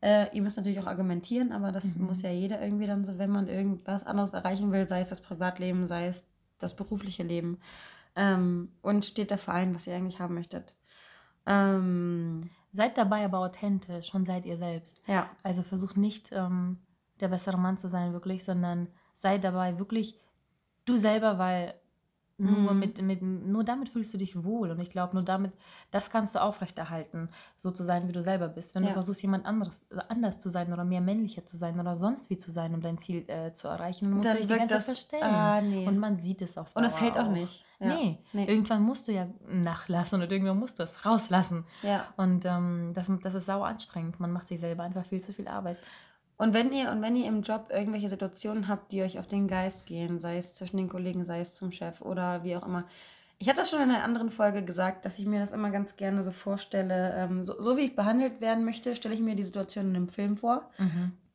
Äh, 0.05 0.35
ihr 0.35 0.41
müsst 0.41 0.57
natürlich 0.57 0.81
auch 0.81 0.85
argumentieren, 0.87 1.53
aber 1.53 1.71
das 1.71 1.95
Mhm. 1.95 2.07
muss 2.07 2.21
ja 2.23 2.29
jeder 2.29 2.61
irgendwie 2.61 2.87
dann 2.87 3.05
so, 3.05 3.17
wenn 3.17 3.29
man 3.29 3.47
irgendwas 3.47 4.05
anderes 4.05 4.33
erreichen 4.33 4.73
will, 4.73 4.85
sei 4.85 4.99
es 4.99 5.07
das 5.07 5.21
Privatleben, 5.21 5.87
sei 5.87 6.07
es 6.07 6.27
das 6.59 6.75
berufliche 6.75 7.23
Leben. 7.23 7.61
Ähm, 8.17 8.73
und 8.81 9.05
steht 9.05 9.31
dafür 9.31 9.53
ein, 9.53 9.73
was 9.73 9.87
ihr 9.87 9.95
eigentlich 9.95 10.19
haben 10.19 10.33
möchtet. 10.33 10.75
Ähm, 11.45 12.49
Seid 12.71 12.97
dabei 12.97 13.23
aber 13.23 13.39
authentisch 13.39 14.13
und 14.13 14.25
seid 14.25 14.45
ihr 14.45 14.57
selbst. 14.57 15.01
ja, 15.07 15.29
Also 15.43 15.61
versuch 15.63 15.95
nicht 15.95 16.31
ähm, 16.33 16.79
der 17.21 17.27
bessere 17.29 17.57
Mann 17.57 17.77
zu 17.77 17.87
sein, 17.87 18.11
wirklich, 18.11 18.43
sondern 18.43 18.87
sei 19.13 19.37
dabei 19.37 19.77
wirklich 19.79 20.19
du 20.85 20.97
selber, 20.97 21.37
weil 21.37 21.75
nur, 22.43 22.73
Mhm. 22.73 22.79
mit, 22.79 23.01
mit, 23.01 23.21
nur 23.21 23.63
damit 23.63 23.89
fühlst 23.89 24.13
du 24.13 24.17
dich 24.17 24.43
wohl. 24.43 24.71
Und 24.71 24.79
ich 24.79 24.89
glaube, 24.89 25.13
nur 25.15 25.23
damit, 25.23 25.51
das 25.91 26.09
kannst 26.09 26.35
du 26.35 26.41
aufrechterhalten, 26.41 27.29
so 27.57 27.71
zu 27.71 27.83
sein, 27.83 28.07
wie 28.07 28.11
du 28.11 28.21
selber 28.21 28.47
bist. 28.49 28.75
Wenn 28.75 28.83
Ja. 28.83 28.89
du 28.89 28.93
versuchst, 28.93 29.21
jemand 29.21 29.45
anderes, 29.45 29.85
anders 30.09 30.39
zu 30.39 30.49
sein 30.49 30.71
oder 30.73 30.83
mehr 30.83 31.01
männlicher 31.01 31.45
zu 31.45 31.57
sein 31.57 31.79
oder 31.79 31.95
sonst 31.95 32.29
wie 32.29 32.37
zu 32.37 32.51
sein, 32.51 32.73
um 32.73 32.81
dein 32.81 32.97
Ziel 32.97 33.23
äh, 33.27 33.53
zu 33.53 33.67
erreichen, 33.67 34.05
dann 34.05 34.13
musst 34.17 34.27
Dann 34.29 34.35
du 34.37 34.41
dich 34.43 34.47
die 34.47 34.53
ganze 34.57 34.67
Zeit 34.75 34.77
das- 34.77 34.85
verstellen. 34.85 35.23
ah, 35.23 35.61
nee. 35.61 35.87
Und 35.87 35.97
man 35.97 36.17
sieht 36.17 36.41
es 36.41 36.57
auf 36.57 36.75
und 36.75 36.83
es 36.83 36.93
Dauer 36.93 37.01
hält 37.01 37.17
auch 37.17 37.29
nicht. 37.29 37.65
Ja. 37.79 37.87
Nee. 37.89 38.17
Nee. 38.31 38.45
irgendwann 38.45 38.81
musst 38.83 39.07
du 39.07 39.11
ja 39.11 39.27
nachlassen 39.47 40.21
und 40.21 40.31
irgendwann 40.31 40.57
musst 40.59 40.79
du 40.79 40.83
es 40.83 41.05
rauslassen. 41.05 41.65
ja. 41.81 42.05
Und 42.17 42.45
ähm, 42.45 42.91
das, 42.93 43.11
das 43.21 43.33
ist 43.33 43.45
sauer 43.45 43.67
anstrengend. 43.67 44.19
Man 44.19 44.31
macht 44.31 44.47
sich 44.47 44.59
selber 44.59 44.83
einfach 44.83 45.05
viel 45.05 45.21
zu 45.21 45.33
viel 45.33 45.47
Arbeit. 45.47 45.77
Und 46.43 46.53
wenn 46.53 46.73
ihr 46.73 46.91
und 46.91 47.01
wenn 47.01 47.15
ihr 47.15 47.25
im 47.25 47.41
Job 47.41 47.67
irgendwelche 47.69 48.09
Situationen 48.09 48.67
habt, 48.67 48.91
die 48.91 49.01
euch 49.01 49.17
auf 49.17 49.27
den 49.27 49.47
Geist 49.47 49.85
gehen, 49.85 50.19
sei 50.19 50.35
es 50.35 50.53
zwischen 50.53 50.75
den 50.75 50.89
Kollegen, 50.89 51.23
sei 51.23 51.39
es 51.39 51.53
zum 51.53 51.71
Chef 51.71 52.01
oder 52.01 52.43
wie 52.43 52.57
auch 52.57 52.65
immer. 52.65 52.83
Ich 53.39 53.47
hatte 53.47 53.61
das 53.61 53.69
schon 53.69 53.81
in 53.81 53.89
einer 53.89 54.03
anderen 54.03 54.29
Folge 54.29 54.61
gesagt, 54.61 55.05
dass 55.05 55.19
ich 55.19 55.25
mir 55.25 55.39
das 55.39 55.53
immer 55.53 55.71
ganz 55.71 55.95
gerne 55.95 56.21
so 56.21 56.31
vorstelle. 56.31 57.15
Ähm, 57.15 57.45
so, 57.45 57.55
so 57.63 57.77
wie 57.77 57.83
ich 57.83 57.95
behandelt 57.95 58.41
werden 58.41 58.65
möchte, 58.65 58.93
stelle 58.97 59.15
ich 59.15 59.21
mir 59.21 59.35
die 59.35 59.45
Situation 59.45 59.85
in 59.85 59.95
einem 59.95 60.09
Film 60.09 60.35
vor. 60.35 60.69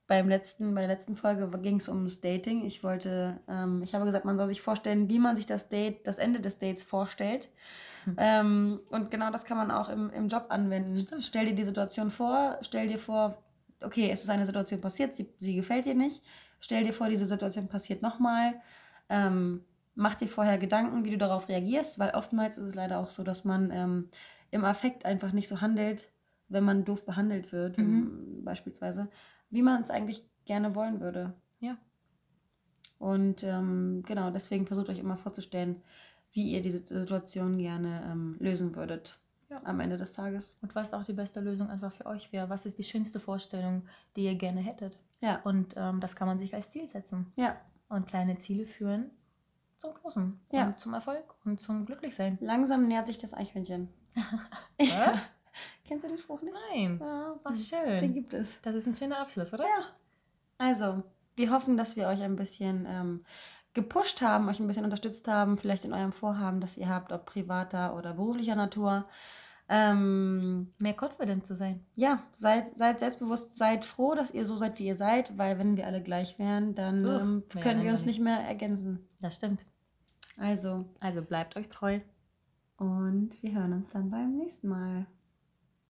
Beim 0.08 0.28
letzten, 0.28 0.74
bei 0.74 0.82
der 0.82 0.88
letzten 0.88 1.16
Folge 1.16 1.48
ging 1.62 1.76
es 1.76 1.88
ums 1.88 2.20
Dating. 2.20 2.66
Ich 2.66 2.84
wollte, 2.84 3.40
ähm, 3.48 3.80
ich 3.82 3.94
habe 3.94 4.04
gesagt, 4.04 4.26
man 4.26 4.36
soll 4.36 4.48
sich 4.48 4.60
vorstellen, 4.60 5.08
wie 5.08 5.18
man 5.18 5.36
sich 5.36 5.46
das 5.46 5.70
Date, 5.70 6.06
das 6.06 6.18
Ende 6.18 6.40
des 6.40 6.58
Dates 6.58 6.84
vorstellt. 6.84 7.48
Ähm, 8.16 8.80
und 8.90 9.10
genau 9.10 9.30
das 9.30 9.44
kann 9.44 9.56
man 9.56 9.70
auch 9.70 9.88
im, 9.88 10.10
im 10.10 10.28
Job 10.28 10.46
anwenden. 10.50 10.96
Stimmt. 10.98 11.24
Stell 11.24 11.46
dir 11.46 11.54
die 11.54 11.64
Situation 11.64 12.10
vor, 12.10 12.58
stell 12.62 12.88
dir 12.88 12.98
vor, 12.98 13.36
okay, 13.82 14.10
es 14.10 14.22
ist 14.22 14.30
eine 14.30 14.46
Situation 14.46 14.80
passiert, 14.80 15.14
sie, 15.14 15.32
sie 15.38 15.54
gefällt 15.54 15.86
dir 15.86 15.94
nicht. 15.94 16.22
Stell 16.60 16.84
dir 16.84 16.92
vor, 16.92 17.08
diese 17.08 17.26
Situation 17.26 17.68
passiert 17.68 18.02
nochmal. 18.02 18.60
Ähm, 19.08 19.64
mach 19.94 20.16
dir 20.16 20.28
vorher 20.28 20.58
Gedanken, 20.58 21.04
wie 21.04 21.10
du 21.10 21.18
darauf 21.18 21.48
reagierst, 21.48 21.98
weil 21.98 22.10
oftmals 22.14 22.58
ist 22.58 22.64
es 22.64 22.74
leider 22.74 22.98
auch 22.98 23.10
so, 23.10 23.22
dass 23.22 23.44
man 23.44 23.70
ähm, 23.70 24.08
im 24.50 24.64
Affekt 24.64 25.04
einfach 25.04 25.32
nicht 25.32 25.48
so 25.48 25.60
handelt, 25.60 26.08
wenn 26.48 26.64
man 26.64 26.84
doof 26.84 27.04
behandelt 27.04 27.52
wird, 27.52 27.78
ähm, 27.78 28.42
beispielsweise, 28.44 29.08
wie 29.50 29.62
man 29.62 29.82
es 29.82 29.90
eigentlich 29.90 30.24
gerne 30.46 30.74
wollen 30.74 31.00
würde. 31.00 31.34
Ja. 31.60 31.76
Und 32.98 33.44
ähm, 33.44 34.02
genau, 34.06 34.30
deswegen 34.30 34.66
versucht 34.66 34.88
euch 34.88 34.98
immer 34.98 35.16
vorzustellen, 35.16 35.82
wie 36.32 36.52
ihr 36.52 36.62
diese 36.62 36.78
Situation 36.78 37.58
gerne 37.58 38.08
ähm, 38.10 38.36
lösen 38.40 38.74
würdet 38.74 39.20
Ja. 39.50 39.60
am 39.64 39.80
Ende 39.80 39.96
des 39.96 40.12
Tages. 40.12 40.56
Und 40.62 40.74
was 40.74 40.92
auch 40.94 41.04
die 41.04 41.12
beste 41.14 41.40
Lösung 41.40 41.70
einfach 41.70 41.92
für 41.92 42.06
euch 42.06 42.32
wäre. 42.32 42.50
Was 42.50 42.66
ist 42.66 42.78
die 42.78 42.84
schönste 42.84 43.18
Vorstellung, 43.18 43.82
die 44.16 44.24
ihr 44.24 44.34
gerne 44.34 44.60
hättet? 44.60 44.98
Ja. 45.20 45.40
Und 45.44 45.74
ähm, 45.76 46.00
das 46.00 46.14
kann 46.16 46.28
man 46.28 46.38
sich 46.38 46.54
als 46.54 46.70
Ziel 46.70 46.86
setzen. 46.88 47.32
Ja, 47.36 47.56
Und 47.88 48.06
kleine 48.06 48.38
Ziele 48.38 48.66
führen 48.66 49.10
zum 49.78 49.94
Großen. 49.94 50.38
Ja. 50.52 50.66
Und 50.66 50.78
zum 50.80 50.92
Erfolg 50.94 51.34
und 51.44 51.60
zum 51.60 51.86
Glücklichsein. 51.86 52.36
langsam 52.40 52.86
nähert 52.88 53.06
sich 53.06 53.18
das 53.18 53.32
Eichhörnchen. 53.34 53.88
Ja? 54.80 55.14
Kennst 55.86 56.04
du 56.04 56.08
den 56.08 56.18
Spruch 56.18 56.42
nicht? 56.42 56.54
Nein. 56.70 56.98
Ja, 57.00 57.34
Was 57.42 57.68
Den 57.70 58.00
schön. 58.00 58.14
gibt 58.14 58.32
es. 58.34 58.60
Das 58.60 58.74
ist 58.74 58.86
ein 58.86 58.94
schöner 58.94 59.18
Abschluss, 59.18 59.52
oder? 59.54 59.64
Ja. 59.64 59.84
Also, 60.58 61.02
wir 61.36 61.50
hoffen, 61.50 61.76
dass 61.76 61.96
wir 61.96 62.06
euch 62.08 62.20
ein 62.22 62.36
bisschen 62.36 62.84
ähm, 62.88 63.24
gepusht 63.74 64.20
haben, 64.22 64.48
euch 64.48 64.58
ein 64.60 64.66
bisschen 64.66 64.84
unterstützt 64.84 65.28
haben, 65.28 65.56
vielleicht 65.56 65.84
in 65.84 65.92
eurem 65.92 66.12
Vorhaben, 66.12 66.60
das 66.60 66.76
ihr 66.76 66.88
habt, 66.88 67.12
ob 67.12 67.26
privater 67.26 67.94
oder 67.96 68.14
beruflicher 68.14 68.54
Natur. 68.56 69.06
Ähm, 69.70 70.72
Mehr 70.80 70.94
confident 70.98 71.44
zu 71.46 71.54
sein. 71.54 71.84
ja, 71.94 72.22
seid, 72.34 72.76
seid 72.78 73.00
selbstbewusst, 73.00 73.54
seid 73.56 73.84
froh, 73.84 74.14
dass 74.14 74.30
ihr 74.30 74.46
so 74.46 74.56
seid, 74.56 74.78
wie 74.78 74.86
ihr 74.86 74.94
seid, 74.94 75.36
weil 75.36 75.58
wenn 75.58 75.76
wir 75.76 75.86
alle 75.86 76.02
gleich 76.02 76.38
wären, 76.38 76.74
dann 76.74 77.04
Uch, 77.04 77.20
ähm, 77.20 77.44
können 77.62 77.82
wir 77.82 77.90
uns 77.90 78.06
nicht 78.06 78.18
mehr 78.20 78.38
ergänzen. 78.40 79.06
Das 79.20 79.36
stimmt. 79.36 79.66
Also, 80.38 80.86
Also 81.00 81.20
bleibt 81.22 81.56
euch 81.56 81.68
treu. 81.68 82.00
und 82.78 83.42
wir 83.42 83.52
hören 83.54 83.74
uns 83.74 83.90
dann 83.90 84.08
beim 84.10 84.36
nächsten 84.36 84.68
Mal. 84.68 85.06